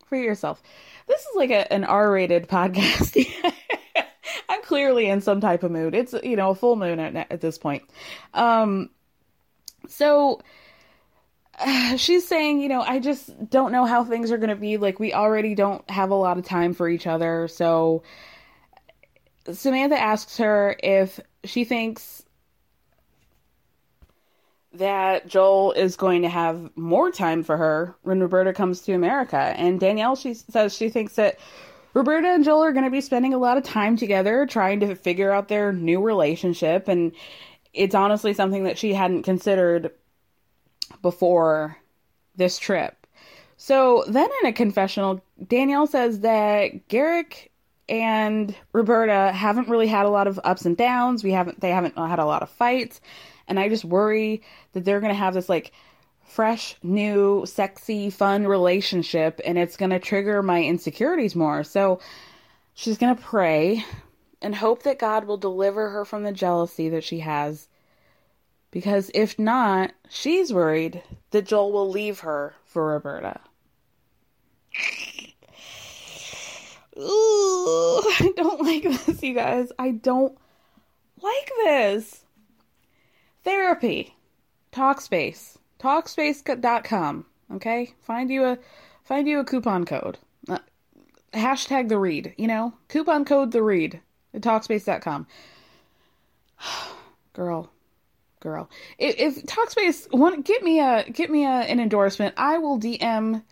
Free 0.07 0.25
yourself. 0.25 0.63
This 1.07 1.21
is 1.21 1.37
like 1.37 1.51
a, 1.51 1.73
an 1.73 1.85
r-rated 1.85 2.49
podcast. 2.49 3.27
I'm 4.49 4.63
clearly 4.63 5.07
in 5.07 5.21
some 5.21 5.41
type 5.41 5.63
of 5.63 5.71
mood. 5.71 5.95
It's 5.95 6.15
you 6.23 6.37
know 6.37 6.51
a 6.51 6.55
full 6.55 6.77
moon 6.77 7.01
at, 7.01 7.17
at 7.31 7.41
this 7.41 7.57
point. 7.57 7.85
Um 8.35 8.91
so 9.89 10.43
she's 11.97 12.27
saying, 12.27 12.61
you 12.61 12.69
know, 12.69 12.83
I 12.83 12.99
just 12.99 13.49
don't 13.49 13.73
know 13.73 13.87
how 13.87 14.05
things 14.05 14.31
are 14.31 14.39
going 14.39 14.51
to 14.51 14.57
be. 14.57 14.77
Like, 14.77 14.99
we 14.99 15.13
already 15.13 15.55
don't 15.55 15.89
have 15.91 16.11
a 16.11 16.15
lot 16.15 16.39
of 16.39 16.45
time 16.45 16.75
for 16.75 16.89
each 16.89 17.07
other. 17.07 17.49
So, 17.49 18.03
Samantha 19.53 19.99
asks 19.99 20.37
her 20.39 20.77
if 20.83 21.21
she 21.45 21.65
thinks 21.65 22.23
that 24.73 25.27
Joel 25.27 25.73
is 25.73 25.97
going 25.97 26.23
to 26.23 26.29
have 26.29 26.71
more 26.77 27.11
time 27.11 27.43
for 27.43 27.57
her 27.57 27.97
when 28.03 28.21
Roberta 28.21 28.53
comes 28.53 28.83
to 28.83 28.93
America. 28.93 29.37
And 29.37 29.81
Danielle, 29.81 30.17
she 30.17 30.35
says 30.35 30.75
she 30.75 30.89
thinks 30.89 31.17
that 31.17 31.39
Roberta 31.93 32.29
and 32.29 32.45
Joel 32.45 32.63
are 32.65 32.73
going 32.73 32.85
to 32.85 32.91
be 32.91 33.01
spending 33.01 33.35
a 33.35 33.39
lot 33.39 33.57
of 33.57 33.65
time 33.65 33.97
together 33.97 34.47
trying 34.47 34.81
to 34.81 34.95
figure 34.95 35.33
out 35.33 35.49
their 35.49 35.73
new 35.73 36.01
relationship. 36.01 36.87
And 36.87 37.13
it's 37.73 37.95
honestly 37.95 38.33
something 38.33 38.65
that 38.65 38.79
she 38.79 38.95
hadn't 38.95 39.25
considered 39.25 39.91
before 41.03 41.77
this 42.37 42.59
trip. 42.59 43.07
So 43.57 44.05
then 44.07 44.29
in 44.43 44.49
a 44.49 44.53
confessional, 44.53 45.23
Danielle 45.47 45.87
says 45.87 46.21
that 46.21 46.89
Garrick 46.89 47.50
and 47.91 48.55
Roberta 48.72 49.32
haven't 49.32 49.68
really 49.68 49.88
had 49.88 50.07
a 50.07 50.11
lot 50.11 50.28
of 50.28 50.41
ups 50.45 50.64
and 50.64 50.76
downs. 50.76 51.24
We 51.24 51.32
haven't 51.32 51.61
they 51.61 51.70
haven't 51.70 51.99
had 51.99 52.20
a 52.20 52.24
lot 52.24 52.43
of 52.43 52.49
fights, 52.49 53.01
and 53.49 53.59
I 53.59 53.68
just 53.68 53.84
worry 53.84 54.43
that 54.72 54.84
they're 54.84 55.01
going 55.01 55.12
to 55.12 55.18
have 55.18 55.34
this 55.34 55.49
like 55.49 55.72
fresh, 56.30 56.76
new, 56.84 57.45
sexy, 57.45 58.09
fun 58.09 58.47
relationship 58.47 59.41
and 59.45 59.59
it's 59.59 59.76
going 59.76 59.91
to 59.91 59.99
trigger 59.99 60.45
my 60.45 60.62
insecurities 60.62 61.34
more. 61.34 61.64
So 61.64 62.01
she's 62.72 62.99
going 62.99 63.16
to 63.16 63.20
pray 63.20 63.84
and 64.41 64.55
hope 64.55 64.84
that 64.84 65.01
God 65.01 65.24
will 65.24 65.36
deliver 65.36 65.91
her 65.91 66.05
from 66.05 66.22
the 66.22 66.32
jealousy 66.32 66.88
that 66.91 67.03
she 67.03 67.18
has. 67.18 67.66
Because 68.70 69.11
if 69.12 69.41
not, 69.41 69.93
she's 70.09 70.53
worried 70.53 71.03
that 71.32 71.47
Joel 71.47 71.72
will 71.72 71.91
leave 71.91 72.20
her 72.20 72.55
for 72.64 72.86
Roberta. 72.86 73.41
Ooh, 77.01 78.03
I 78.21 78.33
don't 78.37 78.63
like 78.63 78.83
this, 78.83 79.23
you 79.23 79.35
guys. 79.35 79.73
I 79.79 79.93
don't 79.93 80.37
like 81.23 81.51
this. 81.65 82.25
Therapy. 83.45 84.17
Talkspace. 84.73 85.57
Talkspace.com. 85.79 87.27
Okay? 87.55 87.95
Find 88.03 88.31
you 88.31 88.45
a 88.45 88.59
find 89.05 89.27
you 89.27 89.41
a 89.41 89.45
coupon 89.45 89.85
code. 89.85 90.19
Uh, 90.49 90.59
hashtag 91.33 91.89
the 91.89 91.99
read, 91.99 92.35
you 92.37 92.47
know? 92.47 92.75
Coupon 92.89 93.25
code 93.25 93.53
the 93.53 93.63
read 93.63 94.01
at 94.35 94.43
Talkspace.com. 94.43 95.27
Girl. 97.33 97.71
Girl. 98.41 98.71
If, 98.99 99.17
if 99.19 99.47
Talkspace 99.47 100.11
want 100.13 100.45
get 100.45 100.63
me 100.63 100.81
a 100.81 101.05
get 101.11 101.31
me 101.31 101.45
a, 101.45 101.49
an 101.49 101.81
endorsement, 101.81 102.35
I 102.37 102.59
will 102.59 102.79
DM 102.79 103.43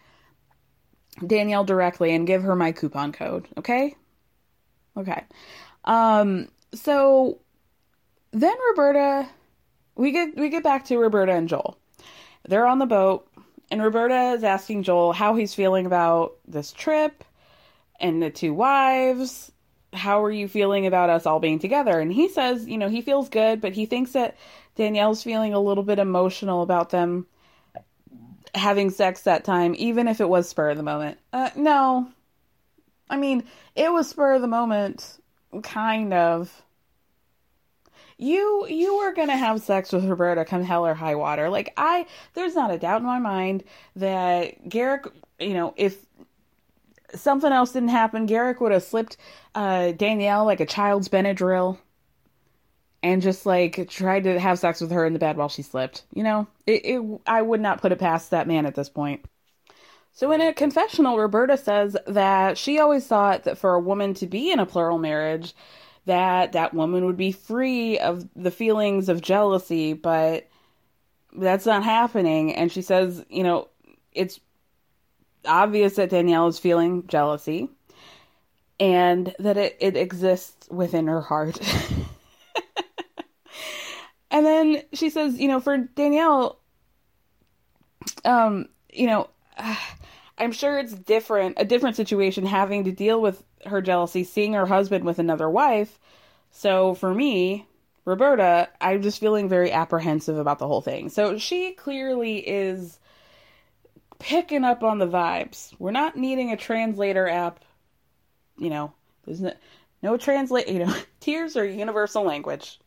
Danielle 1.27 1.65
directly 1.65 2.15
and 2.15 2.27
give 2.27 2.43
her 2.43 2.57
my 2.57 2.73
coupon 2.73 3.13
code, 3.13 3.49
okay? 3.57 3.97
Okay. 4.97 5.25
Um 5.85 6.49
so 6.75 7.39
then 8.33 8.55
Roberta 8.71 9.29
we 9.95 10.13
get 10.13 10.37
we 10.37 10.49
get 10.49 10.63
back 10.63 10.85
to 10.87 10.99
Roberta 10.99 11.33
and 11.33 11.49
Joel. 11.49 11.79
They're 12.49 12.67
on 12.67 12.79
the 12.79 12.87
boat 12.87 13.29
and 13.71 13.83
Roberta 13.83 14.33
is 14.33 14.45
asking 14.45 14.85
Joel 14.85 15.13
how 15.13 15.35
he's 15.35 15.55
feeling 15.55 15.87
about 15.87 16.37
this 16.47 16.73
trip 16.73 17.25
and 18.01 18.23
the 18.23 18.31
two 18.31 18.55
wives. 18.55 19.53
How 19.93 20.23
are 20.23 20.31
you 20.31 20.49
feeling 20.49 20.87
about 20.87 21.11
us 21.11 21.27
all 21.27 21.41
being 21.41 21.59
together? 21.59 21.99
And 21.99 22.13
he 22.13 22.29
says, 22.29 22.67
you 22.67 22.79
know, 22.79 22.89
he 22.89 23.01
feels 23.01 23.29
good, 23.29 23.61
but 23.61 23.73
he 23.73 23.87
thinks 23.87 24.13
that 24.13 24.37
Danielle's 24.77 25.23
feeling 25.23 25.55
a 25.55 25.61
little 25.61 25.83
bit 25.83 25.99
emotional 25.99 26.63
about 26.63 26.91
them 26.91 27.27
having 28.55 28.91
sex 28.91 29.23
that 29.23 29.45
time, 29.45 29.75
even 29.79 30.09
if 30.09 30.21
it 30.21 30.29
was 30.29 30.49
spur 30.49 30.71
of 30.71 30.77
the 30.77 30.83
moment. 30.83 31.19
Uh, 31.33 31.51
no. 31.57 32.09
I 33.11 33.17
mean, 33.17 33.45
it 33.75 33.93
was 33.93 34.09
spur 34.09 34.35
of 34.35 34.43
the 34.43 34.49
moment, 34.49 35.19
kind 35.63 36.13
of. 36.13 36.63
You 38.21 38.67
you 38.69 38.97
were 38.97 39.13
gonna 39.13 39.37
have 39.37 39.63
sex 39.63 39.93
with 39.93 40.05
Roberta 40.05 40.45
come 40.45 40.65
hell 40.65 40.85
or 40.85 40.95
high 40.95 41.15
water. 41.15 41.49
Like 41.49 41.73
I, 41.77 42.07
there's 42.35 42.57
not 42.57 42.73
a 42.73 42.79
doubt 42.79 43.01
in 43.01 43.07
my 43.07 43.21
mind 43.21 43.63
that 43.95 44.69
Garrick, 44.69 45.07
you 45.39 45.55
know, 45.55 45.73
if 45.77 46.05
something 47.15 47.53
else 47.53 47.73
didn't 47.73 47.91
happen, 47.91 48.27
Garrick 48.27 48.61
would 48.61 48.73
have 48.73 48.83
slipped 48.83 49.17
uh, 49.55 49.93
Danielle 49.93 50.45
like 50.45 50.59
a 50.59 50.67
child's 50.67 51.09
Benadryl 51.09 51.79
and 53.03 53.23
just 53.23 53.47
like 53.47 53.89
tried 53.89 54.25
to 54.25 54.39
have 54.39 54.59
sex 54.59 54.81
with 54.81 54.91
her 54.91 55.07
in 55.07 55.13
the 55.13 55.19
bed 55.19 55.37
while 55.37 55.49
she 55.49 55.63
slept. 55.63 56.05
You 56.13 56.23
know, 56.23 56.47
it, 56.67 56.85
it 56.85 57.21
I 57.27 57.43
would 57.43 57.61
not 57.61 57.81
put 57.81 57.93
it 57.93 57.99
past 57.99 58.31
that 58.31 58.49
man 58.49 58.67
at 58.67 58.75
this 58.75 58.89
point. 58.89 59.25
So 60.13 60.33
in 60.33 60.41
a 60.41 60.53
confessional, 60.53 61.17
Roberta 61.17 61.57
says 61.57 61.97
that 62.09 62.59
she 62.59 62.81
always 62.81 63.07
thought 63.07 63.45
that 63.45 63.59
for 63.59 63.75
a 63.75 63.81
woman 63.81 64.15
to 64.15 64.27
be 64.27 64.51
in 64.51 64.59
a 64.59 64.67
plural 64.67 64.99
marriage, 64.99 65.55
that 66.07 66.53
that 66.53 66.75
woman 66.75 67.05
would 67.05 67.17
be 67.17 67.31
free 67.31 67.99
of 67.99 68.29
the 68.35 68.51
feelings 68.51 69.09
of 69.09 69.21
jealousy, 69.21 69.93
but 69.93 70.49
that's 71.37 71.67
not 71.67 71.85
happening. 71.85 72.53
And 72.53 72.73
she 72.73 72.83
says, 72.83 73.25
you 73.29 73.45
know, 73.45 73.69
it's 74.13 74.41
obvious 75.47 75.95
that 75.97 76.11
Danielle 76.11 76.49
is 76.49 76.59
feeling 76.59 77.07
jealousy 77.07 77.69
and 78.81 79.35
that 79.39 79.57
it, 79.57 79.77
it 79.81 79.97
exists 79.97 80.69
within 80.69 81.07
her 81.07 81.21
heart. 81.21 81.61
And 84.31 84.45
then 84.45 84.83
she 84.93 85.11
says, 85.11 85.39
you 85.39 85.49
know, 85.49 85.61
for 85.61 85.79
Danielle, 85.79 86.59
um, 88.25 88.69
you 88.93 89.07
know, 89.07 89.29
I'm 90.39 90.53
sure 90.53 90.79
it's 90.79 90.93
different, 90.93 91.57
a 91.59 91.65
different 91.65 91.97
situation 91.97 92.47
having 92.47 92.85
to 92.85 92.93
deal 92.93 93.21
with 93.21 93.43
her 93.67 93.83
jealousy, 93.83 94.23
seeing 94.23 94.53
her 94.53 94.67
husband 94.67 95.05
with 95.05 95.19
another 95.19 95.51
wife. 95.51 95.99
So 96.53 96.95
for 96.95 97.13
me, 97.13 97.67
Roberta, 98.05 98.69
I'm 98.81 99.03
just 99.03 99.21
feeling 99.21 99.49
very 99.49 99.73
apprehensive 99.73 100.39
about 100.39 100.59
the 100.59 100.67
whole 100.69 100.81
thing. 100.81 101.09
So 101.09 101.39
she 101.39 101.73
clearly 101.73 102.39
is 102.39 102.99
picking 104.19 104.65
up 104.65 104.83
on 104.83 104.99
the 104.99 105.07
vibes. 105.07 105.75
We're 105.79 105.91
not 105.91 106.17
needing 106.17 106.53
a 106.53 106.57
translator 106.57 107.29
app. 107.29 107.65
You 108.57 108.71
know, 108.71 108.93
there's 109.25 109.41
no, 109.41 109.53
no 110.03 110.17
translate, 110.17 110.69
you 110.69 110.85
know, 110.85 110.95
tears 111.21 111.57
are 111.57 111.65
universal 111.65 112.23
language. 112.23 112.79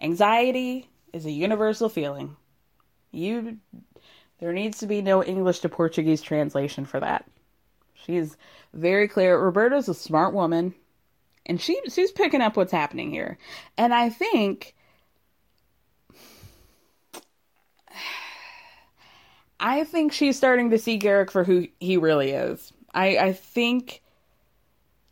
Anxiety 0.00 0.88
is 1.12 1.26
a 1.26 1.30
universal 1.30 1.88
feeling. 1.88 2.36
You 3.12 3.58
there 4.38 4.52
needs 4.52 4.78
to 4.78 4.86
be 4.86 5.00
no 5.00 5.24
English 5.24 5.60
to 5.60 5.68
Portuguese 5.68 6.20
translation 6.20 6.84
for 6.84 7.00
that. 7.00 7.24
She's 7.94 8.36
very 8.74 9.08
clear. 9.08 9.38
Roberta's 9.38 9.88
a 9.88 9.94
smart 9.94 10.34
woman 10.34 10.74
and 11.46 11.60
she 11.60 11.80
she's 11.88 12.12
picking 12.12 12.42
up 12.42 12.56
what's 12.56 12.72
happening 12.72 13.10
here. 13.10 13.38
And 13.78 13.94
I 13.94 14.10
think 14.10 14.74
I 19.60 19.84
think 19.84 20.12
she's 20.12 20.36
starting 20.36 20.70
to 20.70 20.78
see 20.78 20.98
Garrick 20.98 21.30
for 21.30 21.44
who 21.44 21.68
he 21.80 21.96
really 21.96 22.32
is. 22.32 22.72
I 22.92 23.16
I 23.16 23.32
think 23.32 24.02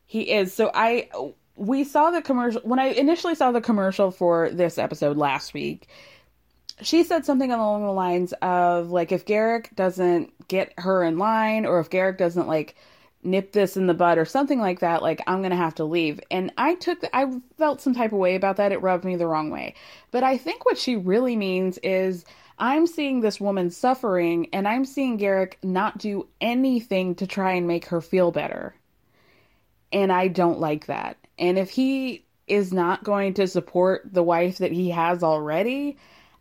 he 0.07 0.31
is. 0.31 0.53
So 0.53 0.71
I 0.75 1.09
we 1.57 1.85
saw 1.85 2.11
the 2.11 2.23
commercial 2.23 2.61
when 2.63 2.79
I 2.79 2.87
initially 2.87 3.35
saw 3.35 3.53
the 3.53 3.61
commercial 3.61 4.11
for 4.11 4.51
this 4.51 4.79
episode 4.79 5.17
last 5.17 5.55
week. 5.55 5.89
She 6.83 7.05
said 7.05 7.25
something 7.25 7.53
along 7.53 7.85
the 7.85 7.93
lines 7.93 8.33
of 8.43 8.91
like 8.91 9.13
if 9.13 9.25
Garrick 9.25 9.71
doesn't 9.77 10.49
get 10.49 10.73
her 10.79 11.05
in 11.05 11.19
line 11.19 11.67
or 11.67 11.79
if 11.79 11.91
Garrick 11.91 12.19
doesn't 12.19 12.49
like 12.49 12.75
nip 13.23 13.53
this 13.53 13.77
in 13.77 13.87
the 13.87 13.95
bud 13.95 14.19
or 14.19 14.27
something 14.27 14.61
like 14.61 14.81
that 14.81 15.01
like 15.01 15.23
i'm 15.27 15.41
gonna 15.41 15.57
have 15.57 15.75
to 15.75 15.85
leave. 15.85 16.21
And 16.31 16.53
i 16.59 16.75
took 16.75 17.03
i 17.15 17.25
felt 17.57 17.81
some 17.81 17.95
type 17.95 18.13
of 18.13 18.19
way 18.19 18.35
about 18.35 18.57
that. 18.57 18.73
It 18.73 18.83
rubbed 18.83 19.05
me 19.05 19.17
the 19.17 19.27
wrong 19.27 19.51
way. 19.51 19.75
But 20.11 20.25
i 20.25 20.37
think 20.37 20.67
what 20.67 20.77
she 20.77 20.97
really 20.97 21.37
means 21.37 21.79
is 21.79 22.25
i'm 22.59 22.87
seeing 22.87 23.21
this 23.21 23.41
woman 23.41 23.71
suffering 23.71 24.49
and 24.53 24.69
i'm 24.69 24.85
seeing 24.85 25.17
garrick 25.17 25.59
not 25.63 25.99
do 25.99 26.29
anything 26.41 27.15
to 27.17 27.27
try 27.27 27.53
and 27.53 27.67
make 27.67 27.87
her 27.87 28.01
feel 28.01 28.31
better. 28.31 28.75
And 29.93 30.13
i 30.13 30.29
don't 30.29 30.61
like 30.61 30.87
that 30.87 31.17
and 31.39 31.59
if 31.59 31.71
he 31.71 32.25
is 32.47 32.73
not 32.73 33.03
going 33.05 33.35
to 33.35 33.47
support 33.47 34.03
the 34.13 34.23
wife 34.23 34.59
that 34.59 34.73
he 34.73 34.91
has 34.91 35.23
already 35.23 35.97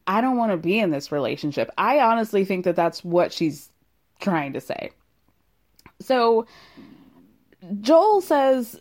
i 0.08 0.22
don't 0.22 0.38
want 0.38 0.52
to 0.52 0.58
be 0.58 0.80
in 0.80 0.92
this 0.92 1.12
relationship 1.12 1.70
i 1.78 2.00
honestly 2.00 2.46
think 2.46 2.66
that 2.66 2.76
that's 2.76 3.04
what 3.04 3.32
she's 3.32 3.70
trying 4.20 4.54
to 4.54 4.62
say 4.62 4.92
so 6.02 6.46
Joel 7.82 8.22
says, 8.22 8.80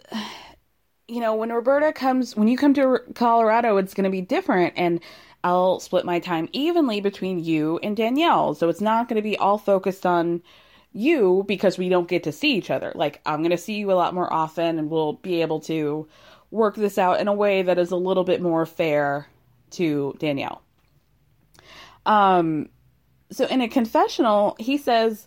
you 1.09 1.21
know, 1.21 1.35
when 1.35 1.53
Roberta 1.53 1.93
comes, 1.93 2.37
when 2.37 2.49
you 2.49 2.57
come 2.57 2.75
to 2.75 3.01
Colorado, 3.15 3.77
it's 3.77 3.95
going 3.95 4.05
to 4.05 4.11
be 4.11 4.21
different. 4.21 4.75
And 4.77 5.01
I'll 5.45 5.81
split 5.81 6.05
my 6.05 6.19
time 6.19 6.49
evenly 6.53 7.01
between 7.01 7.43
you 7.43 7.79
and 7.83 7.97
Danielle. 7.97 8.55
So 8.55 8.69
it's 8.69 8.81
not 8.81 9.09
going 9.09 9.17
to 9.17 9.23
be 9.23 9.37
all 9.37 9.59
focused 9.59 10.07
on 10.07 10.43
you 10.93 11.45
because 11.49 11.79
we 11.79 11.89
don't 11.89 12.09
get 12.09 12.25
to 12.25 12.33
see 12.33 12.55
each 12.55 12.71
other. 12.71 12.93
Like, 12.95 13.21
I'm 13.25 13.41
going 13.41 13.51
to 13.51 13.59
see 13.59 13.75
you 13.75 13.93
a 13.93 13.95
lot 13.95 14.15
more 14.15 14.33
often 14.33 14.79
and 14.79 14.91
we'll 14.91 15.15
be 15.15 15.43
able 15.43 15.61
to 15.61 16.07
work 16.51 16.77
this 16.77 16.99
out 16.99 17.21
in 17.21 17.29
a 17.29 17.33
way 17.35 17.63
that 17.63 17.79
is 17.79 17.91
a 17.91 17.97
little 17.97 18.25
bit 18.25 18.43
more 18.43 18.67
fair 18.67 19.27
to 19.71 20.15
Danielle. 20.19 20.63
Um, 22.05 22.69
so 23.31 23.47
in 23.47 23.63
a 23.63 23.69
confessional, 23.69 24.57
he 24.59 24.77
says, 24.77 25.27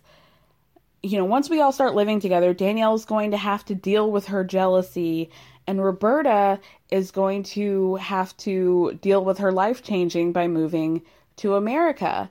you 1.02 1.18
know, 1.18 1.24
once 1.24 1.50
we 1.50 1.60
all 1.60 1.72
start 1.72 1.94
living 1.94 2.20
together, 2.20 2.54
Danielle's 2.54 3.04
going 3.04 3.32
to 3.32 3.36
have 3.36 3.64
to 3.66 3.74
deal 3.74 4.10
with 4.10 4.26
her 4.26 4.44
jealousy, 4.44 5.30
and 5.66 5.82
Roberta 5.82 6.60
is 6.90 7.10
going 7.10 7.42
to 7.42 7.96
have 7.96 8.36
to 8.38 8.98
deal 9.02 9.24
with 9.24 9.38
her 9.38 9.52
life 9.52 9.82
changing 9.82 10.32
by 10.32 10.46
moving 10.46 11.02
to 11.36 11.54
America. 11.54 12.30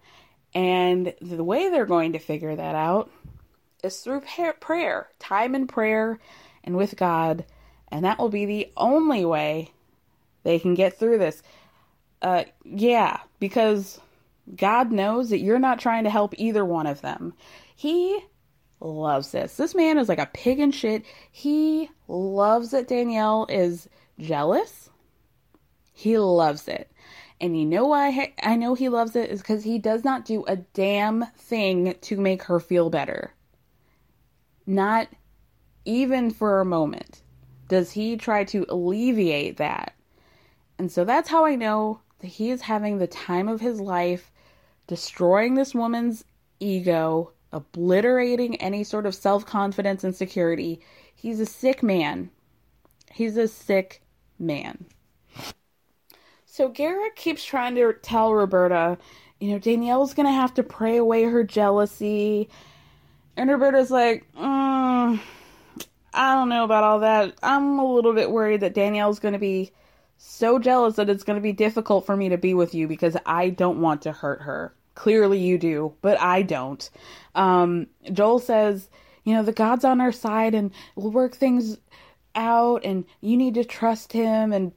And 0.53 1.13
the 1.21 1.43
way 1.43 1.69
they're 1.69 1.85
going 1.85 2.13
to 2.13 2.19
figure 2.19 2.55
that 2.55 2.75
out 2.75 3.11
is 3.85 4.01
through 4.01 4.21
prayer, 4.59 5.07
time 5.19 5.55
in 5.55 5.67
prayer 5.67 6.19
and 6.63 6.75
with 6.75 6.97
God. 6.97 7.45
And 7.89 8.03
that 8.03 8.19
will 8.19 8.29
be 8.29 8.45
the 8.45 8.71
only 8.75 9.23
way 9.23 9.71
they 10.43 10.59
can 10.59 10.73
get 10.73 10.97
through 10.97 11.19
this. 11.19 11.41
Uh, 12.21 12.43
yeah, 12.63 13.19
because 13.39 13.99
God 14.55 14.91
knows 14.91 15.29
that 15.29 15.39
you're 15.39 15.59
not 15.59 15.79
trying 15.79 16.03
to 16.03 16.09
help 16.09 16.33
either 16.37 16.65
one 16.65 16.87
of 16.87 17.01
them. 17.01 17.33
He 17.75 18.19
loves 18.79 19.31
this. 19.31 19.55
This 19.57 19.75
man 19.75 19.97
is 19.97 20.09
like 20.09 20.19
a 20.19 20.29
pig 20.33 20.59
in 20.59 20.71
shit. 20.71 21.05
He 21.31 21.89
loves 22.07 22.71
that 22.71 22.87
Danielle 22.87 23.47
is 23.49 23.87
jealous. 24.19 24.89
He 25.93 26.17
loves 26.17 26.67
it. 26.67 26.91
And 27.39 27.57
you 27.57 27.65
know 27.65 27.85
why 27.85 28.33
I 28.41 28.55
know 28.55 28.75
he 28.75 28.89
loves 28.89 29.15
it 29.15 29.29
is 29.29 29.41
because 29.41 29.63
he 29.63 29.77
does 29.77 30.03
not 30.03 30.25
do 30.25 30.45
a 30.45 30.55
damn 30.55 31.25
thing 31.37 31.95
to 32.01 32.17
make 32.17 32.43
her 32.43 32.59
feel 32.59 32.89
better. 32.89 33.33
Not 34.65 35.07
even 35.85 36.31
for 36.31 36.59
a 36.59 36.65
moment 36.65 37.21
does 37.67 37.91
he 37.91 38.17
try 38.17 38.43
to 38.45 38.65
alleviate 38.69 39.57
that. 39.57 39.95
And 40.77 40.91
so 40.91 41.03
that's 41.03 41.29
how 41.29 41.45
I 41.45 41.55
know 41.55 42.01
that 42.19 42.27
he 42.27 42.49
is 42.49 42.61
having 42.61 42.97
the 42.97 43.07
time 43.07 43.47
of 43.47 43.61
his 43.61 43.79
life, 43.79 44.31
destroying 44.87 45.55
this 45.55 45.73
woman's 45.73 46.23
ego, 46.59 47.31
obliterating 47.51 48.55
any 48.57 48.83
sort 48.83 49.05
of 49.05 49.15
self 49.15 49.45
confidence 49.45 50.03
and 50.03 50.15
security. 50.15 50.81
He's 51.15 51.39
a 51.39 51.45
sick 51.45 51.81
man. 51.81 52.29
He's 53.11 53.37
a 53.37 53.47
sick 53.47 54.03
man. 54.37 54.85
So 56.45 56.69
Garrett 56.69 57.15
keeps 57.15 57.43
trying 57.43 57.75
to 57.75 57.93
tell 57.93 58.33
Roberta, 58.33 58.97
you 59.39 59.51
know, 59.51 59.59
Danielle's 59.59 60.13
gonna 60.13 60.31
have 60.31 60.53
to 60.55 60.63
pray 60.63 60.97
away 60.97 61.23
her 61.23 61.43
jealousy. 61.43 62.49
And 63.37 63.49
Roberta's 63.49 63.91
like, 63.91 64.25
mm, 64.33 65.19
I 66.13 66.35
don't 66.35 66.49
know 66.49 66.63
about 66.63 66.83
all 66.83 66.99
that. 67.01 67.35
I'm 67.43 67.79
a 67.79 67.93
little 67.93 68.13
bit 68.13 68.31
worried 68.31 68.61
that 68.61 68.73
Danielle's 68.73 69.19
gonna 69.19 69.39
be 69.39 69.71
so 70.17 70.59
jealous 70.59 70.95
that 70.95 71.09
it's 71.09 71.23
gonna 71.23 71.41
be 71.41 71.51
difficult 71.51 72.05
for 72.05 72.15
me 72.15 72.29
to 72.29 72.37
be 72.37 72.53
with 72.53 72.73
you 72.73 72.87
because 72.87 73.17
I 73.25 73.49
don't 73.49 73.81
want 73.81 74.03
to 74.03 74.11
hurt 74.11 74.41
her. 74.41 74.73
Clearly 74.95 75.39
you 75.39 75.57
do, 75.57 75.93
but 76.01 76.19
I 76.21 76.41
don't. 76.41 76.89
Um, 77.35 77.87
Joel 78.13 78.39
says, 78.39 78.89
you 79.25 79.33
know, 79.33 79.43
the 79.43 79.51
God's 79.51 79.83
on 79.83 79.99
our 79.99 80.13
side 80.13 80.55
and 80.55 80.71
we'll 80.95 81.11
work 81.11 81.35
things 81.35 81.77
out 82.35 82.85
and 82.85 83.05
you 83.19 83.35
need 83.35 83.55
to 83.55 83.65
trust 83.65 84.13
him 84.13 84.53
and, 84.53 84.71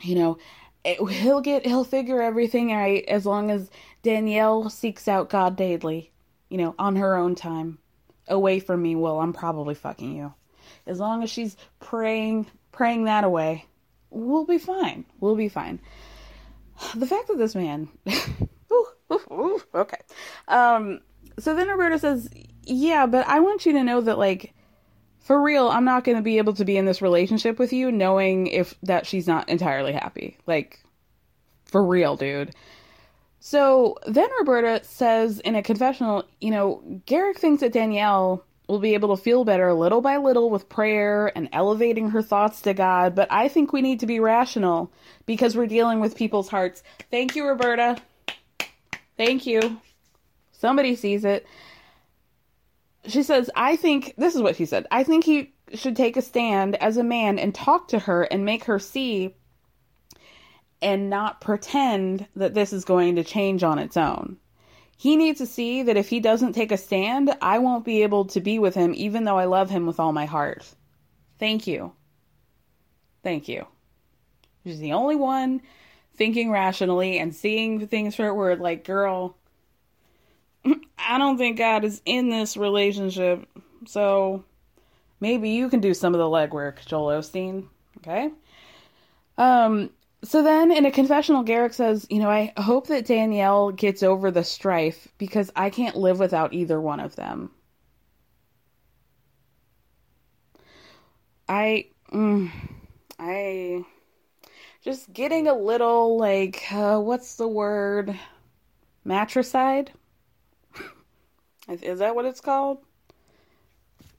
you 0.00 0.14
know, 0.14 0.38
it, 0.84 0.98
he'll 1.10 1.40
get, 1.40 1.66
he'll 1.66 1.84
figure 1.84 2.22
everything 2.22 2.72
out 2.72 3.02
as 3.08 3.26
long 3.26 3.50
as 3.50 3.70
Danielle 4.02 4.68
seeks 4.70 5.08
out 5.08 5.30
God 5.30 5.56
daily, 5.56 6.12
you 6.54 6.58
know, 6.58 6.72
on 6.78 6.94
her 6.94 7.16
own 7.16 7.34
time. 7.34 7.78
Away 8.28 8.60
from 8.60 8.80
me, 8.80 8.94
well, 8.94 9.18
I'm 9.18 9.32
probably 9.32 9.74
fucking 9.74 10.14
you. 10.14 10.32
As 10.86 11.00
long 11.00 11.24
as 11.24 11.30
she's 11.30 11.56
praying, 11.80 12.46
praying 12.70 13.06
that 13.06 13.24
away, 13.24 13.66
we'll 14.08 14.46
be 14.46 14.58
fine. 14.58 15.04
We'll 15.18 15.34
be 15.34 15.48
fine. 15.48 15.80
The 16.94 17.08
fact 17.08 17.26
that 17.26 17.38
this 17.38 17.56
man 17.56 17.88
ooh, 19.12 19.60
okay. 19.74 19.98
Um, 20.46 21.00
so 21.40 21.56
then 21.56 21.66
Roberta 21.66 21.98
says, 21.98 22.30
Yeah, 22.62 23.06
but 23.06 23.26
I 23.26 23.40
want 23.40 23.66
you 23.66 23.72
to 23.72 23.82
know 23.82 24.00
that, 24.02 24.16
like, 24.16 24.54
for 25.18 25.42
real, 25.42 25.68
I'm 25.68 25.84
not 25.84 26.04
going 26.04 26.18
to 26.18 26.22
be 26.22 26.38
able 26.38 26.52
to 26.54 26.64
be 26.64 26.76
in 26.76 26.84
this 26.84 27.02
relationship 27.02 27.58
with 27.58 27.72
you 27.72 27.90
knowing 27.90 28.46
if 28.46 28.76
that 28.84 29.06
she's 29.06 29.26
not 29.26 29.48
entirely 29.48 29.92
happy. 29.92 30.38
Like, 30.46 30.84
for 31.64 31.84
real, 31.84 32.14
dude. 32.14 32.54
So 33.46 33.98
then 34.06 34.30
Roberta 34.38 34.82
says 34.84 35.38
in 35.40 35.54
a 35.54 35.62
confessional, 35.62 36.24
you 36.40 36.50
know, 36.50 36.82
Garrick 37.04 37.38
thinks 37.38 37.60
that 37.60 37.74
Danielle 37.74 38.42
will 38.68 38.78
be 38.78 38.94
able 38.94 39.14
to 39.14 39.22
feel 39.22 39.44
better 39.44 39.74
little 39.74 40.00
by 40.00 40.16
little 40.16 40.48
with 40.48 40.70
prayer 40.70 41.30
and 41.36 41.50
elevating 41.52 42.08
her 42.08 42.22
thoughts 42.22 42.62
to 42.62 42.72
God, 42.72 43.14
but 43.14 43.30
I 43.30 43.48
think 43.48 43.70
we 43.70 43.82
need 43.82 44.00
to 44.00 44.06
be 44.06 44.18
rational 44.18 44.90
because 45.26 45.58
we're 45.58 45.66
dealing 45.66 46.00
with 46.00 46.16
people's 46.16 46.48
hearts. 46.48 46.82
Thank 47.10 47.36
you, 47.36 47.46
Roberta. 47.46 47.98
Thank 49.18 49.44
you. 49.44 49.78
Somebody 50.52 50.96
sees 50.96 51.26
it. 51.26 51.46
She 53.06 53.22
says, 53.22 53.50
I 53.54 53.76
think, 53.76 54.14
this 54.16 54.34
is 54.34 54.40
what 54.40 54.56
she 54.56 54.64
said. 54.64 54.86
I 54.90 55.04
think 55.04 55.22
he 55.22 55.52
should 55.74 55.96
take 55.96 56.16
a 56.16 56.22
stand 56.22 56.76
as 56.76 56.96
a 56.96 57.04
man 57.04 57.38
and 57.38 57.54
talk 57.54 57.88
to 57.88 57.98
her 57.98 58.22
and 58.22 58.46
make 58.46 58.64
her 58.64 58.78
see 58.78 59.34
and 60.84 61.08
not 61.08 61.40
pretend 61.40 62.28
that 62.36 62.52
this 62.52 62.72
is 62.72 62.84
going 62.84 63.16
to 63.16 63.24
change 63.24 63.64
on 63.64 63.78
its 63.78 63.96
own. 63.96 64.36
He 64.96 65.16
needs 65.16 65.38
to 65.38 65.46
see 65.46 65.82
that 65.82 65.96
if 65.96 66.08
he 66.08 66.20
doesn't 66.20 66.52
take 66.52 66.70
a 66.70 66.76
stand, 66.76 67.34
I 67.40 67.58
won't 67.58 67.86
be 67.86 68.02
able 68.02 68.26
to 68.26 68.40
be 68.40 68.58
with 68.58 68.74
him 68.74 68.92
even 68.94 69.24
though 69.24 69.38
I 69.38 69.46
love 69.46 69.70
him 69.70 69.86
with 69.86 69.98
all 69.98 70.12
my 70.12 70.26
heart. 70.26 70.72
Thank 71.38 71.66
you. 71.66 71.92
Thank 73.22 73.48
you. 73.48 73.66
She's 74.62 74.78
the 74.78 74.92
only 74.92 75.16
one 75.16 75.62
thinking 76.16 76.50
rationally 76.50 77.18
and 77.18 77.34
seeing 77.34 77.86
things 77.88 78.14
for 78.14 78.32
what 78.32 78.60
like, 78.60 78.84
girl, 78.84 79.36
I 80.98 81.18
don't 81.18 81.38
think 81.38 81.58
God 81.58 81.84
is 81.84 82.02
in 82.04 82.28
this 82.28 82.56
relationship. 82.58 83.48
So 83.86 84.44
maybe 85.18 85.50
you 85.50 85.70
can 85.70 85.80
do 85.80 85.94
some 85.94 86.14
of 86.14 86.18
the 86.18 86.24
legwork, 86.24 86.84
Joel 86.84 87.18
Osteen. 87.18 87.68
Okay. 87.98 88.30
Um, 89.38 89.90
so 90.24 90.42
then 90.42 90.72
in 90.72 90.86
a 90.86 90.90
confessional, 90.90 91.42
Garrick 91.42 91.74
says, 91.74 92.06
You 92.10 92.18
know, 92.18 92.30
I 92.30 92.52
hope 92.56 92.86
that 92.88 93.06
Danielle 93.06 93.70
gets 93.70 94.02
over 94.02 94.30
the 94.30 94.44
strife 94.44 95.08
because 95.18 95.50
I 95.54 95.70
can't 95.70 95.96
live 95.96 96.18
without 96.18 96.52
either 96.52 96.80
one 96.80 97.00
of 97.00 97.14
them. 97.16 97.50
I, 101.48 101.88
mm, 102.12 102.50
I, 103.18 103.84
just 104.82 105.12
getting 105.12 105.46
a 105.46 105.54
little 105.54 106.16
like 106.16 106.64
uh, 106.72 106.98
what's 106.98 107.36
the 107.36 107.48
word? 107.48 108.18
Matricide? 109.04 109.92
Is 111.68 111.98
that 111.98 112.14
what 112.14 112.24
it's 112.24 112.40
called? 112.40 112.78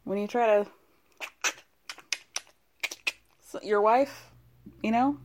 When 0.04 0.20
you 0.20 0.28
try 0.28 0.64
to 0.64 0.68
your 3.64 3.80
wife 3.80 4.30
you 4.84 4.92
know 4.92 5.18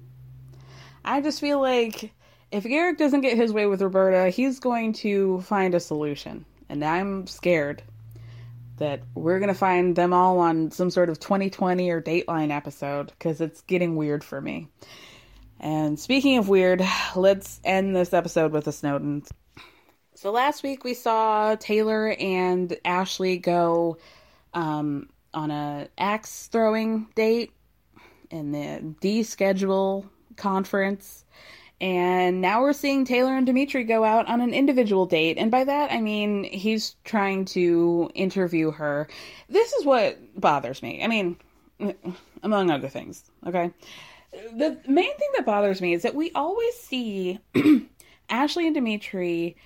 i 1.05 1.21
just 1.21 1.41
feel 1.41 1.61
like 1.61 2.13
if 2.51 2.65
Garrick 2.65 2.99
doesn't 2.99 3.21
get 3.21 3.37
his 3.37 3.53
way 3.53 3.67
with 3.67 3.83
Roberta, 3.83 4.31
he's 4.31 4.59
going 4.59 4.93
to 4.95 5.41
find 5.43 5.75
a 5.75 5.81
solution. 5.81 6.45
And 6.69 6.85
I'm 6.85 7.27
scared 7.27 7.83
that 8.79 9.03
we're 9.15 9.39
going 9.39 9.53
to 9.53 9.59
find 9.59 9.95
them 9.95 10.13
all 10.13 10.39
on 10.39 10.71
some 10.71 10.91
sort 10.91 11.11
of 11.11 11.21
2020 11.21 11.91
or 11.91 12.01
Dateline 12.01 12.51
episode 12.51 13.07
because 13.07 13.41
it's 13.41 13.61
getting 13.63 13.95
weird 13.95 14.25
for 14.25 14.41
me. 14.41 14.69
And 15.61 16.01
speaking 16.01 16.39
of 16.39 16.49
weird, 16.49 16.83
let's 17.15 17.61
end 17.63 17.95
this 17.95 18.13
episode 18.13 18.53
with 18.53 18.65
the 18.65 18.71
Snowdens. 18.71 19.31
So 20.15 20.33
last 20.33 20.63
week 20.63 20.83
we 20.83 20.95
saw 20.95 21.55
Taylor 21.57 22.15
and 22.19 22.77
Ashley 22.85 23.39
go 23.39 23.99
um, 24.55 25.09
on 25.33 25.51
a 25.51 25.89
axe 25.97 26.49
throwing 26.49 27.07
date 27.15 27.53
in 28.31 28.53
the 28.53 28.95
D 29.01 29.23
schedule 29.23 30.11
conference. 30.41 31.25
And 31.81 32.41
now 32.43 32.61
we're 32.61 32.75
seeing 32.75 33.05
Taylor 33.05 33.37
and 33.37 33.47
Dimitri 33.47 33.85
go 33.85 34.05
out 34.05 34.29
on 34.29 34.41
an 34.41 34.53
individual 34.53 35.07
date. 35.07 35.39
And 35.39 35.51
by 35.51 35.65
that, 35.65 35.91
I 35.93 36.01
mean 36.01 36.45
he's 36.45 36.97
trying 37.05 37.47
to 37.47 38.11
interview 38.15 38.71
her. 38.73 39.09
This 39.49 39.73
is 39.73 39.87
what 39.87 40.19
bothers 40.39 40.83
me. 40.83 41.03
I 41.03 41.07
mean, 41.07 41.37
among 42.43 42.71
other 42.71 42.89
things, 42.89 43.31
okay? 43.47 43.71
The 44.33 44.79
main 44.87 45.17
thing 45.17 45.29
that 45.37 45.47
bothers 45.47 45.81
me 45.81 45.95
is 45.95 46.03
that 46.03 46.15
we 46.15 46.31
always 46.33 46.75
see 46.75 47.39
Ashley 48.31 48.67
and 48.67 48.75
Dimitri 48.75 49.57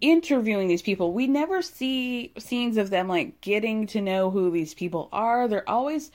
interviewing 0.00 0.68
these 0.68 0.82
people. 0.82 1.12
We 1.12 1.26
never 1.26 1.60
see 1.60 2.32
scenes 2.38 2.76
of 2.76 2.90
them 2.90 3.08
like 3.08 3.40
getting 3.40 3.86
to 3.88 4.00
know 4.00 4.30
who 4.30 4.50
these 4.50 4.74
people 4.74 5.08
are. 5.12 5.46
They're 5.48 5.68
always 5.68 6.10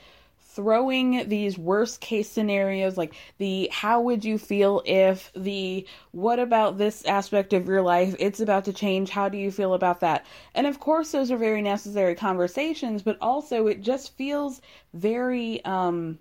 throwing 0.54 1.28
these 1.28 1.58
worst 1.58 2.00
case 2.00 2.30
scenarios 2.30 2.96
like 2.96 3.14
the 3.38 3.68
how 3.72 4.00
would 4.00 4.24
you 4.24 4.38
feel 4.38 4.82
if 4.86 5.32
the 5.34 5.86
what 6.12 6.38
about 6.38 6.78
this 6.78 7.04
aspect 7.06 7.52
of 7.52 7.66
your 7.66 7.82
life 7.82 8.14
it's 8.18 8.40
about 8.40 8.64
to 8.64 8.72
change 8.72 9.10
how 9.10 9.28
do 9.28 9.36
you 9.36 9.50
feel 9.50 9.74
about 9.74 10.00
that 10.00 10.24
and 10.54 10.66
of 10.66 10.78
course 10.78 11.10
those 11.10 11.30
are 11.30 11.36
very 11.36 11.62
necessary 11.62 12.14
conversations 12.14 13.02
but 13.02 13.18
also 13.20 13.66
it 13.66 13.80
just 13.80 14.16
feels 14.16 14.60
very 14.92 15.64
um 15.64 16.18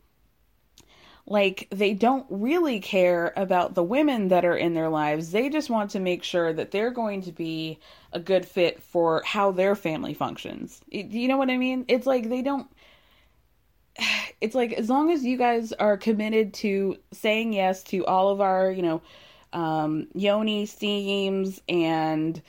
like 1.25 1.67
they 1.71 1.93
don't 1.93 2.25
really 2.29 2.79
care 2.79 3.31
about 3.37 3.75
the 3.75 3.83
women 3.83 4.27
that 4.27 4.43
are 4.43 4.57
in 4.57 4.73
their 4.73 4.89
lives. 4.89 5.31
They 5.31 5.49
just 5.49 5.69
want 5.69 5.91
to 5.91 5.99
make 5.99 6.21
sure 6.23 6.51
that 6.51 6.71
they're 6.71 6.91
going 6.91 7.21
to 7.21 7.31
be 7.31 7.79
a 8.11 8.19
good 8.19 8.45
fit 8.45 8.83
for 8.83 9.21
how 9.25 9.51
their 9.51 9.75
family 9.75 10.13
functions. 10.13 10.81
Do 10.91 10.99
you 10.99 11.29
know 11.29 11.37
what 11.37 11.49
I 11.49 11.57
mean? 11.57 11.85
It's 11.87 12.05
like 12.05 12.27
they 12.27 12.41
don't 12.41 12.67
it's 14.41 14.55
like 14.55 14.73
as 14.73 14.89
long 14.89 15.11
as 15.11 15.23
you 15.23 15.37
guys 15.37 15.71
are 15.73 15.97
committed 15.97 16.53
to 16.53 16.97
saying 17.11 17.53
yes 17.53 17.83
to 17.83 18.05
all 18.05 18.29
of 18.29 18.41
our, 18.41 18.71
you 18.71 18.81
know, 18.81 19.01
um 19.53 20.07
yoni 20.15 20.65
steams 20.65 21.61
and 21.69 22.41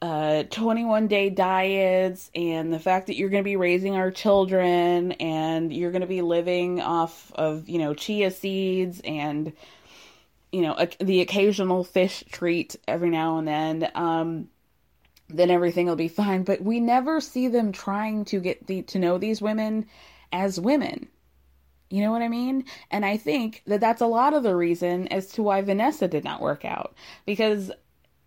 uh 0.00 0.44
21 0.44 1.08
day 1.08 1.30
diets 1.30 2.30
and 2.32 2.72
the 2.72 2.78
fact 2.78 3.08
that 3.08 3.16
you're 3.16 3.28
going 3.28 3.42
to 3.42 3.48
be 3.48 3.56
raising 3.56 3.96
our 3.96 4.12
children 4.12 5.10
and 5.12 5.72
you're 5.72 5.90
going 5.90 6.02
to 6.02 6.06
be 6.06 6.22
living 6.22 6.80
off 6.80 7.32
of 7.34 7.68
you 7.68 7.80
know 7.80 7.92
chia 7.92 8.30
seeds 8.30 9.00
and 9.04 9.52
you 10.52 10.62
know 10.62 10.76
a, 10.78 10.88
the 11.00 11.20
occasional 11.20 11.82
fish 11.82 12.22
treat 12.30 12.76
every 12.86 13.10
now 13.10 13.38
and 13.38 13.48
then 13.48 13.90
um 13.96 14.48
then 15.28 15.50
everything 15.50 15.86
will 15.86 15.96
be 15.96 16.08
fine. 16.08 16.42
But 16.42 16.62
we 16.62 16.80
never 16.80 17.20
see 17.20 17.48
them 17.48 17.72
trying 17.72 18.24
to 18.26 18.40
get 18.40 18.66
the 18.66 18.82
to 18.82 18.98
know 18.98 19.18
these 19.18 19.42
women 19.42 19.86
as 20.32 20.60
women 20.60 21.08
you 21.90 22.02
know 22.02 22.12
what 22.12 22.20
I 22.20 22.28
mean? 22.28 22.66
And 22.90 23.02
I 23.02 23.16
think 23.16 23.62
that 23.66 23.80
that's 23.80 24.02
a 24.02 24.06
lot 24.06 24.34
of 24.34 24.42
the 24.42 24.54
reason 24.54 25.08
as 25.08 25.28
to 25.28 25.42
why 25.42 25.62
Vanessa 25.62 26.06
did 26.06 26.22
not 26.22 26.42
work 26.42 26.66
out 26.66 26.94
because 27.24 27.72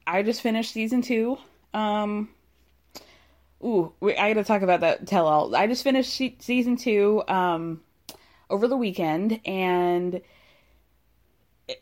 I 0.07 0.23
just 0.23 0.41
finished 0.41 0.73
season 0.73 1.03
2 1.03 1.37
um, 1.73 2.29
ooh, 3.63 3.93
I 4.01 4.33
got 4.33 4.41
to 4.41 4.43
talk 4.43 4.61
about 4.61 4.81
that 4.81 5.07
tell 5.07 5.27
all. 5.27 5.55
I 5.55 5.67
just 5.67 5.83
finished 5.83 6.13
season 6.39 6.77
two 6.77 7.23
um, 7.27 7.81
over 8.49 8.67
the 8.67 8.77
weekend, 8.77 9.39
and 9.45 10.21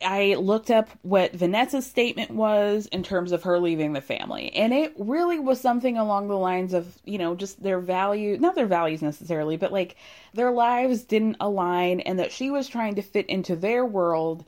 I 0.02 0.36
looked 0.36 0.72
up 0.72 0.90
what 1.02 1.34
Vanessa's 1.34 1.86
statement 1.86 2.32
was 2.32 2.88
in 2.88 3.04
terms 3.04 3.32
of 3.32 3.44
her 3.44 3.60
leaving 3.60 3.94
the 3.94 4.02
family. 4.02 4.54
And 4.54 4.74
it 4.74 4.94
really 4.98 5.40
was 5.40 5.60
something 5.60 5.98
along 5.98 6.28
the 6.28 6.38
lines 6.38 6.74
of, 6.74 6.98
you 7.06 7.18
know, 7.18 7.36
just 7.36 7.62
their 7.62 7.80
value, 7.80 8.38
not 8.38 8.56
their 8.56 8.66
values 8.66 9.02
necessarily, 9.02 9.58
but 9.58 9.72
like 9.72 9.96
their 10.34 10.52
lives 10.52 11.04
didn't 11.04 11.38
align 11.40 12.00
and 12.02 12.20
that 12.20 12.32
she 12.32 12.50
was 12.50 12.68
trying 12.68 12.96
to 12.96 13.02
fit 13.02 13.28
into 13.28 13.56
their 13.56 13.86
world 13.86 14.46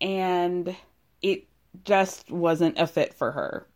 and 0.00 0.74
it 1.22 1.46
just 1.84 2.30
wasn't 2.30 2.78
a 2.78 2.86
fit 2.86 3.14
for 3.14 3.32
her. 3.32 3.66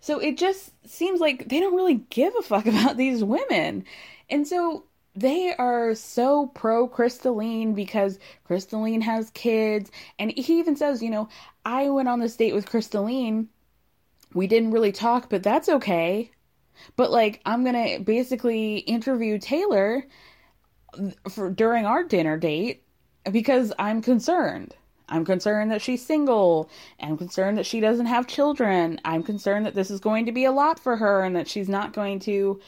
So 0.00 0.18
it 0.18 0.36
just 0.36 0.72
seems 0.88 1.20
like 1.20 1.48
they 1.48 1.60
don't 1.60 1.76
really 1.76 2.04
give 2.10 2.34
a 2.38 2.42
fuck 2.42 2.66
about 2.66 2.96
these 2.96 3.22
women. 3.24 3.84
And 4.28 4.46
so 4.46 4.84
they 5.14 5.54
are 5.54 5.94
so 5.94 6.46
pro 6.46 6.88
Crystalline 6.88 7.74
because 7.74 8.18
Crystalline 8.44 9.02
has 9.02 9.30
kids. 9.30 9.90
And 10.18 10.30
he 10.30 10.58
even 10.58 10.76
says, 10.76 11.02
you 11.02 11.10
know, 11.10 11.28
I 11.64 11.90
went 11.90 12.08
on 12.08 12.20
this 12.20 12.36
date 12.36 12.54
with 12.54 12.68
Crystalline. 12.68 13.48
We 14.34 14.46
didn't 14.46 14.70
really 14.70 14.92
talk, 14.92 15.28
but 15.28 15.42
that's 15.42 15.68
okay. 15.68 16.30
But 16.96 17.10
like, 17.10 17.40
I'm 17.44 17.64
going 17.64 17.98
to 17.98 18.02
basically 18.02 18.78
interview 18.78 19.38
Taylor 19.38 20.04
for 21.30 21.50
during 21.50 21.86
our 21.86 22.02
dinner 22.04 22.38
date 22.38 22.82
because 23.30 23.72
I'm 23.78 24.02
concerned. 24.02 24.74
I'm 25.08 25.24
concerned 25.26 25.70
that 25.70 25.82
she's 25.82 26.04
single. 26.04 26.70
I'm 26.98 27.18
concerned 27.18 27.58
that 27.58 27.66
she 27.66 27.80
doesn't 27.80 28.06
have 28.06 28.26
children. 28.26 28.98
I'm 29.04 29.22
concerned 29.22 29.66
that 29.66 29.74
this 29.74 29.90
is 29.90 30.00
going 30.00 30.24
to 30.26 30.32
be 30.32 30.46
a 30.46 30.52
lot 30.52 30.78
for 30.78 30.96
her 30.96 31.22
and 31.22 31.36
that 31.36 31.48
she's 31.48 31.68
not 31.68 31.92
going 31.92 32.18
to, 32.20 32.60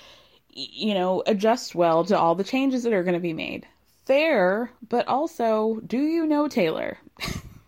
you 0.54 0.94
know, 0.94 1.22
adjust 1.26 1.74
well 1.74 2.04
to 2.04 2.18
all 2.18 2.34
the 2.34 2.44
changes 2.44 2.84
that 2.84 2.92
are 2.92 3.02
going 3.02 3.14
to 3.14 3.20
be 3.20 3.32
made. 3.32 3.66
Fair, 4.06 4.70
but 4.88 5.08
also, 5.08 5.80
do 5.86 5.98
you 5.98 6.26
know 6.26 6.46
Taylor? 6.46 6.98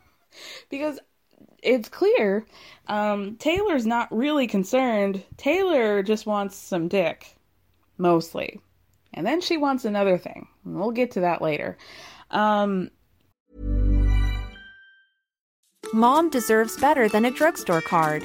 because 0.71 0.99
it's 1.63 1.89
clear 1.89 2.47
um, 2.89 3.37
Taylor's 3.37 3.87
not 3.87 4.15
really 4.15 4.47
concerned. 4.47 5.23
Taylor 5.37 6.03
just 6.03 6.27
wants 6.27 6.57
some 6.57 6.89
dick, 6.89 7.37
mostly. 7.99 8.61
And 9.15 9.27
then 9.27 9.41
she 9.41 9.57
wants 9.57 9.85
another 9.85 10.19
thing. 10.19 10.47
We'll 10.65 10.91
get 10.91 11.13
to 11.13 11.21
that 11.21 11.43
later. 11.43 11.79
Um, 12.31 12.91
Mom 15.93 16.31
deserves 16.31 16.77
better 16.77 17.09
than 17.09 17.25
a 17.25 17.31
drugstore 17.31 17.81
card. 17.81 18.25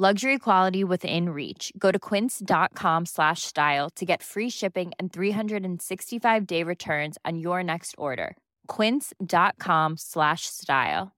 Luxury 0.00 0.38
quality 0.38 0.84
within 0.84 1.30
reach. 1.30 1.72
Go 1.76 1.90
to 1.90 1.98
quince.com 1.98 3.04
slash 3.06 3.42
style 3.42 3.90
to 3.96 4.06
get 4.06 4.22
free 4.22 4.48
shipping 4.48 4.92
and 4.96 5.12
365 5.12 6.46
day 6.46 6.62
returns 6.62 7.18
on 7.24 7.40
your 7.40 7.64
next 7.64 7.96
order. 7.98 8.36
Quince.com 8.68 9.96
slash 9.96 10.42
style. 10.42 11.10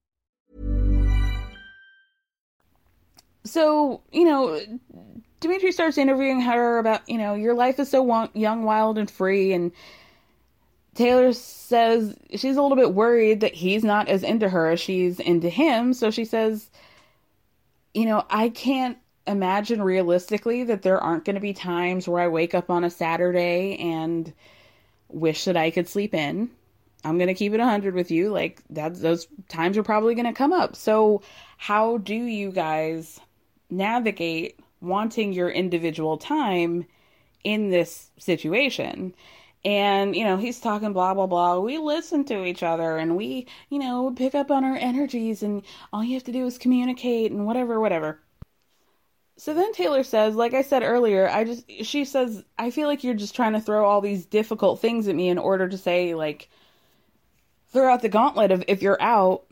So, 3.44 4.00
you 4.12 4.24
know, 4.24 4.58
Dimitri 5.40 5.72
starts 5.72 5.98
interviewing 5.98 6.40
her 6.40 6.78
about, 6.78 7.06
you 7.06 7.18
know, 7.18 7.34
your 7.34 7.52
life 7.52 7.78
is 7.78 7.90
so 7.90 8.30
young, 8.32 8.62
wild, 8.62 8.96
and 8.96 9.10
free. 9.10 9.52
And 9.52 9.72
Taylor 10.94 11.34
says 11.34 12.16
she's 12.34 12.56
a 12.56 12.62
little 12.62 12.78
bit 12.78 12.94
worried 12.94 13.40
that 13.40 13.52
he's 13.52 13.84
not 13.84 14.08
as 14.08 14.22
into 14.22 14.48
her 14.48 14.70
as 14.70 14.80
she's 14.80 15.20
into 15.20 15.50
him. 15.50 15.92
So 15.92 16.10
she 16.10 16.24
says, 16.24 16.70
you 17.94 18.06
know, 18.06 18.24
I 18.30 18.48
can't 18.48 18.98
imagine 19.26 19.82
realistically 19.82 20.64
that 20.64 20.82
there 20.82 21.00
aren't 21.00 21.24
going 21.24 21.34
to 21.34 21.40
be 21.40 21.52
times 21.52 22.08
where 22.08 22.22
I 22.22 22.28
wake 22.28 22.54
up 22.54 22.70
on 22.70 22.84
a 22.84 22.90
Saturday 22.90 23.76
and 23.78 24.32
wish 25.08 25.44
that 25.44 25.56
I 25.56 25.70
could 25.70 25.88
sleep 25.88 26.14
in. 26.14 26.50
I'm 27.04 27.16
going 27.16 27.28
to 27.28 27.34
keep 27.34 27.52
it 27.52 27.58
100 27.58 27.94
with 27.94 28.10
you. 28.10 28.30
Like, 28.30 28.62
that, 28.70 29.00
those 29.00 29.26
times 29.48 29.78
are 29.78 29.82
probably 29.82 30.14
going 30.14 30.26
to 30.26 30.32
come 30.32 30.52
up. 30.52 30.76
So, 30.76 31.22
how 31.56 31.98
do 31.98 32.14
you 32.14 32.50
guys 32.50 33.20
navigate 33.70 34.60
wanting 34.80 35.32
your 35.32 35.48
individual 35.48 36.18
time 36.18 36.86
in 37.42 37.70
this 37.70 38.10
situation? 38.18 39.14
And, 39.64 40.16
you 40.16 40.24
know, 40.24 40.38
he's 40.38 40.58
talking 40.58 40.92
blah, 40.92 41.12
blah, 41.12 41.26
blah. 41.26 41.58
We 41.58 41.76
listen 41.76 42.24
to 42.26 42.44
each 42.44 42.62
other 42.62 42.96
and 42.96 43.16
we, 43.16 43.46
you 43.68 43.78
know, 43.78 44.10
pick 44.10 44.34
up 44.34 44.50
on 44.50 44.64
our 44.64 44.76
energies 44.76 45.42
and 45.42 45.62
all 45.92 46.02
you 46.02 46.14
have 46.14 46.24
to 46.24 46.32
do 46.32 46.46
is 46.46 46.56
communicate 46.56 47.30
and 47.30 47.44
whatever, 47.44 47.78
whatever. 47.78 48.18
So 49.36 49.54
then 49.54 49.72
Taylor 49.72 50.02
says, 50.02 50.34
like 50.34 50.54
I 50.54 50.62
said 50.62 50.82
earlier, 50.82 51.28
I 51.28 51.44
just, 51.44 51.70
she 51.82 52.04
says, 52.04 52.42
I 52.58 52.70
feel 52.70 52.88
like 52.88 53.04
you're 53.04 53.14
just 53.14 53.34
trying 53.34 53.52
to 53.54 53.60
throw 53.60 53.86
all 53.86 54.00
these 54.00 54.26
difficult 54.26 54.80
things 54.80 55.08
at 55.08 55.14
me 55.14 55.28
in 55.28 55.38
order 55.38 55.68
to 55.68 55.78
say, 55.78 56.14
like, 56.14 56.48
throw 57.72 57.92
out 57.92 58.02
the 58.02 58.08
gauntlet 58.08 58.50
of 58.50 58.64
if 58.68 58.82
you're 58.82 59.00
out 59.00 59.44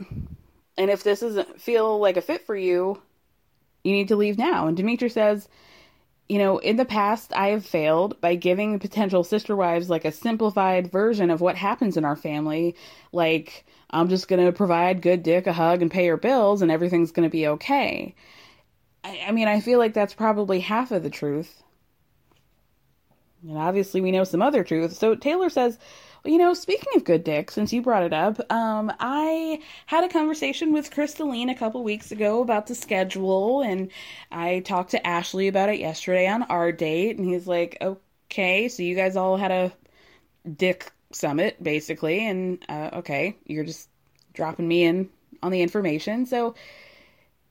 and 0.77 0.91
if 0.91 1.03
this 1.03 1.21
doesn't 1.21 1.61
feel 1.61 1.99
like 1.99 2.17
a 2.17 2.23
fit 2.23 2.47
for 2.47 2.57
you, 2.57 3.01
you 3.85 3.93
need 3.93 4.09
to 4.09 4.17
leave 4.17 4.39
now. 4.39 4.67
And 4.67 4.77
Dimitri 4.77 5.09
says, 5.09 5.49
you 6.29 6.39
know, 6.39 6.59
in 6.59 6.77
the 6.77 6.85
past, 6.85 7.33
I 7.33 7.49
have 7.49 7.65
failed 7.65 8.21
by 8.21 8.35
giving 8.35 8.79
potential 8.79 9.25
sister 9.25 9.57
wives 9.57 9.89
like 9.89 10.05
a 10.05 10.13
simplified 10.13 10.93
version 10.93 11.31
of 11.31 11.41
what 11.41 11.57
happens 11.57 11.97
in 11.97 12.05
our 12.05 12.17
family. 12.17 12.77
Like, 13.13 13.65
I'm 13.91 14.09
just 14.11 14.29
going 14.29 14.45
to 14.45 14.53
provide 14.53 15.01
good 15.01 15.23
dick, 15.23 15.47
a 15.47 15.53
hug, 15.55 15.81
and 15.81 15.91
pay 15.91 16.05
your 16.05 16.19
bills, 16.19 16.61
and 16.61 16.71
everything's 16.71 17.13
going 17.13 17.27
to 17.27 17.33
be 17.33 17.47
okay. 17.47 18.15
I, 19.03 19.21
I 19.29 19.33
mean, 19.33 19.49
I 19.49 19.61
feel 19.61 19.79
like 19.79 19.95
that's 19.95 20.13
probably 20.13 20.61
half 20.61 20.91
of 20.93 21.03
the 21.03 21.11
truth. 21.11 21.63
And 23.43 23.57
obviously, 23.57 24.03
we 24.03 24.11
know 24.11 24.25
some 24.25 24.43
other 24.43 24.65
truth. 24.65 24.95
So 24.97 25.15
Taylor 25.15 25.49
says, 25.49 25.79
you 26.29 26.37
know, 26.37 26.53
speaking 26.53 26.93
of 26.95 27.05
good 27.05 27.25
dick, 27.25 27.51
since 27.51 27.73
you 27.73 27.81
brought 27.81 28.03
it 28.03 28.13
up, 28.13 28.39
um, 28.53 28.93
I 29.01 29.61
had 29.87 30.05
a 30.05 30.09
conversation 30.09 30.73
with 30.75 30.91
Crystalline 30.91 31.49
a 31.49 31.55
couple 31.55 31.83
weeks 31.83 32.13
ago 32.13 32.43
about 32.43 32.67
the 32.67 32.75
schedule, 32.75 33.63
and 33.63 33.91
I 34.31 34.61
talked 34.61 34.91
to 34.91 35.07
Ashley 35.07 35.49
about 35.49 35.71
it 35.71 35.81
yesterday 35.81 36.29
on 36.29 36.43
our 36.45 36.71
date, 36.71 37.17
and 37.17 37.27
he's 37.27 37.47
like, 37.47 37.79
okay, 37.81 38.69
so 38.69 38.83
you 38.83 38.95
guys 38.95 39.17
all 39.17 39.39
had 39.39 39.51
a 39.51 39.73
dick 40.57 40.93
summit, 41.13 41.63
basically, 41.63 42.27
and 42.27 42.63
uh, 42.69 42.91
okay, 42.95 43.39
you're 43.47 43.65
just 43.65 43.89
dropping 44.35 44.69
me 44.69 44.85
in 44.85 45.09
on 45.43 45.51
the 45.51 45.63
information. 45.63 46.27
So 46.27 46.55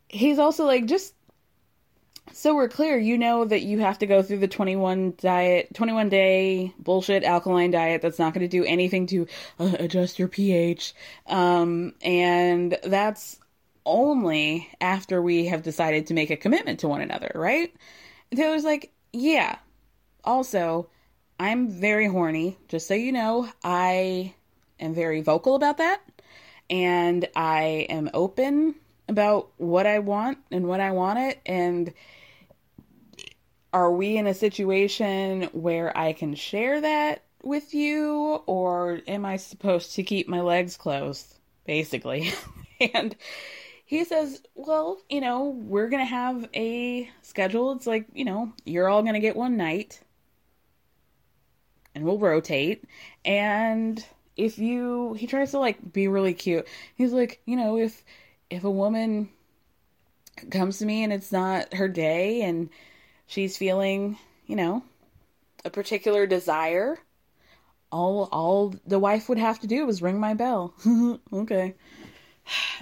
he's 0.08 0.38
also 0.38 0.66
like, 0.66 0.86
just 0.86 1.16
so 2.34 2.56
we're 2.56 2.70
clear, 2.70 2.98
you 2.98 3.18
know 3.18 3.46
that 3.46 3.62
you 3.62 3.80
have 3.80 4.00
to 4.00 4.06
go 4.06 4.22
through 4.22 4.40
the 4.40 4.48
21 4.48 5.16
diet, 5.18 5.74
21 5.74 6.10
day 6.10 6.74
bullshit 6.80 7.24
alkaline 7.24 7.72
diet 7.72 8.02
that's 8.02 8.20
not 8.20 8.34
going 8.34 8.48
to 8.48 8.48
do 8.48 8.64
anything 8.64 9.08
to 9.08 9.28
uh, 9.60 9.76
adjust 9.80 10.20
your 10.20 10.28
pH. 10.28 10.94
Um, 11.28 11.94
and 12.02 12.78
that's 12.84 13.40
only 13.86 14.70
after 14.82 15.22
we 15.22 15.46
have 15.46 15.64
decided 15.64 16.08
to 16.08 16.14
make 16.14 16.30
a 16.30 16.38
commitment 16.38 16.80
to 16.82 16.88
one 16.88 17.02
another, 17.02 17.32
right? 17.36 17.74
And 18.32 18.40
Taylor's 18.40 18.64
like, 18.64 18.92
yeah. 19.14 19.58
Also, 20.24 20.90
I'm 21.40 21.70
very 21.70 22.08
horny, 22.08 22.58
just 22.68 22.88
so 22.88 22.94
you 22.94 23.12
know. 23.12 23.50
I 23.64 24.36
am 24.80 24.94
very 24.94 25.22
vocal 25.22 25.56
about 25.56 25.78
that. 25.78 26.02
And 26.70 27.28
I 27.36 27.88
am 27.90 28.10
open 28.14 28.76
about 29.08 29.52
what 29.58 29.88
I 29.88 30.00
want 30.00 30.40
and 30.52 30.68
when 30.68 30.82
I 30.82 30.92
want 30.92 31.20
it. 31.20 31.40
And 31.46 31.94
are 33.78 33.92
we 33.92 34.18
in 34.18 34.26
a 34.26 34.34
situation 34.34 35.44
where 35.54 35.96
I 35.96 36.12
can 36.12 36.34
share 36.34 36.82
that 36.82 37.22
with 37.44 37.76
you, 37.76 38.42
or 38.48 39.02
am 39.08 39.24
I 39.24 39.38
supposed 39.38 39.94
to 39.94 40.04
keep 40.04 40.28
my 40.28 40.42
legs 40.42 40.76
closed, 40.78 41.38
basically? 41.64 42.34
and 42.96 43.16
he 43.86 44.04
says, 44.04 44.42
Well, 44.56 44.98
you 45.12 45.22
know, 45.22 45.50
we're 45.50 45.90
going 45.90 46.02
to 46.02 46.10
have 46.10 46.50
a 46.56 47.08
schedule. 47.22 47.72
It's 47.74 47.86
like, 47.86 48.08
you 48.16 48.26
know, 48.26 48.52
you're 48.66 48.90
all 48.90 49.04
going 49.04 49.14
to 49.14 49.20
get 49.20 49.36
one 49.36 49.58
night, 49.58 50.02
and 51.94 52.04
we'll 52.04 52.18
rotate. 52.18 52.84
And 53.24 54.04
if 54.36 54.58
you, 54.58 55.14
he 55.14 55.28
tries 55.28 55.52
to 55.52 55.60
like 55.60 55.94
be 55.94 56.08
really 56.08 56.34
cute. 56.34 56.68
He's 56.96 57.14
like, 57.14 57.42
you 57.46 57.56
know, 57.56 57.78
if, 57.78 58.04
if 58.50 58.64
a 58.64 58.72
woman 58.72 59.30
comes 60.50 60.80
to 60.80 60.86
me 60.88 61.04
and 61.04 61.14
it's 61.14 61.32
not 61.32 61.76
her 61.76 61.88
day 61.88 62.42
and 62.42 62.72
she's 63.28 63.58
feeling, 63.58 64.18
you 64.48 64.56
know, 64.56 64.84
a 65.64 65.70
particular 65.70 66.26
desire, 66.26 66.98
all 67.92 68.28
all 68.32 68.74
the 68.86 69.00
wife 69.00 69.30
would 69.30 69.38
have 69.38 69.60
to 69.60 69.68
do 69.68 69.86
was 69.86 70.02
ring 70.02 70.20
my 70.20 70.34
bell. 70.34 70.74
okay. 71.34 71.76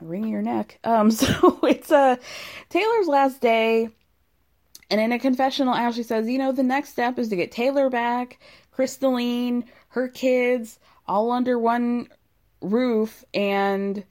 Ring 0.00 0.28
your 0.28 0.42
neck. 0.42 0.78
Um 0.84 1.10
so 1.10 1.58
it's 1.62 1.92
uh 1.92 2.16
Taylor's 2.68 3.08
last 3.08 3.40
day 3.40 3.90
and 4.90 5.00
in 5.00 5.12
a 5.12 5.18
confessional 5.18 5.74
Ashley 5.74 6.02
says, 6.02 6.28
you 6.28 6.38
know, 6.38 6.52
the 6.52 6.62
next 6.62 6.90
step 6.90 7.18
is 7.18 7.28
to 7.28 7.36
get 7.36 7.52
Taylor 7.52 7.90
back, 7.90 8.38
Crystalline, 8.70 9.64
her 9.88 10.08
kids, 10.08 10.78
all 11.06 11.30
under 11.30 11.58
one 11.58 12.08
roof 12.60 13.24
and 13.34 14.04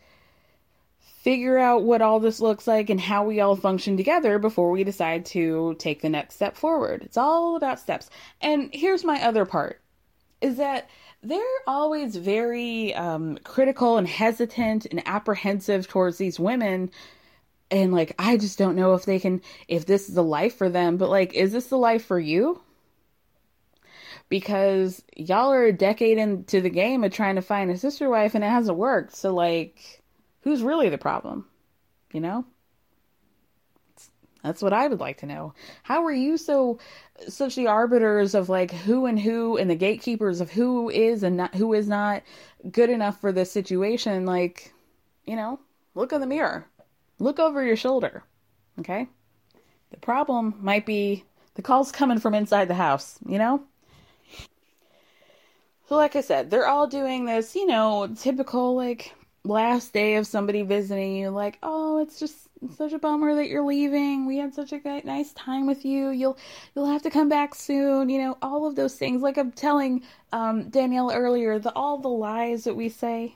figure 1.23 1.57
out 1.57 1.83
what 1.83 2.01
all 2.01 2.19
this 2.19 2.41
looks 2.41 2.67
like 2.67 2.89
and 2.89 2.99
how 2.99 3.23
we 3.23 3.39
all 3.39 3.55
function 3.55 3.95
together 3.95 4.37
before 4.37 4.69
we 4.71 4.83
decide 4.83 5.25
to 5.25 5.73
take 5.79 6.01
the 6.01 6.09
next 6.09 6.35
step 6.35 6.57
forward. 6.57 7.01
It's 7.01 7.15
all 7.15 7.55
about 7.55 7.79
steps. 7.79 8.09
And 8.41 8.69
here's 8.73 9.05
my 9.05 9.23
other 9.23 9.45
part 9.45 9.79
is 10.41 10.57
that 10.57 10.89
they're 11.23 11.39
always 11.65 12.17
very 12.17 12.93
um, 12.93 13.37
critical 13.45 13.97
and 13.97 14.05
hesitant 14.05 14.85
and 14.85 15.01
apprehensive 15.07 15.87
towards 15.87 16.17
these 16.17 16.37
women. 16.37 16.91
And 17.71 17.93
like, 17.93 18.13
I 18.19 18.35
just 18.35 18.59
don't 18.59 18.75
know 18.75 18.93
if 18.93 19.05
they 19.05 19.17
can, 19.17 19.41
if 19.69 19.85
this 19.85 20.09
is 20.09 20.15
the 20.15 20.23
life 20.23 20.57
for 20.57 20.67
them, 20.67 20.97
but 20.97 21.09
like, 21.09 21.33
is 21.33 21.53
this 21.53 21.67
the 21.67 21.77
life 21.77 22.03
for 22.03 22.19
you? 22.19 22.61
Because 24.27 25.01
y'all 25.15 25.53
are 25.53 25.63
a 25.63 25.71
decade 25.71 26.17
into 26.17 26.59
the 26.59 26.69
game 26.69 27.05
of 27.05 27.13
trying 27.13 27.35
to 27.35 27.41
find 27.41 27.71
a 27.71 27.77
sister 27.77 28.09
wife 28.09 28.35
and 28.35 28.43
it 28.43 28.49
hasn't 28.49 28.77
worked. 28.77 29.15
So, 29.15 29.33
like, 29.33 30.02
who's 30.43 30.61
really 30.61 30.89
the 30.89 30.97
problem? 30.97 31.45
You 32.11 32.21
know? 32.21 32.45
That's 34.43 34.61
what 34.61 34.73
I 34.73 34.87
would 34.87 34.99
like 34.99 35.19
to 35.19 35.25
know. 35.25 35.53
How 35.83 36.03
are 36.03 36.11
you 36.11 36.35
so 36.37 36.77
such 37.29 37.55
the 37.55 37.67
arbiters 37.67 38.35
of 38.35 38.49
like 38.49 38.71
who 38.71 39.05
and 39.05 39.17
who 39.17 39.57
and 39.57 39.69
the 39.69 39.75
gatekeepers 39.75 40.41
of 40.41 40.51
who 40.51 40.89
is 40.89 41.23
and 41.23 41.37
not, 41.37 41.55
who 41.55 41.73
is 41.73 41.87
not 41.87 42.23
good 42.69 42.89
enough 42.89 43.21
for 43.21 43.31
this 43.31 43.51
situation? 43.51 44.25
Like, 44.25 44.73
you 45.25 45.37
know, 45.37 45.59
look 45.95 46.11
in 46.11 46.19
the 46.19 46.27
mirror. 46.27 46.67
Look 47.19 47.39
over 47.39 47.63
your 47.63 47.77
shoulder. 47.77 48.23
Okay? 48.79 49.07
The 49.91 49.97
problem 49.97 50.55
might 50.59 50.85
be 50.85 51.23
the 51.55 51.61
calls 51.61 51.91
coming 51.91 52.19
from 52.19 52.33
inside 52.33 52.67
the 52.67 52.73
house, 52.73 53.19
you 53.25 53.37
know? 53.37 53.63
So 55.87 55.95
like 55.95 56.17
I 56.17 56.21
said, 56.21 56.49
they're 56.49 56.67
all 56.67 56.87
doing 56.87 57.25
this, 57.25 57.55
you 57.55 57.65
know, 57.65 58.13
typical 58.19 58.75
like 58.75 59.13
last 59.43 59.93
day 59.93 60.15
of 60.15 60.25
somebody 60.25 60.61
visiting 60.61 61.15
you 61.17 61.29
like 61.29 61.57
oh 61.63 61.99
it's 62.01 62.19
just 62.19 62.37
such 62.77 62.93
a 62.93 62.99
bummer 62.99 63.35
that 63.35 63.49
you're 63.49 63.65
leaving. 63.65 64.25
We 64.25 64.37
had 64.37 64.53
such 64.53 64.71
a 64.71 65.01
nice 65.03 65.33
time 65.33 65.67
with 65.67 65.83
you. 65.83 66.09
You'll 66.11 66.37
you'll 66.73 66.85
have 66.85 67.01
to 67.03 67.09
come 67.09 67.27
back 67.27 67.55
soon 67.55 68.09
you 68.09 68.19
know 68.19 68.37
all 68.41 68.65
of 68.65 68.75
those 68.75 68.95
things. 68.95 69.21
Like 69.21 69.37
i'm 69.37 69.51
telling 69.51 70.03
um, 70.31 70.69
danielle 70.69 71.11
earlier 71.11 71.59
the 71.59 71.73
all 71.73 71.97
the 71.97 72.07
lies 72.07 72.63
that 72.63 72.75
we 72.75 72.89
say 72.89 73.35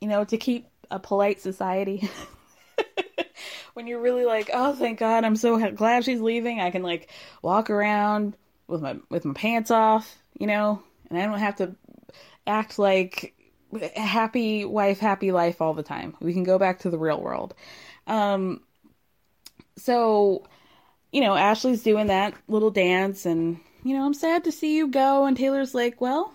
you 0.00 0.08
know 0.08 0.24
to 0.24 0.36
keep 0.36 0.68
a 0.90 0.98
polite 0.98 1.40
society. 1.40 2.08
When 3.74 3.86
you're 3.86 4.00
really 4.00 4.24
like 4.24 4.48
oh 4.54 4.74
thank 4.74 4.98
god 4.98 5.22
i'm 5.24 5.36
so 5.36 5.70
glad 5.72 6.04
she's 6.04 6.20
leaving. 6.22 6.60
I 6.60 6.70
can 6.70 6.82
like 6.82 7.10
walk 7.42 7.68
around 7.68 8.34
with 8.68 8.80
my 8.80 8.96
with 9.10 9.24
my 9.26 9.34
pants 9.34 9.70
off 9.70 10.16
you 10.38 10.46
know 10.46 10.82
and 11.08 11.18
i 11.18 11.24
don't 11.24 11.38
have 11.38 11.56
to 11.56 11.74
act 12.46 12.78
like 12.78 13.35
happy 13.96 14.64
wife, 14.64 14.98
happy 14.98 15.32
life 15.32 15.60
all 15.60 15.74
the 15.74 15.82
time. 15.82 16.16
We 16.20 16.32
can 16.32 16.44
go 16.44 16.58
back 16.58 16.80
to 16.80 16.90
the 16.90 16.98
real 16.98 17.20
world. 17.20 17.54
Um, 18.06 18.60
so, 19.76 20.44
you 21.12 21.20
know, 21.20 21.34
Ashley's 21.34 21.82
doing 21.82 22.08
that 22.08 22.34
little 22.48 22.70
dance, 22.70 23.26
and, 23.26 23.60
you 23.84 23.96
know, 23.96 24.04
I'm 24.04 24.14
sad 24.14 24.44
to 24.44 24.52
see 24.52 24.76
you 24.76 24.88
go. 24.88 25.26
And 25.26 25.36
Taylor's 25.36 25.74
like, 25.74 26.00
well, 26.00 26.32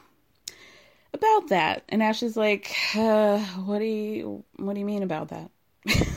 about 1.14 1.50
that. 1.50 1.84
And 1.90 2.02
Ashley's 2.02 2.38
like, 2.38 2.76
uh, 2.96 3.40
what 3.40 3.80
do 3.80 3.86
you, 3.86 4.44
what 4.58 4.74
do 4.74 4.80
you 4.80 4.86
mean 4.86 5.04
about 5.04 5.30
that? 5.30 5.52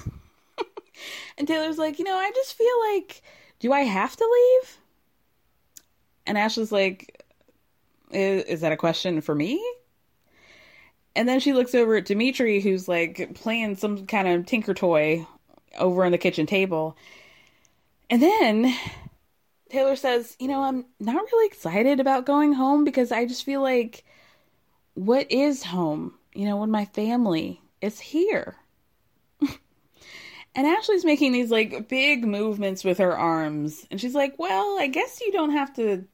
and 1.39 1.49
Taylor's 1.49 1.79
like, 1.79 1.99
you 1.99 2.05
know, 2.05 2.17
I 2.17 2.31
just 2.35 2.55
feel 2.55 2.81
like, 2.93 3.23
do 3.61 3.73
I 3.73 3.81
have 3.81 4.17
to 4.17 4.25
leave? 4.25 4.79
And 6.27 6.39
Ashley's 6.39 6.73
like, 6.73 7.23
is, 8.11 8.45
is 8.45 8.61
that 8.61 8.73
a 8.73 8.77
question 8.77 9.21
for 9.21 9.35
me? 9.35 9.63
And 11.17 11.29
then 11.29 11.41
she 11.41 11.53
looks 11.53 11.75
over 11.75 11.97
at 11.97 12.07
Dimitri, 12.07 12.61
who's 12.61 12.89
like 12.89 13.35
playing 13.35 13.77
some 13.77 14.07
kind 14.07 14.27
of 14.27 14.47
tinker 14.47 14.75
toy 14.75 15.27
over 15.79 16.05
on 16.05 16.13
the 16.13 16.19
kitchen 16.19 16.47
table. 16.47 16.97
And 18.11 18.21
then 18.23 18.75
Taylor 19.71 19.97
says, 19.97 20.37
You 20.39 20.49
know, 20.49 20.63
I'm 20.63 20.85
not 21.01 21.25
really 21.25 21.47
excited 21.47 22.01
about 22.01 22.27
going 22.27 22.53
home 22.53 22.85
because 22.85 23.13
I 23.13 23.27
just 23.27 23.45
feel 23.45 23.63
like 23.63 24.05
what 24.95 25.31
is 25.31 25.63
home? 25.63 26.15
You 26.35 26.47
know, 26.47 26.57
when 26.57 26.71
my 26.71 26.85
family 26.87 27.61
is 27.81 28.01
here. 28.01 28.57
and 29.41 30.67
Ashley's 30.67 31.05
making 31.05 31.33
these 31.33 31.51
like 31.51 31.89
big 31.89 32.25
movements 32.25 32.85
with 32.85 32.99
her 32.99 33.17
arms. 33.17 33.87
And 33.91 34.01
she's 34.01 34.15
like, 34.15 34.35
well, 34.39 34.79
I 34.81 34.87
guess 34.87 35.21
you 35.21 35.33
don't 35.33 35.51
have 35.51 35.75
to, 35.75 36.05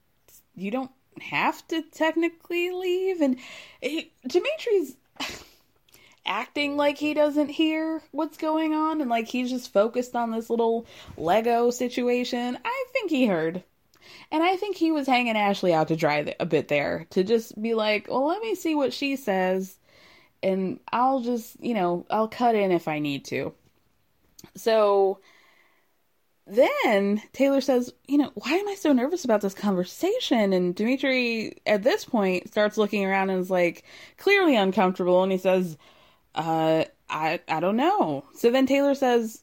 you 0.54 0.70
don't 0.70 0.90
have 1.22 1.66
to 1.68 1.82
technically 1.82 2.70
leave. 2.70 3.20
And 3.20 3.36
it, 3.80 4.10
Dimitri's 4.26 4.96
acting 6.26 6.76
like 6.76 6.98
he 6.98 7.14
doesn't 7.14 7.48
hear 7.48 8.02
what's 8.12 8.36
going 8.36 8.74
on 8.74 9.00
and 9.00 9.10
like 9.10 9.26
he's 9.26 9.50
just 9.50 9.72
focused 9.72 10.14
on 10.14 10.30
this 10.30 10.50
little 10.50 10.86
Lego 11.16 11.70
situation. 11.70 12.58
I 12.64 12.84
think 12.92 13.10
he 13.10 13.26
heard. 13.26 13.62
And 14.32 14.42
I 14.42 14.56
think 14.56 14.76
he 14.76 14.92
was 14.92 15.06
hanging 15.06 15.36
Ashley 15.36 15.74
out 15.74 15.88
to 15.88 15.96
dry 15.96 16.34
a 16.38 16.46
bit 16.46 16.68
there 16.68 17.06
to 17.10 17.24
just 17.24 17.60
be 17.60 17.74
like, 17.74 18.06
well, 18.08 18.26
let 18.26 18.40
me 18.42 18.54
see 18.54 18.74
what 18.74 18.92
she 18.92 19.16
says. 19.16 19.76
And 20.42 20.80
I'll 20.92 21.20
just, 21.20 21.62
you 21.62 21.74
know, 21.74 22.06
I'll 22.10 22.28
cut 22.28 22.54
in 22.54 22.70
if 22.70 22.88
I 22.88 22.98
need 22.98 23.24
to. 23.26 23.52
So 24.56 25.18
then 26.54 27.22
Taylor 27.32 27.60
says, 27.60 27.92
you 28.06 28.18
know, 28.18 28.30
why 28.34 28.52
am 28.52 28.68
I 28.68 28.74
so 28.74 28.92
nervous 28.92 29.24
about 29.24 29.40
this 29.40 29.54
conversation? 29.54 30.52
And 30.52 30.74
Dimitri, 30.74 31.58
at 31.66 31.82
this 31.82 32.04
point, 32.04 32.48
starts 32.48 32.76
looking 32.76 33.04
around 33.04 33.30
and 33.30 33.40
is 33.40 33.50
like 33.50 33.84
clearly 34.18 34.56
uncomfortable. 34.56 35.22
And 35.22 35.32
he 35.32 35.38
says, 35.38 35.76
uh, 36.34 36.84
I, 37.08 37.40
I 37.48 37.60
don't 37.60 37.76
know. 37.76 38.24
So 38.34 38.50
then 38.50 38.66
Taylor 38.66 38.94
says, 38.94 39.42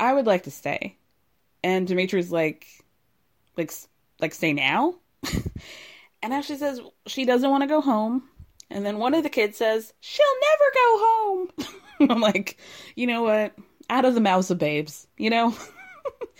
I 0.00 0.12
would 0.12 0.26
like 0.26 0.44
to 0.44 0.50
stay. 0.50 0.96
And 1.62 1.86
Dimitri's 1.86 2.30
like, 2.30 2.66
like 3.58 3.72
like 4.20 4.32
stay 4.32 4.52
now 4.54 4.94
and 6.22 6.32
ashley 6.32 6.56
says 6.56 6.80
she 7.06 7.26
doesn't 7.26 7.50
want 7.50 7.62
to 7.62 7.68
go 7.68 7.80
home 7.80 8.22
and 8.70 8.86
then 8.86 8.98
one 8.98 9.14
of 9.14 9.22
the 9.22 9.28
kids 9.28 9.58
says 9.58 9.92
she'll 10.00 10.26
never 10.40 10.72
go 10.74 10.98
home 10.98 11.48
i'm 12.10 12.20
like 12.20 12.58
you 12.94 13.06
know 13.06 13.22
what 13.22 13.54
out 13.90 14.04
of 14.04 14.14
the 14.14 14.20
mouths 14.20 14.50
of 14.50 14.58
babes 14.58 15.06
you 15.18 15.28
know 15.28 15.54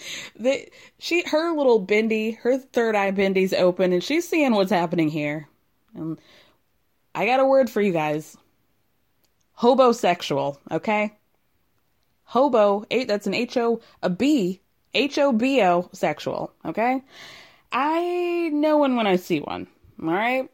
the, 0.39 0.69
she 0.99 1.23
her 1.27 1.57
little 1.57 1.79
bendy 1.79 2.33
her 2.33 2.59
third 2.59 2.95
eye 2.95 3.11
bendy's 3.11 3.53
open 3.53 3.93
and 3.93 4.05
she's 4.05 4.29
seeing 4.29 4.55
what's 4.55 4.71
happening 4.71 5.09
here 5.09 5.49
and 5.95 6.19
i 7.15 7.27
got 7.27 7.41
a 7.41 7.47
word 7.47 7.69
for 7.71 7.81
you 7.81 7.93
guys 7.93 8.37
hobosexual 9.59 10.59
okay 10.71 11.13
hobo 12.25 12.85
eight 12.91 13.09
that's 13.09 13.27
an 13.27 13.35
h-o 13.35 13.81
a 14.03 14.11
b 14.11 14.61
H 14.95 15.19
O 15.19 15.33
B 15.33 15.63
O 15.63 15.89
sexual, 15.93 16.53
okay? 16.65 17.03
I 17.71 18.51
know 18.53 18.79
one 18.79 18.97
when 18.97 19.07
I 19.07 19.17
see 19.17 19.41
one, 19.41 19.67
all 20.03 20.09
right? 20.09 20.49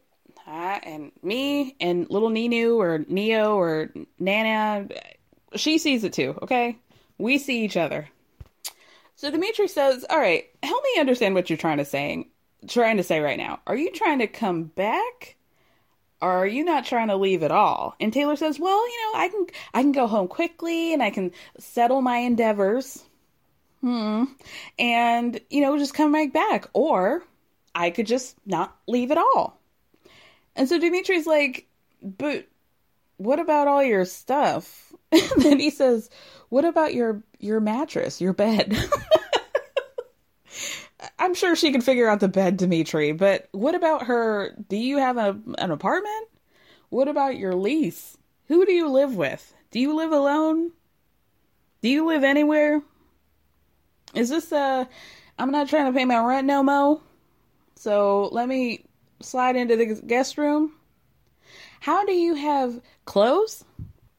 And 0.45 1.11
me 1.23 1.75
and 1.79 2.09
little 2.09 2.29
Ninu 2.29 2.77
or 2.77 3.05
Neo 3.07 3.55
or 3.55 3.91
Nana, 4.19 4.87
she 5.55 5.77
sees 5.77 6.03
it 6.03 6.13
too, 6.13 6.37
okay? 6.43 6.77
We 7.17 7.37
see 7.37 7.63
each 7.63 7.77
other. 7.77 8.09
So 9.15 9.31
Dimitri 9.31 9.67
says, 9.67 10.05
"All 10.09 10.19
right, 10.19 10.45
help 10.63 10.83
me 10.83 10.99
understand 10.99 11.35
what 11.35 11.49
you're 11.49 11.57
trying 11.57 11.77
to 11.77 11.85
say. 11.85 12.27
Trying 12.67 12.97
to 12.97 13.03
say 13.03 13.19
right 13.19 13.37
now. 13.37 13.59
Are 13.67 13.75
you 13.75 13.91
trying 13.91 14.19
to 14.19 14.27
come 14.27 14.63
back, 14.63 15.35
or 16.21 16.31
are 16.31 16.47
you 16.47 16.63
not 16.63 16.85
trying 16.85 17.07
to 17.07 17.15
leave 17.15 17.43
at 17.43 17.51
all?" 17.51 17.95
And 17.99 18.11
Taylor 18.11 18.35
says, 18.35 18.59
"Well, 18.59 18.87
you 18.87 19.03
know, 19.03 19.19
I 19.19 19.29
can 19.29 19.47
I 19.73 19.81
can 19.81 19.91
go 19.91 20.07
home 20.07 20.27
quickly 20.27 20.93
and 20.93 21.01
I 21.01 21.11
can 21.11 21.31
settle 21.59 22.01
my 22.01 22.17
endeavors." 22.17 23.03
Hmm. 23.85 24.23
And, 24.79 25.39
you 25.51 25.61
know, 25.61 25.77
just 25.77 25.93
come 25.93 26.11
right 26.11 26.33
back. 26.33 26.67
Or 26.73 27.23
I 27.75 27.91
could 27.91 28.07
just 28.07 28.35
not 28.43 28.75
leave 28.87 29.11
at 29.11 29.19
all. 29.19 29.59
And 30.55 30.67
so 30.67 30.79
Dimitri's 30.79 31.27
like, 31.27 31.67
but 32.01 32.47
what 33.17 33.39
about 33.39 33.67
all 33.67 33.83
your 33.83 34.05
stuff? 34.05 34.91
And 35.11 35.43
then 35.43 35.59
he 35.59 35.69
says, 35.69 36.09
what 36.55 36.63
about 36.63 36.93
your 36.93 37.21
your 37.37 37.59
mattress, 37.59 38.21
your 38.21 38.31
bed? 38.31 38.73
I'm 41.19 41.33
sure 41.33 41.53
she 41.53 41.73
can 41.73 41.81
figure 41.81 42.07
out 42.07 42.21
the 42.21 42.29
bed, 42.29 42.55
Dimitri, 42.55 43.11
but 43.11 43.49
what 43.51 43.75
about 43.75 44.03
her? 44.03 44.55
Do 44.69 44.77
you 44.77 44.97
have 44.97 45.17
a, 45.17 45.37
an 45.57 45.71
apartment? 45.71 46.29
What 46.87 47.09
about 47.09 47.35
your 47.35 47.55
lease? 47.55 48.17
Who 48.47 48.65
do 48.65 48.71
you 48.71 48.87
live 48.87 49.17
with? 49.17 49.53
Do 49.71 49.81
you 49.81 49.97
live 49.97 50.13
alone? 50.13 50.71
Do 51.81 51.89
you 51.89 52.07
live 52.07 52.23
anywhere? 52.23 52.81
Is 54.13 54.29
this 54.29 54.53
uh 54.53 54.85
I'm 55.37 55.51
not 55.51 55.67
trying 55.67 55.91
to 55.91 55.99
pay 55.99 56.05
my 56.05 56.23
rent 56.23 56.47
no 56.47 56.63
mo. 56.63 57.01
So 57.75 58.29
let 58.31 58.47
me 58.47 58.85
slide 59.21 59.57
into 59.57 59.75
the 59.75 60.01
guest 60.07 60.37
room. 60.37 60.71
How 61.81 62.05
do 62.05 62.13
you 62.13 62.35
have 62.35 62.79
clothes? 63.03 63.65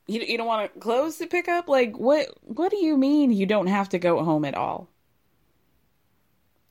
You 0.06 0.20
you 0.20 0.36
don't 0.36 0.46
want 0.46 0.80
clothes 0.80 1.16
to 1.18 1.26
pick 1.26 1.48
up? 1.48 1.68
Like 1.68 1.96
what 1.96 2.28
what 2.42 2.70
do 2.70 2.78
you 2.78 2.96
mean 2.96 3.32
you 3.32 3.46
don't 3.46 3.66
have 3.66 3.88
to 3.90 3.98
go 3.98 4.22
home 4.24 4.44
at 4.44 4.54
all? 4.54 4.88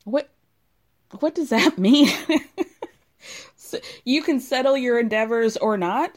What 0.04 0.30
what 1.20 1.36
does 1.36 1.50
that 1.50 1.78
mean? 1.78 2.10
so 3.56 3.80
you 4.04 4.22
can 4.22 4.40
settle 4.40 4.78
your 4.78 5.00
endeavors 5.00 5.58
or 5.58 5.78
not? 5.78 6.12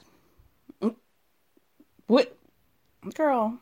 Mm, 0.83 0.95
what 2.07 2.37
girl? 3.15 3.59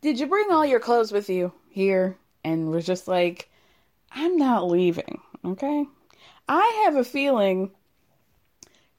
Did 0.00 0.18
you 0.18 0.26
bring 0.26 0.50
all 0.50 0.64
your 0.64 0.80
clothes 0.80 1.12
with 1.12 1.28
you 1.28 1.52
here? 1.68 2.16
and 2.44 2.70
was 2.70 2.86
just 2.86 3.08
like, 3.08 3.50
I'm 4.10 4.36
not 4.36 4.68
leaving, 4.68 5.20
okay? 5.44 5.86
I 6.48 6.82
have 6.84 6.96
a 6.96 7.04
feeling 7.04 7.70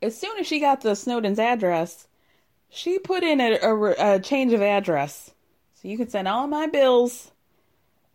as 0.01 0.17
soon 0.17 0.39
as 0.39 0.47
she 0.47 0.59
got 0.59 0.82
the 0.82 0.95
Snowden's 0.95 1.39
address, 1.39 2.07
she 2.72 2.97
put 2.97 3.22
in 3.22 3.41
a, 3.41 3.59
a, 3.61 4.15
a 4.15 4.19
change 4.19 4.53
of 4.53 4.61
address. 4.61 5.32
So 5.76 5.88
you 5.88 5.97
can 5.97 6.09
send 6.09 6.28
all 6.28 6.47
my 6.47 6.67
bills 6.67 7.32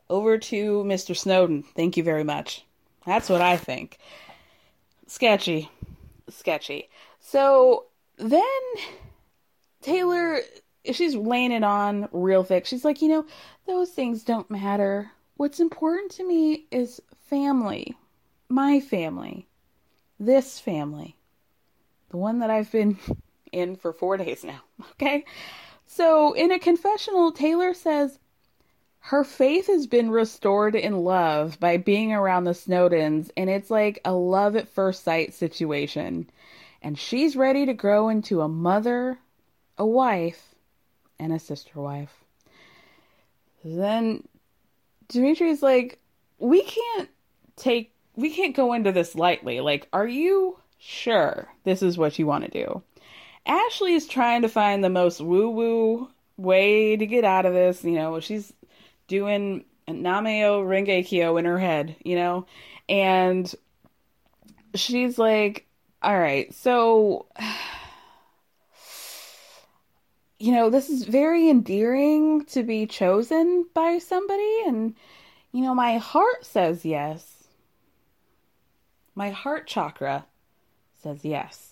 over 0.08 0.38
to 0.38 0.82
Mr. 0.84 1.16
Snowden. 1.16 1.62
Thank 1.62 1.96
you 1.96 2.02
very 2.02 2.24
much. 2.24 2.64
That's 3.04 3.28
what 3.28 3.42
I 3.42 3.56
think. 3.56 3.98
Sketchy. 5.06 5.70
Sketchy. 6.28 6.88
So 7.20 7.86
then 8.16 8.42
Taylor, 9.82 10.40
she's 10.90 11.14
laying 11.14 11.52
it 11.52 11.62
on 11.62 12.08
real 12.10 12.42
thick. 12.42 12.66
She's 12.66 12.84
like, 12.84 13.02
you 13.02 13.08
know, 13.08 13.26
those 13.66 13.90
things 13.90 14.24
don't 14.24 14.50
matter. 14.50 15.10
What's 15.36 15.60
important 15.60 16.12
to 16.12 16.26
me 16.26 16.66
is 16.70 17.00
family, 17.28 17.94
my 18.48 18.80
family, 18.80 19.46
this 20.18 20.58
family, 20.58 21.16
the 22.08 22.16
one 22.16 22.38
that 22.38 22.50
I've 22.50 22.72
been 22.72 22.98
in 23.56 23.76
for 23.76 23.92
four 23.92 24.16
days 24.16 24.44
now. 24.44 24.60
Okay. 24.92 25.24
So 25.88 26.32
in 26.32 26.50
a 26.50 26.58
confessional, 26.58 27.32
Taylor 27.32 27.72
says 27.72 28.18
her 29.00 29.22
faith 29.22 29.68
has 29.68 29.86
been 29.86 30.10
restored 30.10 30.74
in 30.74 31.04
love 31.04 31.60
by 31.60 31.76
being 31.76 32.12
around 32.12 32.44
the 32.44 32.50
Snowdens, 32.50 33.30
and 33.36 33.48
it's 33.48 33.70
like 33.70 34.00
a 34.04 34.12
love 34.12 34.56
at 34.56 34.68
first 34.68 35.04
sight 35.04 35.32
situation. 35.32 36.28
And 36.82 36.98
she's 36.98 37.36
ready 37.36 37.66
to 37.66 37.72
grow 37.72 38.08
into 38.08 38.40
a 38.40 38.48
mother, 38.48 39.18
a 39.78 39.86
wife, 39.86 40.54
and 41.20 41.32
a 41.32 41.38
sister 41.38 41.80
wife. 41.80 42.12
Then 43.64 44.26
Dimitri's 45.08 45.62
like, 45.62 46.00
we 46.38 46.62
can't 46.62 47.08
take, 47.54 47.92
we 48.16 48.30
can't 48.30 48.56
go 48.56 48.72
into 48.72 48.92
this 48.92 49.14
lightly. 49.14 49.60
Like, 49.60 49.88
are 49.92 50.06
you 50.06 50.58
sure 50.78 51.48
this 51.64 51.80
is 51.80 51.96
what 51.96 52.18
you 52.18 52.26
want 52.26 52.44
to 52.44 52.50
do? 52.50 52.82
Ashley 53.46 53.94
is 53.94 54.06
trying 54.06 54.42
to 54.42 54.48
find 54.48 54.82
the 54.82 54.90
most 54.90 55.20
woo 55.20 55.50
woo 55.50 56.10
way 56.36 56.96
to 56.96 57.06
get 57.06 57.24
out 57.24 57.46
of 57.46 57.54
this. 57.54 57.84
You 57.84 57.92
know, 57.92 58.20
she's 58.20 58.52
doing 59.08 59.64
Nam-myoho-renge-kyo 59.88 61.36
in 61.36 61.44
her 61.44 61.58
head, 61.58 61.96
you 62.04 62.16
know, 62.16 62.46
and 62.88 63.54
she's 64.74 65.18
like, 65.18 65.66
all 66.02 66.18
right, 66.18 66.52
so 66.52 67.26
you 70.38 70.52
know, 70.52 70.68
this 70.70 70.90
is 70.90 71.04
very 71.04 71.48
endearing 71.48 72.44
to 72.46 72.62
be 72.62 72.86
chosen 72.86 73.66
by 73.72 73.98
somebody. 73.98 74.62
And, 74.66 74.94
you 75.52 75.62
know, 75.62 75.74
my 75.74 75.96
heart 75.96 76.44
says 76.44 76.84
yes. 76.84 77.44
My 79.14 79.30
heart 79.30 79.66
chakra 79.66 80.26
says 81.02 81.24
yes. 81.24 81.65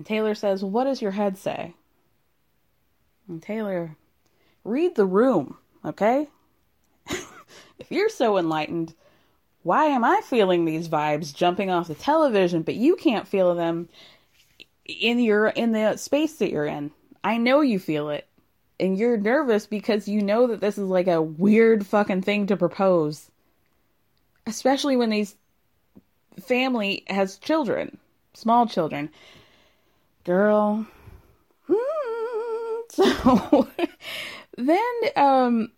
And 0.00 0.06
Taylor 0.06 0.34
says, 0.34 0.64
What 0.64 0.84
does 0.84 1.02
your 1.02 1.10
head 1.10 1.36
say? 1.36 1.74
And 3.28 3.42
Taylor, 3.42 3.98
read 4.64 4.94
the 4.94 5.04
room, 5.04 5.58
okay? 5.84 6.26
if 7.06 7.90
you're 7.90 8.08
so 8.08 8.38
enlightened, 8.38 8.94
why 9.62 9.84
am 9.84 10.02
I 10.02 10.22
feeling 10.24 10.64
these 10.64 10.88
vibes 10.88 11.34
jumping 11.34 11.68
off 11.68 11.88
the 11.88 11.94
television, 11.94 12.62
but 12.62 12.76
you 12.76 12.96
can't 12.96 13.28
feel 13.28 13.54
them 13.54 13.90
in 14.86 15.18
your 15.18 15.48
in 15.48 15.72
the 15.72 15.98
space 15.98 16.36
that 16.36 16.50
you're 16.50 16.64
in? 16.64 16.92
I 17.22 17.36
know 17.36 17.60
you 17.60 17.78
feel 17.78 18.08
it. 18.08 18.26
And 18.80 18.96
you're 18.96 19.18
nervous 19.18 19.66
because 19.66 20.08
you 20.08 20.22
know 20.22 20.46
that 20.46 20.62
this 20.62 20.78
is 20.78 20.88
like 20.88 21.08
a 21.08 21.20
weird 21.20 21.86
fucking 21.86 22.22
thing 22.22 22.46
to 22.46 22.56
propose. 22.56 23.30
Especially 24.46 24.96
when 24.96 25.10
these 25.10 25.36
family 26.40 27.04
has 27.06 27.36
children, 27.36 27.98
small 28.32 28.66
children. 28.66 29.10
Girl. 30.24 30.86
Hmm. 31.66 31.74
So 32.92 33.68
then 34.56 34.92
um 35.14 35.70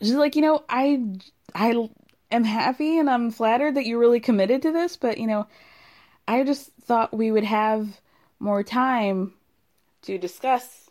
she's 0.00 0.14
like, 0.14 0.34
you 0.34 0.42
know, 0.42 0.64
I 0.68 1.18
I 1.54 1.88
am 2.30 2.42
happy 2.44 2.98
and 2.98 3.08
I'm 3.08 3.30
flattered 3.30 3.76
that 3.76 3.86
you're 3.86 4.00
really 4.00 4.20
committed 4.20 4.62
to 4.62 4.72
this, 4.72 4.96
but 4.96 5.18
you 5.18 5.26
know, 5.26 5.46
I 6.26 6.42
just 6.42 6.72
thought 6.82 7.16
we 7.16 7.30
would 7.30 7.44
have 7.44 8.00
more 8.40 8.64
time 8.64 9.34
to 10.02 10.18
discuss 10.18 10.90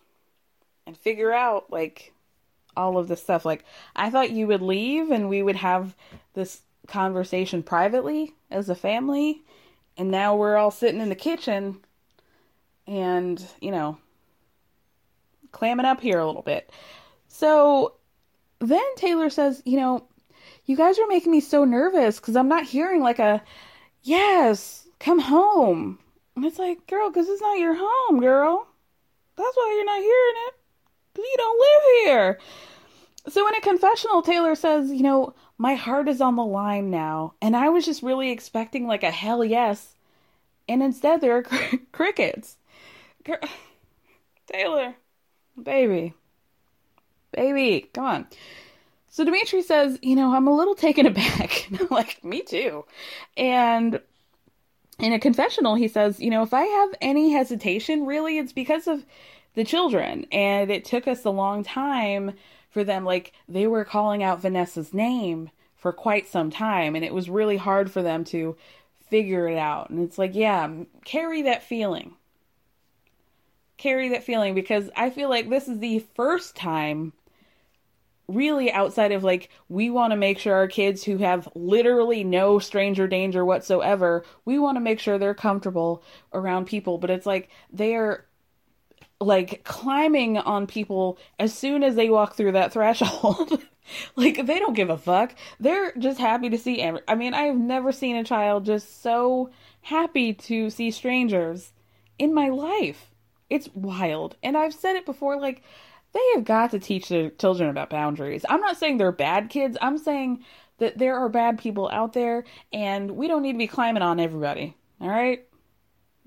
and 0.87 0.97
figure 0.97 1.33
out 1.33 1.69
like 1.69 2.13
all 2.75 2.97
of 2.97 3.07
this 3.07 3.21
stuff. 3.21 3.45
Like 3.45 3.65
I 3.95 4.09
thought 4.09 4.31
you 4.31 4.47
would 4.47 4.61
leave 4.61 5.11
and 5.11 5.29
we 5.29 5.43
would 5.43 5.57
have 5.57 5.95
this 6.33 6.61
conversation 6.87 7.63
privately 7.63 8.33
as 8.49 8.69
a 8.69 8.75
family, 8.75 9.43
and 9.97 10.09
now 10.11 10.35
we're 10.35 10.57
all 10.57 10.71
sitting 10.71 11.01
in 11.01 11.09
the 11.09 11.15
kitchen 11.15 11.79
and, 12.87 13.43
you 13.61 13.71
know, 13.71 13.97
clamming 15.51 15.85
up 15.85 16.01
here 16.01 16.19
a 16.19 16.25
little 16.25 16.41
bit. 16.41 16.69
So 17.27 17.95
then 18.59 18.83
Taylor 18.95 19.29
says, 19.29 19.61
you 19.65 19.77
know, 19.77 20.05
you 20.65 20.75
guys 20.75 20.99
are 20.99 21.07
making 21.07 21.31
me 21.31 21.39
so 21.39 21.65
nervous 21.65 22.19
because 22.19 22.35
I'm 22.35 22.47
not 22.47 22.63
hearing 22.63 23.01
like 23.01 23.19
a, 23.19 23.41
yes, 24.03 24.87
come 24.99 25.19
home. 25.19 25.99
And 26.35 26.45
it's 26.45 26.59
like, 26.59 26.87
girl, 26.87 27.09
because 27.09 27.27
it's 27.29 27.41
not 27.41 27.59
your 27.59 27.75
home, 27.77 28.19
girl. 28.19 28.67
That's 29.35 29.55
why 29.55 29.73
you're 29.75 29.85
not 29.85 30.01
hearing 30.01 30.35
it. 30.47 30.53
You 31.17 31.35
don't 31.37 31.59
live 31.59 32.05
here. 32.05 32.39
So 33.29 33.47
in 33.47 33.55
a 33.55 33.61
confessional, 33.61 34.21
Taylor 34.21 34.55
says, 34.55 34.91
you 34.91 35.03
know, 35.03 35.33
my 35.57 35.75
heart 35.75 36.07
is 36.09 36.21
on 36.21 36.35
the 36.35 36.45
line 36.45 36.89
now. 36.89 37.33
And 37.41 37.55
I 37.55 37.69
was 37.69 37.85
just 37.85 38.03
really 38.03 38.31
expecting 38.31 38.87
like 38.87 39.03
a 39.03 39.11
hell 39.11 39.45
yes. 39.45 39.95
And 40.67 40.81
instead, 40.81 41.21
there 41.21 41.37
are 41.37 41.43
cr- 41.43 41.77
crickets. 41.91 42.57
Girl, 43.23 43.37
Taylor, 44.51 44.95
baby, 45.61 46.13
baby, 47.31 47.89
come 47.93 48.05
on. 48.05 48.27
So 49.09 49.23
Dimitri 49.23 49.61
says, 49.61 49.99
you 50.01 50.15
know, 50.15 50.33
I'm 50.33 50.47
a 50.47 50.55
little 50.55 50.73
taken 50.73 51.05
aback. 51.07 51.69
like, 51.91 52.23
me 52.23 52.41
too. 52.41 52.85
And 53.37 54.01
in 54.99 55.13
a 55.13 55.19
confessional, 55.19 55.75
he 55.75 55.87
says, 55.87 56.19
you 56.19 56.29
know, 56.29 56.43
if 56.43 56.53
I 56.53 56.63
have 56.63 56.89
any 56.99 57.31
hesitation, 57.31 58.05
really, 58.05 58.37
it's 58.37 58.53
because 58.53 58.87
of 58.87 59.05
the 59.53 59.63
children. 59.63 60.25
And 60.31 60.71
it 60.71 60.83
took 60.83 61.07
us 61.07 61.25
a 61.25 61.29
long 61.29 61.63
time 61.63 62.33
for 62.69 62.83
them. 62.83 63.05
Like, 63.05 63.33
they 63.47 63.67
were 63.67 63.85
calling 63.85 64.23
out 64.23 64.41
Vanessa's 64.41 64.93
name 64.93 65.51
for 65.75 65.93
quite 65.93 66.27
some 66.27 66.49
time. 66.49 66.95
And 66.95 67.05
it 67.05 67.13
was 67.13 67.29
really 67.29 67.57
hard 67.57 67.91
for 67.91 68.01
them 68.01 68.23
to 68.25 68.55
figure 69.09 69.47
it 69.47 69.57
out. 69.57 69.89
And 69.89 70.03
it's 70.03 70.17
like, 70.17 70.33
yeah, 70.33 70.67
carry 71.05 71.43
that 71.43 71.63
feeling. 71.63 72.15
Carry 73.83 74.07
that 74.09 74.23
feeling 74.23 74.55
because 74.55 74.89
I 74.95 75.09
feel 75.09 75.29
like 75.29 75.49
this 75.49 75.67
is 75.67 75.79
the 75.79 75.99
first 76.15 76.55
time 76.55 77.11
really 78.29 78.71
outside 78.71 79.11
of 79.11 79.25
like 79.25 79.49
we 79.67 79.89
want 79.89 80.11
to 80.11 80.15
make 80.15 80.39
sure 80.39 80.55
our 80.55 80.69
kids 80.69 81.03
who 81.03 81.17
have 81.17 81.49
literally 81.53 82.23
no 82.23 82.59
stranger 82.59 83.09
danger 83.09 83.43
whatsoever 83.43 84.23
we 84.45 84.57
want 84.57 84.77
to 84.77 84.79
make 84.79 85.01
sure 85.01 85.17
they're 85.17 85.33
comfortable 85.33 86.01
around 86.31 86.65
people. 86.65 86.97
But 86.97 87.09
it's 87.09 87.25
like 87.25 87.49
they're 87.73 88.25
like 89.19 89.65
climbing 89.65 90.37
on 90.37 90.65
people 90.65 91.17
as 91.37 91.53
soon 91.53 91.83
as 91.83 91.95
they 91.95 92.09
walk 92.09 92.35
through 92.37 92.53
that 92.53 92.71
threshold. 92.73 93.61
Like 94.15 94.45
they 94.45 94.59
don't 94.59 94.77
give 94.77 94.89
a 94.89 94.97
fuck. 94.97 95.35
They're 95.59 95.91
just 95.97 96.21
happy 96.21 96.49
to 96.49 96.57
see 96.57 96.79
every- 96.81 97.01
i 97.05 97.15
mean 97.15 97.33
i've 97.33 97.57
never 97.57 97.91
seen 97.91 98.15
a 98.15 98.23
child 98.23 98.65
just 98.65 99.01
so 99.01 99.49
happy 99.81 100.33
to 100.33 100.69
see 100.69 100.89
strangers 100.89 101.73
in 102.17 102.33
my 102.33 102.47
life 102.47 103.12
it's 103.53 103.69
wild 103.73 104.35
and 104.43 104.57
i've 104.57 104.73
said 104.73 104.95
it 104.95 105.05
before 105.05 105.39
like 105.39 105.63
they 106.13 106.21
have 106.35 106.45
got 106.45 106.71
to 106.71 106.79
teach 106.79 107.09
their 107.09 107.31
children 107.31 107.69
about 107.69 107.89
boundaries. 107.89 108.45
I'm 108.47 108.61
not 108.61 108.77
saying 108.77 108.97
they're 108.97 109.11
bad 109.11 109.49
kids. 109.49 109.77
I'm 109.81 109.97
saying 109.97 110.43
that 110.77 110.97
there 110.97 111.17
are 111.17 111.29
bad 111.29 111.57
people 111.57 111.89
out 111.91 112.13
there 112.13 112.45
and 112.71 113.11
we 113.11 113.27
don't 113.27 113.41
need 113.41 113.53
to 113.53 113.57
be 113.57 113.67
climbing 113.67 114.03
on 114.03 114.19
everybody. 114.19 114.75
All 115.01 115.09
right? 115.09 115.45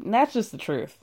And 0.03 0.13
that's 0.13 0.33
just 0.33 0.51
the 0.51 0.59
truth. 0.59 0.99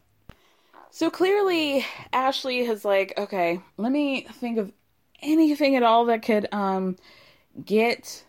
So 0.92 1.10
clearly 1.10 1.86
Ashley 2.12 2.66
has 2.66 2.86
like, 2.86 3.14
okay, 3.18 3.62
let 3.78 3.92
me 3.92 4.28
think 4.34 4.58
of 4.58 4.72
anything 5.22 5.76
at 5.78 5.84
all 5.84 6.06
that 6.06 6.22
could 6.22 6.48
um 6.52 6.98
get 7.64 8.26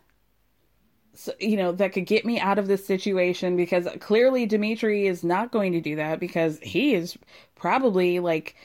so, 1.15 1.33
you 1.39 1.57
know 1.57 1.73
that 1.73 1.93
could 1.93 2.07
get 2.07 2.25
me 2.25 2.41
out 2.41 2.59
of 2.59 2.67
this 2.67 2.87
situation 2.87 3.57
because 3.57 3.89
clearly 4.01 4.47
Dimitri 4.47 5.07
is 5.07 5.23
not 5.25 5.53
going 5.53 5.73
to 5.73 5.81
do 5.81 5.97
that 5.97 6.21
because 6.21 6.59
he 6.61 6.95
is 6.95 7.17
probably 7.55 8.21
like 8.21 8.57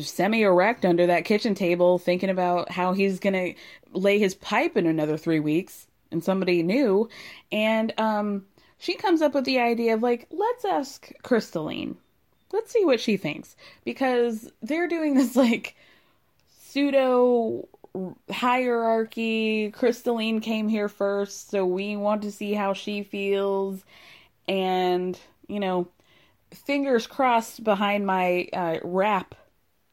semi 0.00 0.42
erect 0.42 0.84
under 0.84 1.06
that 1.06 1.24
kitchen 1.24 1.54
table 1.54 1.98
thinking 1.98 2.30
about 2.30 2.70
how 2.70 2.92
he's 2.92 3.18
going 3.18 3.32
to 3.34 3.54
lay 3.92 4.18
his 4.18 4.34
pipe 4.34 4.76
in 4.76 4.86
another 4.86 5.16
three 5.16 5.40
weeks 5.40 5.86
and 6.10 6.22
somebody 6.22 6.62
new. 6.62 7.08
And 7.52 7.92
um, 7.98 8.46
she 8.78 8.94
comes 8.94 9.22
up 9.22 9.34
with 9.34 9.44
the 9.44 9.58
idea 9.58 9.94
of 9.94 10.02
like, 10.02 10.26
let's 10.30 10.64
ask 10.64 11.10
Crystalline. 11.22 11.96
Let's 12.52 12.72
see 12.72 12.84
what 12.84 13.00
she 13.00 13.16
thinks. 13.16 13.56
Because 13.84 14.50
they're 14.62 14.88
doing 14.88 15.14
this 15.14 15.36
like 15.36 15.76
pseudo 16.60 17.68
hierarchy. 18.30 19.70
Crystalline 19.70 20.40
came 20.40 20.68
here 20.68 20.88
first, 20.88 21.50
so 21.50 21.64
we 21.66 21.96
want 21.96 22.22
to 22.22 22.32
see 22.32 22.54
how 22.54 22.72
she 22.72 23.02
feels. 23.02 23.82
And, 24.46 25.18
you 25.46 25.60
know, 25.60 25.88
fingers 26.52 27.06
crossed 27.06 27.64
behind 27.64 28.06
my 28.06 28.48
uh, 28.52 28.78
wrap 28.82 29.34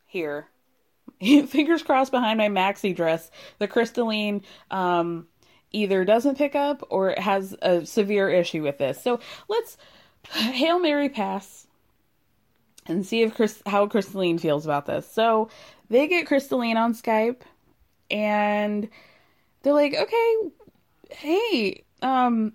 here. 0.05 0.47
Fingers 1.21 1.83
crossed 1.83 2.11
behind 2.11 2.37
my 2.37 2.49
maxi 2.49 2.95
dress. 2.95 3.29
The 3.59 3.67
crystalline 3.67 4.43
um, 4.71 5.27
either 5.71 6.05
doesn't 6.05 6.37
pick 6.37 6.55
up 6.55 6.85
or 6.89 7.13
has 7.17 7.55
a 7.61 7.85
severe 7.85 8.29
issue 8.29 8.63
with 8.63 8.77
this. 8.77 9.01
So 9.01 9.19
let's 9.47 9.77
hail 10.29 10.79
Mary 10.79 11.09
pass 11.09 11.67
and 12.85 13.05
see 13.05 13.23
if 13.23 13.35
Chris, 13.35 13.61
how 13.65 13.87
Crystalline 13.87 14.37
feels 14.37 14.65
about 14.65 14.85
this. 14.85 15.09
So 15.11 15.49
they 15.89 16.07
get 16.07 16.27
Crystalline 16.27 16.77
on 16.77 16.93
Skype 16.93 17.41
and 18.09 18.89
they're 19.61 19.73
like, 19.73 19.95
okay, 19.95 20.35
hey, 21.09 21.83
um, 22.01 22.53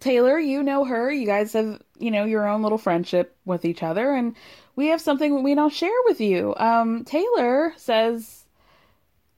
Taylor, 0.00 0.38
you 0.38 0.62
know 0.62 0.84
her. 0.84 1.10
You 1.10 1.26
guys 1.26 1.52
have, 1.52 1.80
you 1.98 2.10
know, 2.10 2.24
your 2.24 2.48
own 2.48 2.62
little 2.62 2.78
friendship 2.78 3.36
with 3.44 3.64
each 3.64 3.82
other. 3.82 4.12
And 4.12 4.34
we 4.74 4.88
have 4.88 5.00
something 5.00 5.42
we 5.42 5.54
don't 5.54 5.72
share 5.72 5.90
with 6.04 6.20
you. 6.20 6.54
Um, 6.56 7.04
Taylor 7.04 7.72
says, 7.76 8.44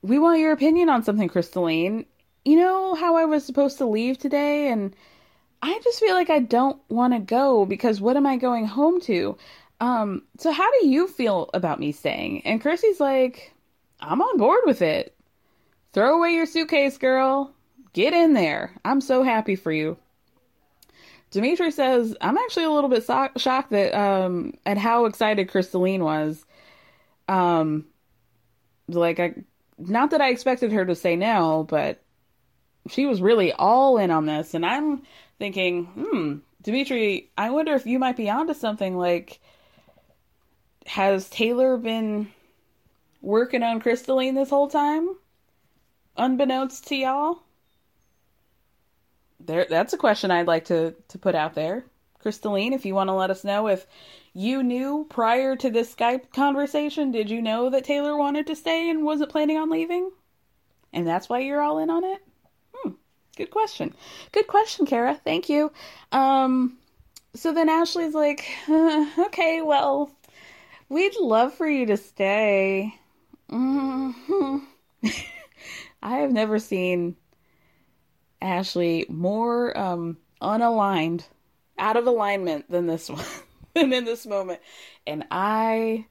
We 0.02 0.18
want 0.18 0.40
your 0.40 0.52
opinion 0.52 0.88
on 0.88 1.02
something, 1.02 1.28
Crystalline. 1.28 2.06
You 2.44 2.56
know 2.56 2.94
how 2.94 3.16
I 3.16 3.24
was 3.24 3.44
supposed 3.44 3.78
to 3.78 3.86
leave 3.86 4.18
today? 4.18 4.68
And 4.68 4.94
I 5.62 5.78
just 5.82 6.00
feel 6.00 6.14
like 6.14 6.30
I 6.30 6.40
don't 6.40 6.80
want 6.88 7.14
to 7.14 7.20
go 7.20 7.64
because 7.66 8.00
what 8.00 8.16
am 8.16 8.26
I 8.26 8.36
going 8.36 8.66
home 8.66 9.00
to? 9.02 9.36
Um, 9.80 10.22
so 10.38 10.52
how 10.52 10.70
do 10.80 10.86
you 10.86 11.08
feel 11.08 11.50
about 11.54 11.80
me 11.80 11.92
staying? 11.92 12.46
And 12.46 12.60
Chrissy's 12.60 13.00
like, 13.00 13.52
I'm 14.00 14.20
on 14.22 14.38
board 14.38 14.60
with 14.66 14.82
it. 14.82 15.13
Throw 15.94 16.18
away 16.18 16.32
your 16.32 16.44
suitcase, 16.44 16.98
girl. 16.98 17.54
Get 17.92 18.12
in 18.12 18.34
there. 18.34 18.72
I'm 18.84 19.00
so 19.00 19.22
happy 19.22 19.54
for 19.54 19.70
you. 19.70 19.96
Dimitri 21.30 21.70
says, 21.70 22.16
I'm 22.20 22.36
actually 22.36 22.64
a 22.64 22.70
little 22.70 22.90
bit 22.90 23.04
so- 23.04 23.30
shocked 23.36 23.70
that 23.70 23.94
um 23.94 24.54
at 24.66 24.76
how 24.76 25.04
excited 25.06 25.48
Crystalline 25.48 26.02
was. 26.02 26.44
Um 27.28 27.86
like 28.88 29.20
I 29.20 29.34
not 29.78 30.10
that 30.10 30.20
I 30.20 30.30
expected 30.30 30.72
her 30.72 30.84
to 30.84 30.96
say 30.96 31.14
no, 31.14 31.64
but 31.68 32.02
she 32.88 33.06
was 33.06 33.22
really 33.22 33.52
all 33.52 33.96
in 33.96 34.10
on 34.10 34.26
this 34.26 34.52
and 34.54 34.66
I'm 34.66 35.02
thinking, 35.38 35.84
"Hmm, 35.86 36.38
Dimitri, 36.62 37.30
I 37.38 37.50
wonder 37.50 37.74
if 37.74 37.86
you 37.86 38.00
might 38.00 38.16
be 38.16 38.28
onto 38.28 38.54
something 38.54 38.96
like 38.96 39.40
has 40.86 41.30
Taylor 41.30 41.76
been 41.76 42.32
working 43.22 43.62
on 43.62 43.80
Crystalline 43.80 44.34
this 44.34 44.50
whole 44.50 44.68
time? 44.68 45.16
Unbeknownst 46.16 46.86
to 46.88 46.96
y'all? 46.96 47.44
there 49.46 49.66
that's 49.68 49.92
a 49.92 49.98
question 49.98 50.30
I'd 50.30 50.46
like 50.46 50.66
to 50.66 50.94
to 51.08 51.18
put 51.18 51.34
out 51.34 51.54
there. 51.54 51.84
Crystalline, 52.18 52.72
if 52.72 52.86
you 52.86 52.94
want 52.94 53.08
to 53.08 53.14
let 53.14 53.30
us 53.30 53.44
know 53.44 53.68
if 53.68 53.86
you 54.32 54.62
knew 54.62 55.06
prior 55.10 55.56
to 55.56 55.70
this 55.70 55.94
Skype 55.94 56.32
conversation, 56.32 57.10
did 57.10 57.28
you 57.30 57.42
know 57.42 57.68
that 57.70 57.84
Taylor 57.84 58.16
wanted 58.16 58.46
to 58.46 58.56
stay 58.56 58.88
and 58.88 59.04
wasn't 59.04 59.30
planning 59.30 59.58
on 59.58 59.70
leaving? 59.70 60.10
And 60.92 61.06
that's 61.06 61.28
why 61.28 61.40
you're 61.40 61.60
all 61.60 61.78
in 61.78 61.90
on 61.90 62.04
it? 62.04 62.22
Hmm. 62.74 62.92
Good 63.36 63.50
question. 63.50 63.94
Good 64.32 64.46
question, 64.46 64.86
Kara. 64.86 65.14
Thank 65.14 65.48
you. 65.48 65.72
Um 66.12 66.78
so 67.34 67.52
then 67.52 67.68
Ashley's 67.68 68.14
like, 68.14 68.44
uh, 68.68 69.06
"Okay, 69.26 69.60
well, 69.60 70.10
we'd 70.88 71.16
love 71.16 71.52
for 71.52 71.66
you 71.66 71.86
to 71.86 71.96
stay." 71.96 72.94
Mm-hmm. 73.50 74.58
I 76.04 76.18
have 76.18 76.30
never 76.30 76.58
seen 76.58 77.16
Ashley 78.42 79.06
more 79.08 79.76
um, 79.76 80.18
unaligned, 80.40 81.24
out 81.78 81.96
of 81.96 82.06
alignment 82.06 82.70
than 82.70 82.86
this 82.86 83.08
one. 83.08 83.24
than 83.74 83.92
in 83.92 84.04
this 84.04 84.26
moment. 84.26 84.60
And 85.06 85.24
I 85.30 86.06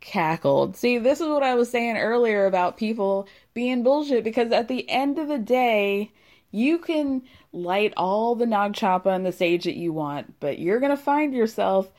cackled. 0.00 0.76
See, 0.76 0.98
this 0.98 1.20
is 1.20 1.28
what 1.28 1.42
I 1.42 1.54
was 1.54 1.70
saying 1.70 1.98
earlier 1.98 2.46
about 2.46 2.78
people 2.78 3.28
being 3.52 3.82
bullshit 3.82 4.24
because 4.24 4.50
at 4.50 4.68
the 4.68 4.88
end 4.88 5.18
of 5.18 5.28
the 5.28 5.38
day, 5.38 6.10
you 6.50 6.78
can 6.78 7.22
light 7.52 7.92
all 7.98 8.34
the 8.34 8.46
Nag 8.46 8.74
Champa 8.74 9.10
and 9.10 9.26
the 9.26 9.30
sage 9.30 9.64
that 9.64 9.76
you 9.76 9.92
want, 9.92 10.40
but 10.40 10.58
you're 10.58 10.80
going 10.80 10.90
to 10.90 10.96
find 10.96 11.34
yourself 11.34 11.92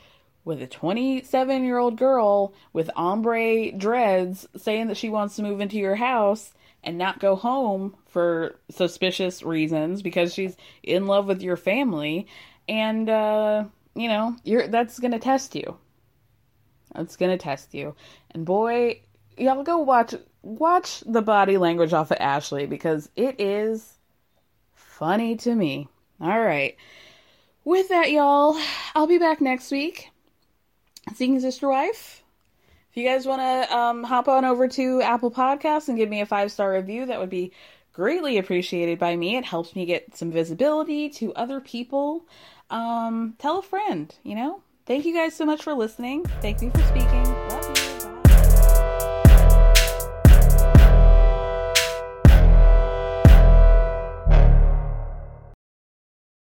with 0.46 0.62
a 0.62 0.68
27 0.68 1.64
year 1.64 1.78
old 1.78 1.96
girl 1.96 2.54
with 2.74 2.90
ombre 2.96 3.72
dreads 3.72 4.48
saying 4.58 4.88
that 4.88 4.98
she 4.98 5.10
wants 5.10 5.36
to 5.36 5.44
move 5.44 5.62
into 5.62 5.78
your 5.78 5.96
house 5.96 6.54
and 6.84 6.98
not 6.98 7.20
go 7.20 7.36
home 7.36 7.96
for 8.08 8.60
suspicious 8.70 9.44
reasons 9.44 10.02
because 10.02 10.34
she's 10.34 10.56
in 10.82 11.08
love 11.08 11.26
with 11.26 11.42
your 11.42 11.58
family. 11.58 12.28
And 12.68 13.10
uh 13.10 13.66
you 13.96 14.08
know 14.08 14.36
you're 14.44 14.68
that's 14.68 15.00
gonna 15.00 15.20
test 15.20 15.56
you. 15.56 15.78
That's 16.94 17.16
gonna 17.16 17.38
test 17.38 17.74
you. 17.74 17.96
And 18.32 18.46
boy 18.46 19.02
y'all 19.38 19.64
go 19.64 19.78
watch 19.78 20.14
watch 20.42 21.02
the 21.06 21.22
body 21.22 21.58
language 21.58 21.94
off 21.94 22.12
of 22.12 22.18
ashley 22.20 22.66
because 22.66 23.10
it 23.16 23.40
is 23.40 23.98
funny 24.74 25.36
to 25.38 25.56
me. 25.56 25.88
All 26.22 26.40
right. 26.40 26.76
With 27.64 27.90
that 27.90 28.12
y'all 28.12 28.58
i'll 28.96 29.08
be 29.08 29.18
back 29.18 29.42
next 29.42 29.72
week. 29.72 30.10
Seeking 31.16 31.40
Sister 31.40 31.68
Wife 31.68 32.23
if 32.94 32.98
you 32.98 33.04
guys 33.08 33.26
want 33.26 33.42
to 33.42 33.76
um, 33.76 34.04
hop 34.04 34.28
on 34.28 34.46
over 34.46 34.68
to 34.68 35.02
apple 35.02 35.32
podcasts 35.32 35.90
and 35.90 35.98
give 35.98 36.10
me 36.10 36.22
a 36.22 36.26
five 36.26 36.52
star 36.52 36.74
review 36.74 37.08
that 37.08 37.20
would 37.20 37.30
be 37.30 37.52
greatly 37.92 38.38
appreciated 38.38 39.00
by 39.00 39.16
me 39.16 39.36
it 39.36 39.44
helps 39.44 39.76
me 39.76 39.86
get 39.86 40.16
some 40.16 40.32
visibility 40.32 41.10
to 41.10 41.34
other 41.34 41.60
people 41.60 42.24
um, 42.74 43.36
tell 43.38 43.60
a 43.60 43.62
friend, 43.62 44.14
you 44.24 44.36
know? 44.36 44.62
Thank 44.86 45.06
you 45.06 45.14
guys 45.14 45.36
so 45.36 45.46
much 45.46 45.64
for 45.64 45.74
listening. 45.74 46.26
Thank 46.42 46.62
you 46.62 46.72
for 46.72 46.82
speaking. 46.82 47.33